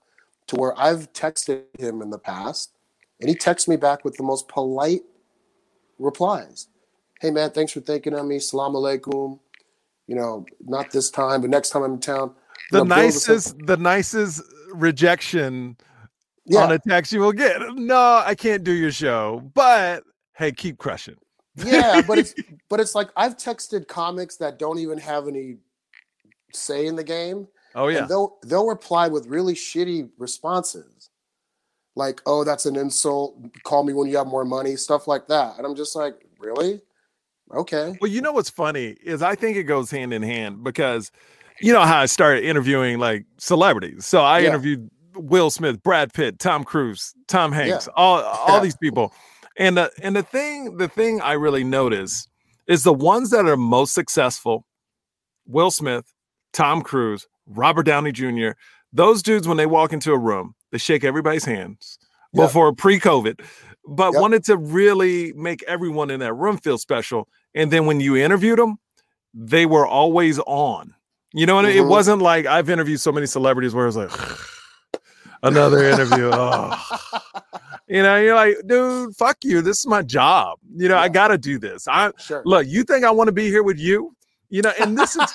to 0.49 0.57
where 0.57 0.79
I've 0.79 1.13
texted 1.13 1.65
him 1.79 2.03
in 2.03 2.11
the 2.11 2.19
past 2.19 2.73
and 3.21 3.29
he 3.29 3.35
texts 3.35 3.69
me 3.69 3.77
back 3.77 4.05
with 4.05 4.17
the 4.17 4.23
most 4.23 4.49
polite 4.49 5.03
replies. 5.99 6.69
Hey 7.21 7.31
man, 7.31 7.51
thanks 7.51 7.73
for 7.73 7.81
thinking 7.81 8.15
of 8.15 8.27
me. 8.27 8.39
Salam 8.39 8.73
alaikum. 8.73 9.39
You 10.07 10.17
know, 10.17 10.47
not 10.65 10.91
this 10.91 11.11
time, 11.11 11.41
but 11.41 11.51
next 11.51 11.71
time 11.71 11.83
I'm 11.83 11.95
in 11.95 12.01
town. 12.01 12.35
The 12.73 12.79
know, 12.79 12.97
nicest, 12.97 13.57
the 13.67 13.77
nicest 13.77 14.43
rejection 14.73 15.77
yeah, 16.47 16.65
on 16.65 16.73
a 16.73 16.79
text 16.79 17.13
you 17.13 17.21
will 17.21 17.33
get. 17.33 17.61
No, 17.75 18.23
I 18.25 18.35
can't 18.35 18.65
do 18.65 18.73
your 18.73 18.91
show, 18.91 19.49
but 19.55 20.03
hey, 20.35 20.51
keep 20.51 20.79
crushing. 20.79 21.17
Yeah, 21.65 22.03
but 22.07 22.19
it's 22.19 22.35
but 22.69 22.81
it's 22.81 22.95
like 22.95 23.09
I've 23.17 23.37
texted 23.37 23.89
comics 23.89 24.37
that 24.37 24.59
don't 24.59 24.79
even 24.79 24.99
have 24.99 25.29
any 25.29 25.57
say 26.53 26.87
in 26.87 26.97
the 26.97 27.05
game, 27.05 27.47
Oh 27.75 27.89
yeah. 27.89 27.99
and 28.01 28.09
they'll 28.09 28.39
they'll 28.43 28.67
reply 28.67 29.09
with 29.09 29.27
really 29.27 29.55
shitty 29.55 30.11
responses, 30.19 31.11
like 31.97 32.21
"Oh, 32.27 32.45
that's 32.45 32.67
an 32.67 32.77
insult. 32.77 33.37
Call 33.63 33.85
me 33.85 33.93
when 33.93 34.09
you 34.09 34.17
have 34.17 34.27
more 34.27 34.45
money," 34.45 34.77
stuff 34.77 35.07
like 35.07 35.27
that. 35.29 35.57
And 35.59 35.67
I'm 35.67 35.75
just 35.77 35.95
like, 35.97 36.15
really? 36.39 36.81
Okay. 37.53 37.97
Well, 38.01 38.11
you 38.11 38.21
know 38.21 38.33
what's 38.33 38.51
funny 38.51 38.97
is 39.03 39.23
I 39.23 39.35
think 39.35 39.57
it 39.57 39.65
goes 39.65 39.91
hand 39.91 40.13
in 40.13 40.23
hand 40.23 40.63
because 40.63 41.11
you 41.61 41.73
know 41.73 41.83
how 41.83 41.99
I 42.01 42.07
started 42.07 42.45
interviewing 42.45 42.99
like 42.99 43.25
celebrities. 43.39 44.07
So 44.07 44.21
I 44.21 44.41
Yeah. 44.41 44.49
interviewed 44.49 44.89
Will 45.15 45.51
Smith, 45.51 45.83
Brad 45.83 46.13
Pitt, 46.13 46.39
Tom 46.39 46.63
Cruise, 46.63 47.13
Tom 47.27 47.51
Hanks, 47.53 47.87
Yeah. 47.89 47.93
all 47.97 48.23
all 48.23 48.57
Yeah. 48.57 48.61
these 48.61 48.77
people. 48.77 49.13
And 49.61 49.77
the 49.77 49.93
and 50.03 50.17
the 50.17 50.23
thing 50.23 50.79
the 50.79 50.89
thing 50.89 51.21
I 51.21 51.35
really 51.35 51.65
notice 51.65 52.27
is 52.67 52.83
the 52.83 52.95
ones 52.95 53.29
that 53.31 53.45
are 53.47 53.59
most 53.59 53.93
successful, 53.95 54.65
Will 55.47 55.71
Smith, 55.71 56.07
Tom 56.55 56.81
Cruise, 56.81 57.27
Robert 57.47 57.83
Downey 57.85 58.11
Jr., 58.11 58.53
those 58.93 59.23
dudes 59.23 59.47
when 59.47 59.59
they 59.59 59.67
walk 59.67 59.93
into 59.93 60.13
a 60.13 60.19
room, 60.19 60.55
they 60.73 60.79
shake 60.79 61.05
everybody's 61.05 61.45
hands 61.45 61.99
before 62.35 62.73
pre-COVID, 62.73 63.41
but 63.87 64.13
Yep. 64.15 64.21
wanted 64.23 64.45
to 64.45 64.57
really 64.57 65.33
make 65.35 65.63
everyone 65.65 66.11
in 66.11 66.21
that 66.21 66.33
room 66.33 66.57
feel 66.57 66.79
special. 66.79 67.29
And 67.55 67.71
then 67.71 67.85
when 67.85 68.01
you 68.01 68.17
interviewed 68.17 68.59
them, 68.59 68.79
they 69.35 69.67
were 69.67 69.87
always 69.87 70.39
on. 70.47 70.95
You 71.35 71.45
know, 71.47 71.59
and 71.59 71.69
it 71.69 71.83
Mhm. 71.83 71.89
wasn't 71.89 72.23
like 72.23 72.47
I've 72.47 72.71
interviewed 72.71 73.01
so 73.01 73.13
many 73.13 73.27
celebrities 73.27 73.75
where 73.75 73.87
it's 73.87 73.97
like 73.97 74.11
another 75.43 75.83
interview. 75.89 76.31
Oh. 76.33 76.77
You 77.89 78.03
know, 78.05 78.17
you're 78.19 78.35
like, 78.37 78.57
dude, 78.67 79.17
fuck 79.17 79.39
you. 79.43 79.63
This 79.63 79.79
is 79.81 79.87
my 79.87 80.03
job. 80.03 80.59
You 80.77 80.89
know, 80.89 80.97
I 80.97 81.09
gotta 81.09 81.37
do 81.39 81.59
this. 81.59 81.89
I 81.89 82.13
Sure. 82.19 82.43
look, 82.45 82.67
you 82.69 82.85
think 82.85 83.05
I 83.05 83.11
want 83.11 83.29
to 83.29 83.33
be 83.33 83.49
here 83.49 83.63
with 83.65 83.79
you? 83.79 84.15
You 84.49 84.63
know, 84.63 84.73
and 84.81 84.97
this 84.97 85.17
is 85.17 85.33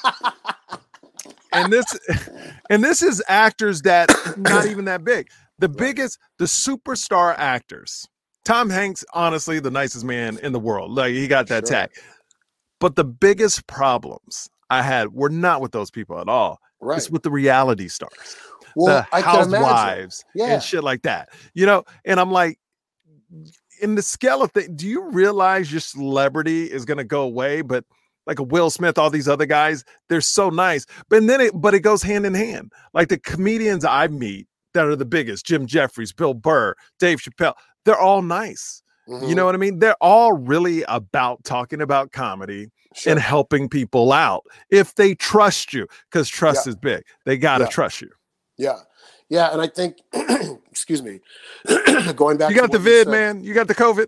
and 1.52 1.72
this 1.72 1.86
and 2.70 2.84
this 2.84 3.02
is 3.02 3.22
actors 3.28 3.82
that 3.84 4.10
not 4.38 4.66
even 4.68 4.86
that 4.86 5.04
big. 5.04 5.28
The 5.60 5.70
biggest, 5.70 6.18
the 6.38 6.46
superstar 6.46 7.34
actors. 7.38 8.06
Tom 8.44 8.70
Hanks, 8.70 9.04
honestly, 9.14 9.60
the 9.60 9.72
nicest 9.72 10.06
man 10.06 10.38
in 10.44 10.52
the 10.52 10.60
world. 10.60 10.92
Like 10.92 11.14
he 11.14 11.28
got 11.28 11.48
that 11.48 11.68
Sure. 11.68 11.78
tag. 11.78 11.90
But 12.80 12.96
the 12.96 13.06
biggest 13.06 13.66
problems 13.68 14.50
I 14.70 14.82
had 14.82 15.14
were 15.14 15.30
not 15.30 15.62
with 15.62 15.72
those 15.72 15.90
people 15.92 16.20
at 16.20 16.28
all. 16.28 16.60
right. 16.82 16.98
It's 16.98 17.10
with 17.10 17.24
the 17.24 17.32
reality 17.32 17.88
stars, 17.88 18.36
Well, 18.76 19.06
the 19.10 19.16
I 19.16 19.22
can 19.22 19.36
imagine. 19.48 19.54
housewives, 19.66 20.26
Yeah. 20.36 20.46
and 20.54 20.64
shit 20.64 20.84
like 20.84 21.02
that. 21.04 21.30
You 21.54 21.66
know, 21.66 21.84
and 22.06 22.20
I'm 22.20 22.32
like, 22.32 22.60
in 23.82 23.96
the 23.96 24.02
scale 24.02 24.42
of 24.42 24.52
things, 24.52 24.70
do 24.76 24.88
you 24.88 25.04
realize 25.10 25.72
your 25.72 25.82
celebrity 25.82 26.72
is 26.72 26.86
gonna 26.86 27.04
go 27.04 27.22
away? 27.22 27.62
But 27.62 27.84
like 28.28 28.40
a 28.40 28.44
Will 28.44 28.70
Smith, 28.70 28.98
all 28.98 29.10
these 29.10 29.28
other 29.28 29.46
guys, 29.46 29.84
they're 30.10 30.22
so 30.22 30.50
nice. 30.50 30.86
But 31.10 31.26
then 31.28 31.42
it, 31.42 31.52
but 31.56 31.74
it 31.74 31.82
goes 31.82 32.02
hand 32.02 32.26
in 32.26 32.34
hand. 32.34 32.72
Like 32.94 33.10
the 33.10 33.20
comedians 33.20 33.86
I 33.86 34.08
meet 34.08 34.48
that 34.74 34.86
are 34.86 34.96
the 34.96 35.06
biggest, 35.06 35.46
Jim 35.46 35.66
Jeffries, 35.68 36.12
Bill 36.12 36.34
Burr, 36.34 36.74
Dave 37.00 37.20
Chappelle, 37.20 37.54
they're 37.86 38.00
all 38.00 38.22
nice. 38.22 38.82
You 39.08 39.14
Mhm. 39.16 39.36
know 39.36 39.46
what 39.46 39.54
I 39.56 39.60
mean? 39.60 39.78
They're 39.80 39.96
all 40.02 40.34
really 40.34 40.84
about 40.88 41.44
talking 41.44 41.80
about 41.82 42.12
comedy 42.12 42.72
Sure. 42.96 43.12
and 43.12 43.20
helping 43.22 43.70
people 43.70 44.12
out 44.12 44.44
if 44.72 44.96
they 44.96 45.14
trust 45.14 45.74
you, 45.74 45.86
because 46.10 46.28
trust 46.28 46.66
is 46.66 46.76
big. 46.76 47.04
They 47.26 47.38
gotta 47.38 47.66
Yeah. 47.66 47.70
trust 47.70 48.02
you. 48.02 48.10
Yeah. 48.58 48.78
Yeah. 49.30 49.52
And 49.52 49.62
I 49.62 49.68
think, 49.68 49.98
excuse 50.72 51.02
me, 51.04 51.20
going 52.16 52.38
back 52.38 52.50
You 52.52 52.56
to 52.56 52.62
got 52.62 52.72
the 52.72 52.80
vid, 52.80 53.06
said- 53.06 53.12
man. 53.12 53.44
You 53.44 53.54
got 53.54 53.68
the 53.68 53.76
COVID. 53.76 54.08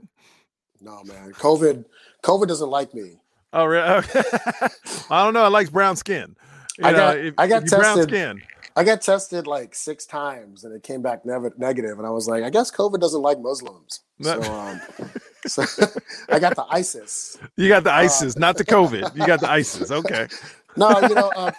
No, 0.82 1.04
man. 1.04 1.34
COVID, 1.34 1.86
COVID 2.24 2.48
doesn't 2.48 2.70
like 2.70 2.94
me. 2.94 3.20
Oh, 3.54 3.66
really? 3.66 3.84
I 5.10 5.24
don't 5.24 5.34
know. 5.34 5.44
I 5.44 5.48
like 5.48 5.72
brown 5.72 5.96
skin. 5.96 6.36
You 6.78 6.86
I 6.86 6.92
know, 6.92 6.98
got- 6.98 7.18
if, 7.18 7.34
I 7.38 7.48
got 7.48 7.64
you're 7.70 7.80
brown 7.80 7.98
tested. 7.98 8.10
skin. 8.10 8.42
I 8.76 8.84
got 8.84 9.02
tested 9.02 9.48
like 9.48 9.74
six 9.74 10.06
times 10.06 10.64
and 10.64 10.72
it 10.76 10.84
came 10.84 11.02
back 11.02 11.26
nev- 11.26 11.58
negative, 11.58 11.98
and 11.98 12.06
I 12.06 12.12
was 12.12 12.28
like, 12.28 12.44
I 12.44 12.52
guess 12.52 12.70
COVID 12.70 13.00
doesn't 13.00 13.24
like 13.24 13.40
Muslims. 13.40 14.02
So, 14.22 14.40
um, 14.44 14.80
so 15.48 15.64
I 16.30 16.38
got 16.38 16.56
the 16.56 16.66
ISIS. 16.70 17.40
You 17.56 17.70
got 17.70 17.84
the 17.84 17.92
Uh, 17.92 17.98
ISIS, 18.02 18.38
not 18.38 18.56
the 18.56 18.66
COVID. 18.66 19.16
You 19.16 19.26
got 19.26 19.40
the 19.40 19.50
ISIS. 19.50 19.90
Okay. 19.90 20.28
No, 20.76 20.92
you 21.02 21.16
know, 21.16 21.32
uh, 21.36 21.52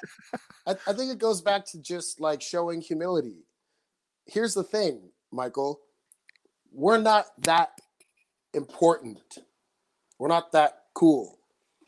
I, 0.68 0.72
I 0.86 0.92
think 0.92 1.10
it 1.10 1.18
goes 1.18 1.40
back 1.40 1.64
to 1.66 1.80
just 1.80 2.20
like 2.20 2.42
showing 2.42 2.80
humility. 2.80 3.44
Here's 4.26 4.54
the 4.54 4.62
thing, 4.62 5.10
Michael. 5.32 5.80
We're 6.72 6.98
not 6.98 7.26
that 7.42 7.70
important. 8.54 9.38
We're 10.18 10.28
not 10.28 10.52
that 10.52 10.82
cool. 10.94 11.38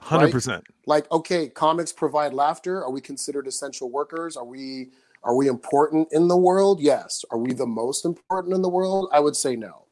Hundred 0.00 0.32
percent. 0.32 0.64
like 0.86 1.10
okay 1.12 1.46
comics 1.46 1.92
provide 1.92 2.32
laughter 2.32 2.82
are 2.82 2.90
we 2.90 3.02
considered 3.02 3.46
essential 3.46 3.90
workers 3.90 4.34
are 4.34 4.46
we 4.46 4.92
are 5.22 5.36
we 5.36 5.46
important 5.46 6.08
in 6.12 6.26
the 6.26 6.36
world 6.38 6.80
yes 6.80 7.22
are 7.30 7.36
we 7.36 7.52
the 7.52 7.66
most 7.66 8.06
important 8.06 8.54
in 8.54 8.62
the 8.62 8.68
world 8.70 9.10
i 9.12 9.20
would 9.20 9.36
say 9.36 9.54
no 9.54 9.84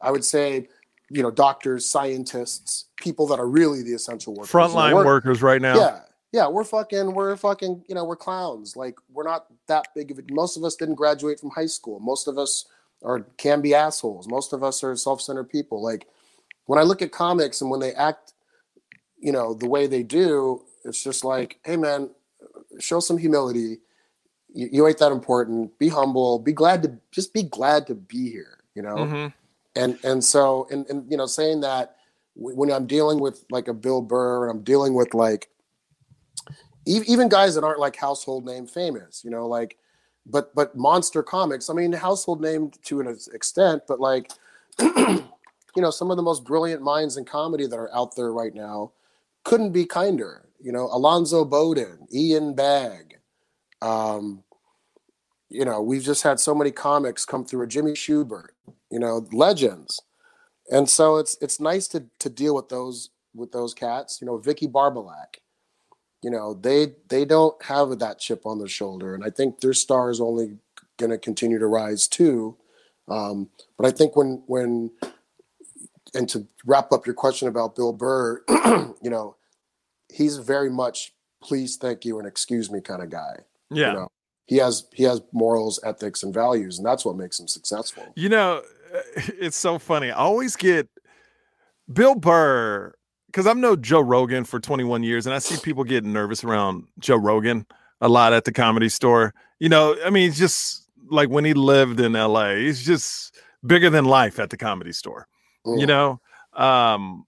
i 0.00 0.08
would 0.08 0.24
say 0.24 0.68
you 1.10 1.22
know, 1.22 1.30
doctors, 1.30 1.88
scientists, 1.88 2.86
people 2.96 3.26
that 3.28 3.38
are 3.38 3.48
really 3.48 3.82
the 3.82 3.92
essential 3.92 4.34
workers. 4.34 4.50
Frontline 4.50 5.04
workers 5.04 5.42
right 5.42 5.62
now. 5.62 5.76
Yeah, 5.76 6.00
yeah, 6.36 6.46
we're 6.54 6.64
fucking, 6.64 7.14
we're 7.14 7.34
fucking, 7.36 7.82
you 7.88 7.94
know, 7.94 8.04
we're 8.04 8.16
clowns. 8.26 8.76
Like 8.76 8.96
we're 9.14 9.24
not 9.32 9.46
that 9.68 9.86
big 9.94 10.10
of 10.10 10.18
it. 10.18 10.30
Most 10.30 10.56
of 10.58 10.64
us 10.64 10.76
didn't 10.76 10.96
graduate 10.96 11.40
from 11.40 11.50
high 11.50 11.66
school. 11.78 11.98
Most 12.00 12.28
of 12.28 12.36
us 12.36 12.66
are 13.02 13.20
can 13.38 13.60
be 13.62 13.74
assholes. 13.74 14.28
Most 14.28 14.52
of 14.52 14.62
us 14.62 14.84
are 14.84 14.94
self-centered 14.96 15.48
people. 15.48 15.82
Like 15.82 16.06
when 16.66 16.78
I 16.78 16.82
look 16.82 17.00
at 17.02 17.10
comics 17.10 17.60
and 17.62 17.70
when 17.70 17.80
they 17.80 17.92
act, 17.94 18.34
you 19.18 19.32
know, 19.32 19.54
the 19.54 19.68
way 19.68 19.86
they 19.86 20.02
do, 20.02 20.62
it's 20.84 21.02
just 21.02 21.24
like, 21.24 21.58
hey 21.64 21.76
man, 21.76 22.10
show 22.78 23.00
some 23.00 23.18
humility. 23.18 23.78
You, 24.52 24.68
you 24.72 24.86
ain't 24.86 24.98
that 24.98 25.12
important. 25.12 25.78
Be 25.78 25.88
humble. 25.88 26.38
Be 26.38 26.52
glad 26.52 26.82
to 26.82 26.98
just 27.12 27.32
be 27.32 27.44
glad 27.44 27.86
to 27.86 27.94
be 27.94 28.30
here. 28.30 28.58
You 28.74 28.82
know 28.82 28.96
Mhm. 28.96 29.32
and 29.74 29.98
and 30.04 30.22
so 30.22 30.66
and, 30.70 30.84
and 30.90 31.10
you 31.10 31.16
know 31.16 31.24
saying 31.26 31.60
that 31.62 31.96
when 32.34 32.70
i'm 32.70 32.86
dealing 32.86 33.18
with 33.24 33.42
like 33.50 33.68
a 33.68 33.72
bill 33.72 34.02
burr 34.02 34.42
and 34.44 34.50
i'm 34.52 34.62
dealing 34.62 34.92
with 34.92 35.14
like 35.14 35.48
even 36.86 37.28
guys 37.28 37.54
that 37.54 37.64
aren't 37.64 37.80
like 37.80 37.96
household 37.96 38.44
name 38.44 38.66
famous 38.66 39.22
you 39.24 39.30
know 39.30 39.46
like 39.46 39.76
but 40.26 40.54
but 40.54 40.76
monster 40.76 41.22
comics 41.22 41.68
i 41.68 41.72
mean 41.72 41.92
household 41.92 42.40
name 42.40 42.70
to 42.84 43.00
an 43.00 43.16
extent 43.32 43.82
but 43.88 44.00
like 44.00 44.30
you 44.80 45.22
know 45.76 45.90
some 45.90 46.10
of 46.10 46.16
the 46.16 46.22
most 46.22 46.44
brilliant 46.44 46.82
minds 46.82 47.16
in 47.16 47.24
comedy 47.24 47.66
that 47.66 47.78
are 47.78 47.94
out 47.94 48.14
there 48.16 48.32
right 48.32 48.54
now 48.54 48.92
couldn't 49.44 49.72
be 49.72 49.84
kinder 49.84 50.48
you 50.60 50.72
know 50.72 50.88
alonzo 50.92 51.44
bodden 51.44 52.06
ian 52.14 52.54
bagg 52.54 53.14
um 53.82 54.42
you 55.48 55.64
know 55.64 55.82
we've 55.82 56.02
just 56.02 56.22
had 56.22 56.40
so 56.40 56.54
many 56.54 56.70
comics 56.70 57.24
come 57.24 57.44
through 57.44 57.62
a 57.62 57.66
jimmy 57.66 57.92
shubert 57.92 58.48
you 58.90 58.98
know 58.98 59.26
legends. 59.32 60.00
And 60.70 60.88
so 60.88 61.16
it's 61.16 61.36
it's 61.40 61.60
nice 61.60 61.86
to 61.88 62.04
to 62.18 62.28
deal 62.28 62.54
with 62.54 62.68
those 62.68 63.10
with 63.34 63.52
those 63.52 63.74
cats 63.74 64.18
you 64.20 64.26
know 64.26 64.38
vicki 64.38 64.66
barbolak 64.66 65.38
you 66.26 66.32
know 66.32 66.54
they 66.54 66.88
they 67.08 67.24
don't 67.24 67.54
have 67.62 68.00
that 68.00 68.18
chip 68.18 68.44
on 68.44 68.58
their 68.58 68.66
shoulder 68.66 69.14
and 69.14 69.22
i 69.22 69.30
think 69.30 69.60
their 69.60 69.72
star 69.72 70.10
is 70.10 70.20
only 70.20 70.58
going 70.98 71.10
to 71.12 71.18
continue 71.18 71.56
to 71.60 71.68
rise 71.68 72.08
too 72.08 72.56
um, 73.08 73.48
but 73.78 73.86
i 73.86 73.92
think 73.92 74.16
when 74.16 74.42
when 74.48 74.90
and 76.14 76.28
to 76.28 76.44
wrap 76.64 76.90
up 76.90 77.06
your 77.06 77.14
question 77.14 77.46
about 77.46 77.76
bill 77.76 77.92
burr 77.92 78.42
you 79.04 79.08
know 79.14 79.36
he's 80.12 80.38
very 80.38 80.68
much 80.70 81.12
please 81.44 81.76
thank 81.76 82.04
you 82.04 82.18
and 82.18 82.26
excuse 82.26 82.72
me 82.72 82.80
kind 82.80 83.02
of 83.04 83.08
guy 83.08 83.36
Yeah. 83.70 83.88
you 83.88 83.92
know 83.98 84.08
he 84.46 84.56
has 84.56 84.88
he 84.92 85.04
has 85.04 85.20
morals 85.32 85.78
ethics 85.84 86.24
and 86.24 86.34
values 86.34 86.78
and 86.78 86.84
that's 86.86 87.04
what 87.04 87.16
makes 87.16 87.38
him 87.38 87.46
successful 87.46 88.02
You 88.16 88.30
know, 88.30 88.62
it's 89.16 89.56
so 89.56 89.78
funny. 89.78 90.10
I 90.10 90.16
always 90.16 90.56
get 90.56 90.88
Bill 91.92 92.14
Burr 92.16 92.94
because 93.36 93.46
I've 93.46 93.58
known 93.58 93.82
Joe 93.82 94.00
Rogan 94.00 94.44
for 94.44 94.58
21 94.58 95.02
years, 95.02 95.26
and 95.26 95.34
I 95.34 95.40
see 95.40 95.58
people 95.62 95.84
getting 95.84 96.10
nervous 96.10 96.42
around 96.42 96.84
Joe 96.98 97.16
Rogan 97.16 97.66
a 98.00 98.08
lot 98.08 98.32
at 98.32 98.46
the 98.46 98.52
comedy 98.52 98.88
store. 98.88 99.34
You 99.58 99.68
know, 99.68 99.94
I 100.02 100.08
mean, 100.08 100.30
it's 100.30 100.38
just 100.38 100.88
like 101.10 101.28
when 101.28 101.44
he 101.44 101.52
lived 101.52 102.00
in 102.00 102.14
LA, 102.14 102.54
he's 102.54 102.82
just 102.82 103.34
bigger 103.66 103.90
than 103.90 104.06
life 104.06 104.38
at 104.38 104.48
the 104.48 104.56
comedy 104.56 104.92
store. 104.92 105.28
You 105.66 105.84
Mm. 105.84 105.86
know, 105.86 106.20
um, 106.54 107.26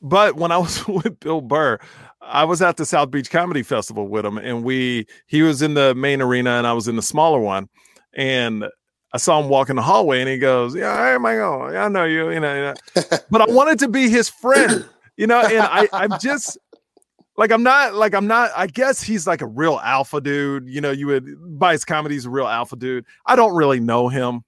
but 0.00 0.36
when 0.36 0.50
I 0.50 0.56
was 0.56 0.82
with 0.88 1.20
Bill 1.20 1.42
Burr, 1.42 1.78
I 2.22 2.44
was 2.44 2.62
at 2.62 2.78
the 2.78 2.86
South 2.86 3.10
Beach 3.10 3.30
Comedy 3.30 3.62
Festival 3.62 4.08
with 4.08 4.24
him, 4.24 4.38
and 4.38 4.64
we 4.64 5.06
he 5.26 5.42
was 5.42 5.60
in 5.60 5.74
the 5.74 5.94
main 5.94 6.22
arena, 6.22 6.52
and 6.52 6.66
I 6.66 6.72
was 6.72 6.88
in 6.88 6.96
the 6.96 7.02
smaller 7.02 7.38
one, 7.38 7.68
and 8.14 8.64
I 9.12 9.18
saw 9.18 9.38
him 9.40 9.50
walk 9.50 9.68
in 9.68 9.76
the 9.76 9.82
hallway, 9.82 10.20
and 10.20 10.28
he 10.28 10.38
goes, 10.38 10.74
"Yeah, 10.74 11.12
hey, 11.12 11.18
Michael, 11.18 11.64
I 11.76 11.88
know 11.88 12.04
you, 12.04 12.30
you 12.30 12.40
know." 12.40 12.54
You 12.54 12.62
know. 12.62 13.18
but 13.30 13.42
I 13.42 13.52
wanted 13.52 13.78
to 13.80 13.88
be 13.88 14.08
his 14.08 14.30
friend, 14.30 14.88
you 15.16 15.26
know, 15.26 15.40
and 15.40 15.60
I 15.60 15.88
I'm 15.92 16.18
just 16.20 16.58
like 17.36 17.50
I'm 17.50 17.62
not 17.62 17.94
like 17.94 18.14
I'm 18.14 18.26
not. 18.26 18.50
I 18.56 18.66
guess 18.66 19.02
he's 19.02 19.26
like 19.26 19.42
a 19.42 19.46
real 19.46 19.80
alpha 19.82 20.20
dude, 20.20 20.68
you 20.68 20.80
know. 20.80 20.90
You 20.90 21.06
would 21.08 21.58
by 21.58 21.72
his 21.72 21.84
comedy, 21.84 22.14
he's 22.14 22.26
a 22.26 22.30
real 22.30 22.46
alpha 22.46 22.76
dude. 22.76 23.04
I 23.26 23.36
don't 23.36 23.54
really 23.54 23.80
know 23.80 24.08
him 24.08 24.42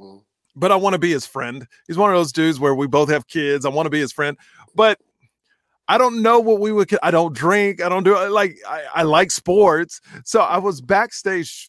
Mm. 0.00 0.22
but 0.54 0.70
I 0.70 0.76
want 0.76 0.94
to 0.94 0.98
be 0.98 1.10
his 1.10 1.26
friend. 1.26 1.66
He's 1.88 1.96
one 1.98 2.10
of 2.10 2.16
those 2.16 2.30
dudes 2.30 2.60
where 2.60 2.74
we 2.74 2.86
both 2.86 3.08
have 3.10 3.26
kids. 3.26 3.66
I 3.66 3.68
want 3.68 3.86
to 3.86 3.90
be 3.90 3.98
his 3.98 4.12
friend, 4.12 4.36
but 4.76 4.98
I 5.88 5.98
don't 5.98 6.22
know 6.22 6.38
what 6.38 6.60
we 6.60 6.70
would. 6.70 6.88
I 7.02 7.10
don't 7.10 7.34
drink. 7.34 7.82
I 7.82 7.88
don't 7.88 8.04
do 8.04 8.16
like 8.28 8.56
I, 8.68 8.82
I 8.94 9.02
like 9.02 9.30
sports. 9.32 10.00
So 10.24 10.40
I 10.40 10.58
was 10.58 10.80
backstage 10.80 11.68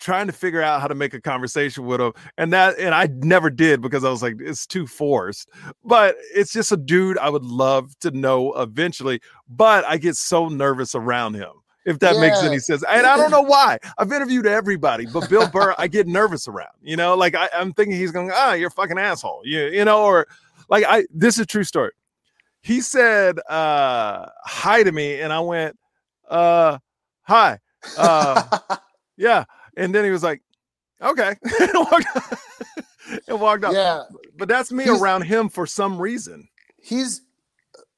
trying 0.00 0.26
to 0.26 0.32
figure 0.32 0.62
out 0.62 0.80
how 0.80 0.88
to 0.88 0.94
make 0.94 1.14
a 1.14 1.20
conversation 1.20 1.84
with 1.86 2.00
him, 2.00 2.12
and 2.38 2.52
that 2.52 2.78
and 2.78 2.94
I 2.94 3.08
never 3.18 3.50
did 3.50 3.80
because 3.80 4.04
I 4.04 4.10
was 4.10 4.22
like 4.22 4.36
it's 4.40 4.66
too 4.66 4.86
forced. 4.86 5.48
But 5.84 6.16
it's 6.34 6.52
just 6.52 6.72
a 6.72 6.76
dude 6.76 7.18
I 7.18 7.28
would 7.28 7.44
love 7.44 7.96
to 8.00 8.10
know 8.10 8.52
eventually. 8.54 9.20
But 9.48 9.84
I 9.84 9.98
get 9.98 10.16
so 10.16 10.48
nervous 10.48 10.94
around 10.94 11.34
him. 11.34 11.52
If 11.86 11.98
that 12.00 12.16
makes 12.20 12.42
any 12.42 12.58
sense, 12.58 12.84
and 12.88 13.06
I 13.06 13.16
don't 13.16 13.30
know 13.32 13.42
why. 13.42 13.78
I've 13.98 14.12
interviewed 14.12 14.46
everybody, 14.46 15.06
but 15.06 15.30
Bill 15.30 15.48
Burr, 15.48 15.74
I 15.78 15.88
get 15.88 16.06
nervous 16.06 16.46
around. 16.46 16.74
You 16.82 16.96
know, 16.96 17.14
like 17.14 17.34
I, 17.34 17.48
I'm 17.54 17.72
thinking 17.72 17.96
he's 17.96 18.12
going, 18.12 18.30
ah, 18.32 18.52
you're 18.52 18.68
a 18.68 18.72
fucking 18.72 18.98
asshole. 18.98 19.42
You, 19.44 19.66
you 19.66 19.84
know, 19.84 20.02
or 20.02 20.26
like 20.68 20.84
I. 20.86 21.04
This 21.10 21.36
is 21.36 21.40
a 21.40 21.46
true 21.46 21.64
story. 21.64 21.92
He 22.62 22.80
said 22.82 23.38
uh 23.48 24.26
hi 24.44 24.82
to 24.82 24.92
me, 24.92 25.20
and 25.20 25.32
I 25.32 25.40
went, 25.40 25.78
uh, 26.28 26.78
hi, 27.22 27.58
uh, 27.96 28.58
yeah, 29.16 29.44
and 29.80 29.94
then 29.94 30.04
he 30.04 30.10
was 30.10 30.22
like, 30.22 30.42
okay, 31.02 31.34
and 31.60 31.70
walked, 31.74 32.06
and 33.28 33.40
walked 33.40 33.64
out. 33.64 33.72
yeah 33.74 34.02
But 34.36 34.48
that's 34.48 34.70
me 34.72 34.84
He's- 34.84 35.00
around 35.00 35.22
him 35.22 35.48
for 35.48 35.66
some 35.66 35.98
reason. 35.98 36.48
he's 36.82 37.22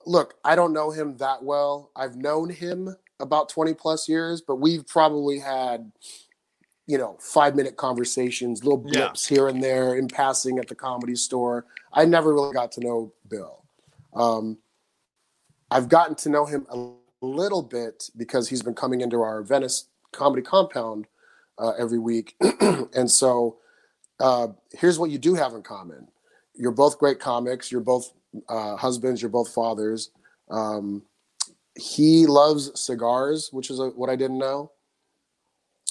look 0.05 0.35
i 0.45 0.57
don't 0.57 0.73
know 0.73 0.91
him 0.91 1.17
that 1.19 1.45
well 1.45 1.93
i've 1.95 2.17
known 2.17 2.51
him 2.51 2.97
about 3.21 3.49
20 3.49 3.73
plus 3.75 4.09
years 4.09 4.41
but 4.41 4.57
we've 4.57 4.85
probably 4.89 5.39
had 5.39 5.93
you 6.89 6.99
know 6.99 7.17
five 7.21 7.55
minute 7.55 7.77
conversations 7.77 8.65
little 8.65 8.83
Yeah. 8.89 9.03
blips 9.07 9.25
here 9.29 9.47
and 9.47 9.63
there 9.63 9.95
in 9.95 10.09
passing 10.09 10.59
at 10.59 10.67
the 10.67 10.75
comedy 10.75 11.15
store 11.15 11.67
i 11.93 12.05
never 12.05 12.35
really 12.35 12.53
got 12.53 12.73
to 12.73 12.81
know 12.81 13.13
bill 13.29 13.63
um, 14.15 14.59
i've 15.71 15.89
gotten 15.89 16.17
to 16.17 16.29
know 16.29 16.47
him 16.47 16.67
a 16.69 16.89
little 17.25 17.63
bit 17.63 18.11
because 18.17 18.49
he's 18.49 18.63
been 18.63 18.75
coming 18.75 19.03
into 19.03 19.23
our 19.23 19.43
venice 19.45 19.85
comedy 20.11 20.43
compound 20.43 21.07
uh, 21.63 21.73
every 21.79 21.99
week 21.99 22.35
and 22.61 23.11
so 23.11 23.57
uh, 24.21 24.49
here's 24.73 24.99
what 24.99 25.11
you 25.11 25.19
do 25.19 25.35
have 25.35 25.55
in 25.55 25.63
common 25.63 26.09
you're 26.55 26.73
both 26.73 26.99
great 26.99 27.21
comics 27.21 27.73
you're 27.73 27.81
both 27.81 28.13
uh, 28.49 28.77
husbands, 28.77 29.21
you're 29.21 29.31
both 29.31 29.53
fathers. 29.53 30.11
Um, 30.51 31.03
he 31.79 32.27
loves 32.27 32.71
cigars, 32.81 33.51
which 33.53 33.71
is 33.71 33.79
a, 33.79 33.89
what 33.89 34.11
I 34.11 34.17
didn't 34.17 34.39
know. 34.39 34.73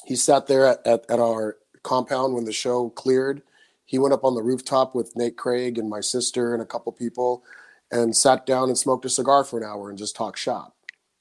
He 0.06 0.16
sat 0.16 0.48
there 0.48 0.68
at, 0.68 0.86
at, 0.86 1.06
at 1.10 1.20
our 1.20 1.58
compound 1.84 2.34
when 2.34 2.46
the 2.46 2.52
show 2.52 2.90
cleared. 2.90 3.42
He 3.86 4.00
went 4.00 4.14
up 4.14 4.24
on 4.24 4.36
the 4.36 4.44
rooftop 4.44 4.96
with 4.96 5.16
Nate 5.16 5.38
Craig 5.38 5.78
and 5.78 5.90
my 5.90 6.02
sister 6.02 6.54
and 6.54 6.62
a 6.62 6.66
couple 6.66 6.92
people 6.92 7.44
and 7.92 8.16
sat 8.16 8.46
down 8.46 8.70
and 8.70 8.78
smoked 8.78 9.06
a 9.06 9.10
cigar 9.10 9.44
for 9.44 9.60
an 9.60 9.66
hour 9.66 9.90
and 9.90 9.98
just 9.98 10.16
talked 10.16 10.40
shop. 10.40 10.76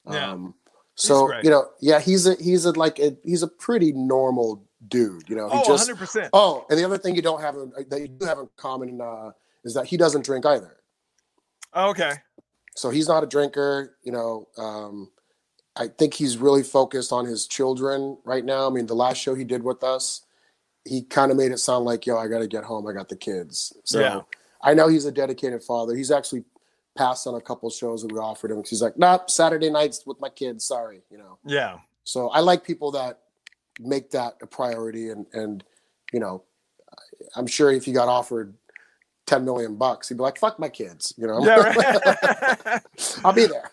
Yeah. 0.09 0.31
Um, 0.31 0.55
so 0.95 1.31
you 1.43 1.49
know, 1.49 1.65
yeah, 1.79 1.99
he's 1.99 2.27
a 2.27 2.35
he's 2.35 2.65
a 2.65 2.71
like 2.71 2.99
a, 2.99 3.15
he's 3.23 3.43
a 3.43 3.47
pretty 3.47 3.91
normal 3.93 4.63
dude. 4.87 5.29
You 5.29 5.35
know, 5.35 5.49
he 5.49 5.57
Oh, 5.59 5.63
just 5.65 5.89
100%. 5.89 6.29
oh, 6.33 6.65
and 6.69 6.77
the 6.79 6.83
other 6.85 6.97
thing 6.97 7.15
you 7.15 7.21
don't 7.21 7.41
have 7.41 7.55
in- 7.55 7.71
that 7.89 7.99
you 8.01 8.07
do 8.07 8.25
have 8.25 8.39
in 8.39 8.49
common 8.57 8.99
uh, 9.01 9.31
is 9.63 9.73
that 9.75 9.85
he 9.85 9.95
doesn't 9.97 10.25
drink 10.25 10.45
either 10.45 10.77
Okay. 11.75 12.13
so 12.75 12.89
he's 12.89 13.07
not 13.07 13.23
a 13.23 13.27
drinker 13.27 13.95
you 14.03 14.11
know 14.11 14.47
um, 14.57 15.09
i 15.75 15.87
think 15.87 16.13
he's 16.13 16.37
really 16.37 16.63
focused 16.63 17.11
on 17.13 17.25
his 17.25 17.47
children 17.47 18.17
right 18.25 18.43
now 18.43 18.67
i 18.67 18.69
mean 18.69 18.87
the 18.87 18.95
last 18.95 19.17
show 19.17 19.35
he 19.35 19.43
did 19.45 19.63
with 19.63 19.83
us 19.83 20.21
he 20.83 21.01
kind 21.03 21.31
of 21.31 21.37
made 21.37 21.51
it 21.51 21.59
sound 21.59 21.85
like 21.85 22.05
yo 22.05 22.17
i 22.17 22.27
gotta 22.27 22.47
get 22.47 22.63
home 22.63 22.85
i 22.87 22.91
got 22.91 23.07
the 23.07 23.15
kids 23.15 23.71
so 23.85 23.99
Yeah. 23.99 24.21
i 24.63 24.73
know 24.73 24.87
he's 24.89 25.05
a 25.05 25.11
dedicated 25.11 25.63
father 25.63 25.95
he's 25.95 26.11
actually 26.11 26.43
passed 26.97 27.25
on 27.27 27.35
a 27.35 27.41
couple 27.41 27.69
shows 27.69 28.01
that 28.01 28.11
we 28.11 28.19
offered 28.19 28.51
him 28.51 28.61
he's 28.67 28.81
like 28.81 28.97
nope 28.97 29.29
saturday 29.29 29.69
nights 29.69 30.03
with 30.05 30.19
my 30.19 30.29
kids 30.29 30.65
sorry 30.65 31.01
you 31.09 31.17
know 31.17 31.37
Yeah. 31.45 31.77
so 32.03 32.29
i 32.29 32.39
like 32.39 32.63
people 32.63 32.91
that 32.91 33.19
make 33.79 34.11
that 34.11 34.35
a 34.41 34.47
priority 34.47 35.09
and 35.09 35.25
and 35.33 35.63
you 36.11 36.19
know 36.19 36.43
i'm 37.35 37.47
sure 37.47 37.71
if 37.71 37.85
he 37.85 37.93
got 37.93 38.07
offered 38.09 38.53
10 39.27 39.45
million 39.45 39.75
bucks 39.77 40.09
he'd 40.09 40.17
be 40.17 40.21
like 40.23 40.37
fuck 40.37 40.59
my 40.59 40.67
kids 40.67 41.13
you 41.17 41.25
know 41.27 41.43
Yeah. 41.45 41.55
Right. 41.57 42.81
i'll 43.23 43.31
be 43.33 43.45
there 43.45 43.71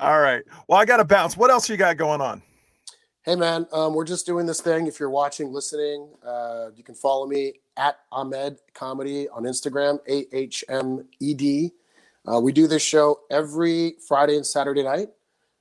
All 0.00 0.20
right. 0.20 0.42
Well, 0.68 0.78
I 0.78 0.84
got 0.84 0.98
to 0.98 1.04
bounce. 1.04 1.36
What 1.36 1.50
else 1.50 1.68
you 1.68 1.76
got 1.76 1.96
going 1.96 2.20
on? 2.20 2.42
Hey 3.22 3.34
man, 3.36 3.66
um, 3.72 3.94
we're 3.94 4.04
just 4.04 4.26
doing 4.26 4.44
this 4.46 4.60
thing. 4.60 4.86
If 4.86 5.00
you're 5.00 5.10
watching, 5.10 5.52
listening, 5.52 6.08
uh, 6.26 6.66
you 6.76 6.82
can 6.84 6.94
follow 6.94 7.26
me 7.26 7.54
at 7.76 7.98
Ahmed 8.12 8.58
Comedy 8.74 9.28
on 9.30 9.44
Instagram, 9.44 9.98
A 10.08 10.26
H 10.36 10.64
M 10.68 11.06
E 11.20 11.32
D. 11.34 11.72
Uh, 12.26 12.40
we 12.40 12.52
do 12.52 12.66
this 12.66 12.82
show 12.82 13.20
every 13.30 13.96
Friday 14.06 14.36
and 14.36 14.46
Saturday 14.46 14.82
night. 14.82 15.08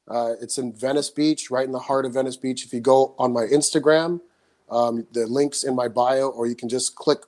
Uh, 0.07 0.33
it's 0.41 0.57
in 0.57 0.73
Venice 0.73 1.09
Beach, 1.09 1.49
right 1.49 1.65
in 1.65 1.71
the 1.71 1.79
heart 1.79 2.05
of 2.05 2.13
Venice 2.13 2.37
Beach. 2.37 2.65
If 2.65 2.73
you 2.73 2.79
go 2.79 3.15
on 3.17 3.31
my 3.31 3.43
Instagram, 3.43 4.21
um, 4.69 5.07
the 5.11 5.27
link's 5.27 5.63
in 5.63 5.75
my 5.75 5.87
bio, 5.87 6.29
or 6.29 6.47
you 6.47 6.55
can 6.55 6.69
just 6.69 6.95
click 6.95 7.19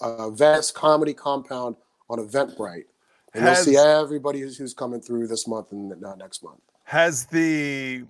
uh, 0.00 0.30
Venice 0.30 0.70
Comedy 0.70 1.14
Compound 1.14 1.76
on 2.08 2.18
Eventbrite, 2.18 2.84
and 3.34 3.44
Has- 3.44 3.66
you'll 3.66 3.74
see 3.74 3.80
everybody 3.80 4.40
who's, 4.40 4.56
who's 4.56 4.74
coming 4.74 5.00
through 5.00 5.26
this 5.26 5.46
month 5.46 5.72
and 5.72 6.04
uh, 6.04 6.14
next 6.16 6.42
month. 6.42 6.60
Has 6.84 7.26
the 7.26 8.04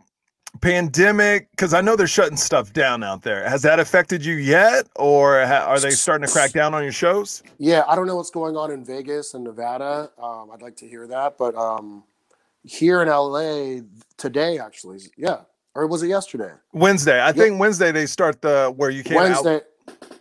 pandemic, 0.56 1.50
because 1.52 1.74
I 1.74 1.80
know 1.80 1.96
they're 1.96 2.06
shutting 2.06 2.36
stuff 2.36 2.72
down 2.72 3.02
out 3.02 3.22
there, 3.22 3.48
has 3.48 3.62
that 3.62 3.78
affected 3.80 4.24
you 4.24 4.34
yet? 4.34 4.86
Or 4.96 5.44
ha- 5.46 5.66
are 5.66 5.78
they 5.78 5.90
starting 5.90 6.26
to 6.26 6.32
crack 6.32 6.52
down 6.52 6.74
on 6.74 6.82
your 6.82 6.92
shows? 6.92 7.42
Yeah, 7.58 7.82
I 7.86 7.94
don't 7.94 8.06
know 8.06 8.16
what's 8.16 8.30
going 8.30 8.56
on 8.56 8.70
in 8.70 8.84
Vegas 8.84 9.34
and 9.34 9.44
Nevada. 9.44 10.10
Um, 10.22 10.50
I'd 10.52 10.62
like 10.62 10.76
to 10.76 10.88
hear 10.88 11.06
that, 11.08 11.38
but 11.38 11.54
um, 11.54 12.04
here 12.64 13.02
in 13.02 13.08
LA 13.08 13.82
today, 14.16 14.58
actually, 14.58 14.98
yeah, 15.16 15.40
or 15.74 15.86
was 15.86 16.02
it 16.02 16.08
yesterday? 16.08 16.52
Wednesday. 16.72 17.22
I 17.22 17.32
think 17.32 17.60
Wednesday 17.60 17.92
they 17.92 18.06
start 18.06 18.40
the 18.42 18.72
where 18.76 18.90
you 18.90 19.04
can't. 19.04 19.18
out- 19.30 19.44
Wednesday. 19.44 19.66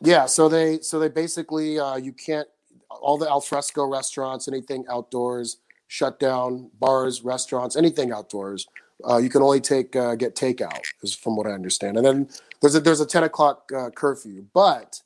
Yeah, 0.01 0.25
so 0.27 0.47
they 0.49 0.79
so 0.81 0.99
they 0.99 1.09
basically 1.09 1.79
uh, 1.79 1.95
you 1.95 2.11
can't 2.13 2.47
all 2.89 3.17
the 3.17 3.27
alfresco 3.27 3.86
restaurants, 3.86 4.47
anything 4.47 4.86
outdoors, 4.89 5.57
shut 5.88 6.19
down. 6.19 6.69
Bars, 6.79 7.23
restaurants, 7.23 7.75
anything 7.75 8.11
outdoors. 8.11 8.67
Uh, 9.07 9.17
you 9.17 9.29
can 9.29 9.41
only 9.41 9.59
take 9.59 9.95
uh, 9.95 10.15
get 10.15 10.35
takeout, 10.35 10.81
is 11.03 11.13
from 11.13 11.35
what 11.35 11.47
I 11.47 11.51
understand. 11.51 11.97
And 11.97 12.05
then 12.05 12.29
there's 12.61 12.75
a 12.75 12.79
there's 12.79 13.01
a 13.01 13.05
ten 13.05 13.23
o'clock 13.23 13.69
uh, 13.75 13.89
curfew, 13.89 14.45
but 14.53 15.01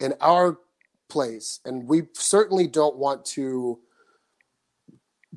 in 0.00 0.14
our 0.20 0.58
place, 1.08 1.60
and 1.64 1.86
we 1.86 2.02
certainly 2.14 2.66
don't 2.66 2.96
want 2.96 3.24
to 3.24 3.78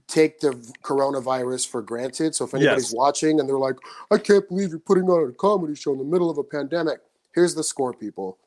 take 0.07 0.39
the 0.39 0.51
coronavirus 0.83 1.67
for 1.67 1.81
granted. 1.81 2.33
So 2.33 2.45
if 2.45 2.53
anybody's 2.53 2.85
Yes. 2.85 2.93
watching 2.93 3.39
and 3.39 3.49
they're 3.49 3.59
like, 3.59 3.75
I 4.09 4.17
can't 4.17 4.47
believe 4.47 4.69
you're 4.69 4.79
putting 4.79 5.03
on 5.09 5.29
a 5.29 5.33
comedy 5.33 5.75
show 5.75 5.91
in 5.91 5.97
the 5.97 6.05
middle 6.05 6.29
of 6.29 6.37
a 6.37 6.43
pandemic. 6.43 6.99
Here's 7.35 7.53
the 7.55 7.63
score, 7.63 7.93
people. 7.93 8.37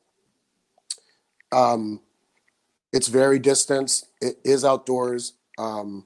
Um, 1.51 2.01
it's 2.91 3.07
very 3.07 3.37
distanced. 3.37 4.07
It 4.21 4.39
is 4.43 4.65
outdoors. 4.65 5.33
Um, 5.57 6.05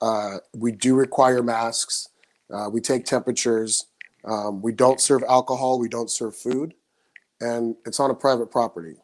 uh, 0.00 0.38
we 0.54 0.72
do 0.72 0.94
require 0.94 1.42
masks. 1.42 2.08
Uh, 2.52 2.68
we 2.70 2.80
take 2.80 3.04
temperatures. 3.04 3.86
Um, 4.24 4.62
we 4.62 4.72
don't 4.72 5.00
serve 5.00 5.22
alcohol. 5.28 5.78
We 5.78 5.88
don't 5.88 6.10
serve 6.10 6.36
food, 6.36 6.74
and 7.40 7.74
it's 7.86 7.98
on 8.00 8.10
a 8.10 8.14
private 8.14 8.50
property. 8.50 8.96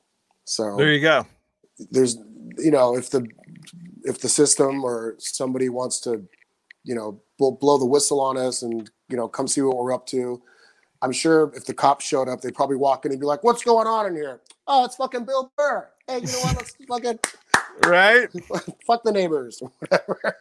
So 0.44 0.76
There 0.76 0.92
you 0.92 1.01
go. 1.01 1.26
there's 1.90 2.16
you 2.59 2.70
know 2.70 2.96
if 2.96 3.11
the 3.11 3.26
if 4.05 4.20
the 4.20 4.28
system 4.28 4.84
or 4.84 5.16
somebody 5.18 5.68
wants 5.68 6.01
to 6.01 6.24
you 6.84 6.94
know 6.94 7.20
blow, 7.38 7.53
blow 7.53 7.78
the 7.78 7.86
whistle 7.86 8.20
on 8.20 8.36
us 8.36 8.62
and 8.62 8.90
you 9.09 9.16
know 9.16 9.28
come 9.28 9.46
see 9.49 9.61
what 9.61 9.76
we're 9.76 9.92
up 9.92 10.07
to 10.07 10.40
i'm 11.03 11.12
sure 11.12 11.53
if 11.55 11.66
the 11.66 11.74
cops 11.74 12.05
showed 12.07 12.28
up 12.28 12.40
they'd 12.40 12.55
probably 12.55 12.76
walk 12.76 13.05
in 13.05 13.12
and 13.12 13.20
be 13.20 13.26
like 13.26 13.44
what's 13.44 13.62
going 13.62 13.86
on 13.86 14.07
in 14.07 14.14
here 14.14 14.40
oh 14.66 14.84
it's 14.84 14.96
fucking 14.96 15.24
bill 15.24 15.53
burr 15.57 15.88
hey 16.09 16.20
you 16.20 16.26
know 16.26 16.38
what 16.40 16.57
let's 16.57 16.76
fucking 16.88 17.18
Right? 17.86 18.28
fuck 18.86 19.03
the 19.05 19.12
neighbors 19.12 19.61
whatever 19.80 20.36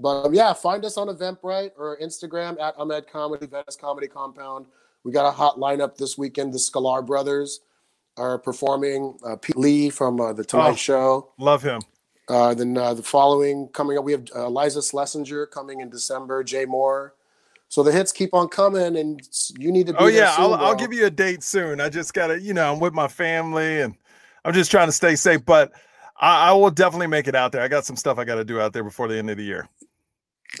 but 0.00 0.26
um, 0.26 0.34
yeah 0.34 0.52
find 0.52 0.84
us 0.84 0.96
on 0.96 1.08
eventbrite 1.08 1.70
or 1.76 1.98
instagram 2.00 2.60
at 2.60 2.74
ahmed 2.78 3.06
comedy 3.10 3.46
venice 3.46 3.76
comedy 3.76 4.06
compound 4.06 4.66
we 5.04 5.12
got 5.12 5.26
a 5.26 5.30
hot 5.30 5.56
lineup 5.58 5.96
this 5.96 6.16
weekend 6.18 6.52
the 6.52 6.58
sklar 6.58 7.04
brothers 7.04 7.60
are 8.16 8.38
performing 8.38 9.16
uh, 9.24 9.36
pete 9.36 9.56
lee 9.56 9.90
from 9.90 10.20
uh, 10.20 10.32
the 10.32 10.44
tonight 10.44 10.70
Oh. 10.70 10.74
show 10.76 11.32
Love 11.38 11.62
him. 11.62 11.80
uh, 12.28 12.52
then 12.54 12.76
uh, 12.76 12.92
the 12.94 13.02
following 13.02 13.68
coming 13.68 13.96
up, 13.96 14.04
we 14.04 14.12
have 14.12 14.24
uh, 14.34 14.48
Liza 14.48 14.80
Shlesinger 14.80 15.50
coming 15.50 15.80
in 15.80 15.88
December. 15.88 16.42
Jay 16.44 16.66
Mohr. 16.66 17.12
So 17.70 17.82
the 17.82 17.92
hits 17.92 18.12
keep 18.12 18.34
on 18.34 18.48
coming, 18.48 18.96
and 18.96 19.20
you 19.58 19.70
need 19.70 19.86
to 19.88 19.92
be 19.92 19.98
Oh 20.00 20.06
yeah, 20.08 20.34
soon, 20.34 20.44
I'll, 20.46 20.54
I'll 20.54 20.74
give 20.74 20.92
you 20.92 21.06
a 21.06 21.10
date 21.10 21.42
soon. 21.42 21.80
I 21.80 21.88
just 21.90 22.12
gotta, 22.14 22.40
you 22.40 22.54
know, 22.54 22.72
I'm 22.72 22.80
with 22.80 22.92
my 22.94 23.08
family 23.08 23.80
and 23.82 23.94
I'm 24.44 24.52
just 24.54 24.70
trying 24.70 24.88
to 24.88 24.92
stay 24.92 25.14
safe. 25.16 25.44
But 25.44 25.72
I, 26.20 26.48
I 26.48 26.52
will 26.52 26.70
definitely 26.70 27.06
make 27.08 27.28
it 27.28 27.34
out 27.34 27.52
there. 27.52 27.62
I 27.62 27.68
got 27.68 27.84
some 27.84 27.96
stuff 27.96 28.18
I 28.18 28.24
got 28.24 28.34
to 28.36 28.44
do 28.44 28.58
out 28.60 28.72
there 28.72 28.84
before 28.84 29.06
the 29.06 29.16
end 29.18 29.30
of 29.30 29.36
the 29.36 29.44
year. 29.44 29.68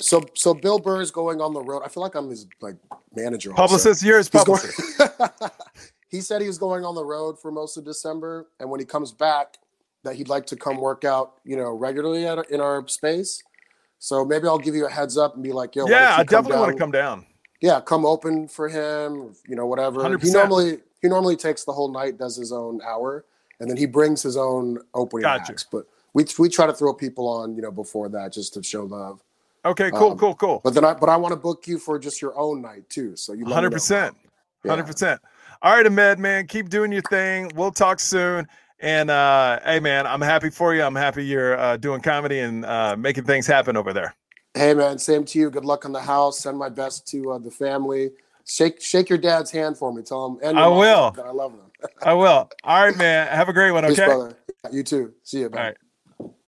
So 0.00 0.24
so 0.34 0.54
Bill 0.54 0.78
Burr 0.78 1.00
is 1.00 1.10
going 1.10 1.40
on 1.40 1.52
the 1.52 1.62
road. 1.62 1.82
I 1.84 1.88
feel 1.88 2.02
like 2.02 2.14
I'm 2.14 2.30
his 2.30 2.46
like 2.60 2.76
manager. 3.14 3.52
Publicist, 3.52 4.02
his 4.02 4.28
He's 4.28 4.44
going- 4.44 4.60
he 6.08 6.20
said 6.20 6.40
he 6.40 6.46
was 6.46 6.58
going 6.58 6.84
on 6.84 6.94
the 6.94 7.04
road 7.04 7.38
for 7.40 7.50
most 7.50 7.76
of 7.76 7.84
December, 7.84 8.48
and 8.60 8.70
when 8.70 8.80
he 8.80 8.86
comes 8.86 9.12
back, 9.12 9.58
that 10.04 10.14
he'd 10.14 10.28
like 10.28 10.46
to 10.46 10.56
come 10.56 10.76
work 10.78 11.04
out, 11.04 11.34
you 11.44 11.56
know, 11.56 11.72
regularly 11.72 12.26
at, 12.26 12.50
in 12.50 12.60
our 12.60 12.86
space. 12.88 13.42
So 13.98 14.24
maybe 14.24 14.46
I'll 14.46 14.58
give 14.58 14.74
you 14.74 14.86
a 14.86 14.90
heads 14.90 15.18
up 15.18 15.34
and 15.34 15.42
be 15.42 15.52
like, 15.52 15.74
"Yo, 15.74 15.88
yeah, 15.88 16.14
I 16.16 16.22
definitely 16.22 16.58
want 16.60 16.72
to 16.72 16.78
come 16.78 16.92
down. 16.92 17.26
yeah, 17.60 17.80
come 17.80 18.06
open 18.06 18.46
for 18.46 18.68
him, 18.68 19.34
you 19.48 19.56
know, 19.56 19.66
whatever. 19.66 20.00
100%. 20.02 20.22
He 20.22 20.30
normally 20.30 20.78
he 21.02 21.08
normally 21.08 21.36
takes 21.36 21.64
the 21.64 21.72
whole 21.72 21.90
night, 21.90 22.18
does 22.18 22.36
his 22.36 22.52
own 22.52 22.80
hour, 22.86 23.24
and 23.58 23.68
then 23.68 23.76
he 23.76 23.86
brings 23.86 24.22
his 24.22 24.36
own 24.36 24.78
opening 24.94 25.22
Gotcha. 25.22 25.52
acts. 25.52 25.64
But 25.64 25.86
we 26.14 26.24
we 26.38 26.48
try 26.48 26.66
to 26.66 26.72
throw 26.72 26.94
people 26.94 27.26
on, 27.28 27.56
you 27.56 27.62
know, 27.62 27.72
before 27.72 28.08
that 28.10 28.32
just 28.32 28.54
to 28.54 28.62
show 28.62 28.84
love. 28.84 29.20
Okay, 29.68 29.90
cool, 29.90 30.12
Um, 30.12 30.18
cool, 30.18 30.34
cool. 30.34 30.60
But 30.64 30.74
then 30.74 30.84
I 30.84 30.94
but 30.94 31.08
I 31.08 31.16
want 31.16 31.32
to 31.32 31.36
book 31.36 31.66
you 31.66 31.78
for 31.78 31.98
just 31.98 32.22
your 32.22 32.36
own 32.38 32.62
night 32.62 32.88
too. 32.88 33.16
So 33.16 33.32
you 33.32 33.40
let 33.40 33.44
me 33.44 33.50
know. 33.50 33.54
Hundred 33.56 33.72
percent, 33.72 34.16
Yeah. 34.64 34.70
hundred 34.70 34.86
percent. 34.86 35.20
All 35.60 35.74
right, 35.74 35.86
Ahmed, 35.86 36.18
man, 36.18 36.46
keep 36.46 36.68
doing 36.70 36.90
your 36.90 37.02
thing. 37.02 37.50
We'll 37.54 37.72
talk 37.72 38.00
soon. 38.00 38.48
And 38.80 39.10
uh, 39.10 39.58
hey, 39.64 39.80
man, 39.80 40.06
I'm 40.06 40.20
happy 40.20 40.50
for 40.50 40.74
you. 40.74 40.82
I'm 40.82 40.94
happy 40.94 41.24
you're 41.26 41.58
uh, 41.58 41.76
doing 41.76 42.00
comedy 42.00 42.38
and 42.38 42.64
uh, 42.64 42.96
making 42.96 43.24
things 43.24 43.46
happen 43.46 43.76
over 43.76 43.92
there. 43.92 44.14
Hey 44.54 44.72
man, 44.72 44.98
same 44.98 45.24
to 45.26 45.38
you. 45.38 45.50
Good 45.50 45.64
luck 45.64 45.84
on 45.84 45.92
the 45.92 46.00
house. 46.00 46.40
Send 46.40 46.58
my 46.58 46.68
best 46.68 47.06
to 47.08 47.32
uh, 47.32 47.38
the 47.38 47.50
family. 47.50 48.10
Shake 48.46 48.80
shake 48.80 49.10
your 49.10 49.18
dad's 49.18 49.50
hand 49.50 49.76
for 49.76 49.92
me. 49.92 50.02
Tell 50.02 50.26
him 50.26 50.38
and 50.42 50.58
I 50.58 50.68
will. 50.68 51.14
I 51.22 51.30
love 51.30 51.52
them. 51.52 51.70
I 52.02 52.14
will. 52.14 52.50
All 52.64 52.84
right, 52.84 52.96
man. 52.96 53.28
Have 53.28 53.48
a 53.48 53.52
great 53.52 53.72
one. 53.72 53.84
Peace, 53.84 53.98
Okay. 53.98 54.06
brother. 54.06 54.36
You 54.72 54.82
too. 54.82 55.12
See 55.22 55.40
you. 55.40 55.48
Right. 55.48 55.76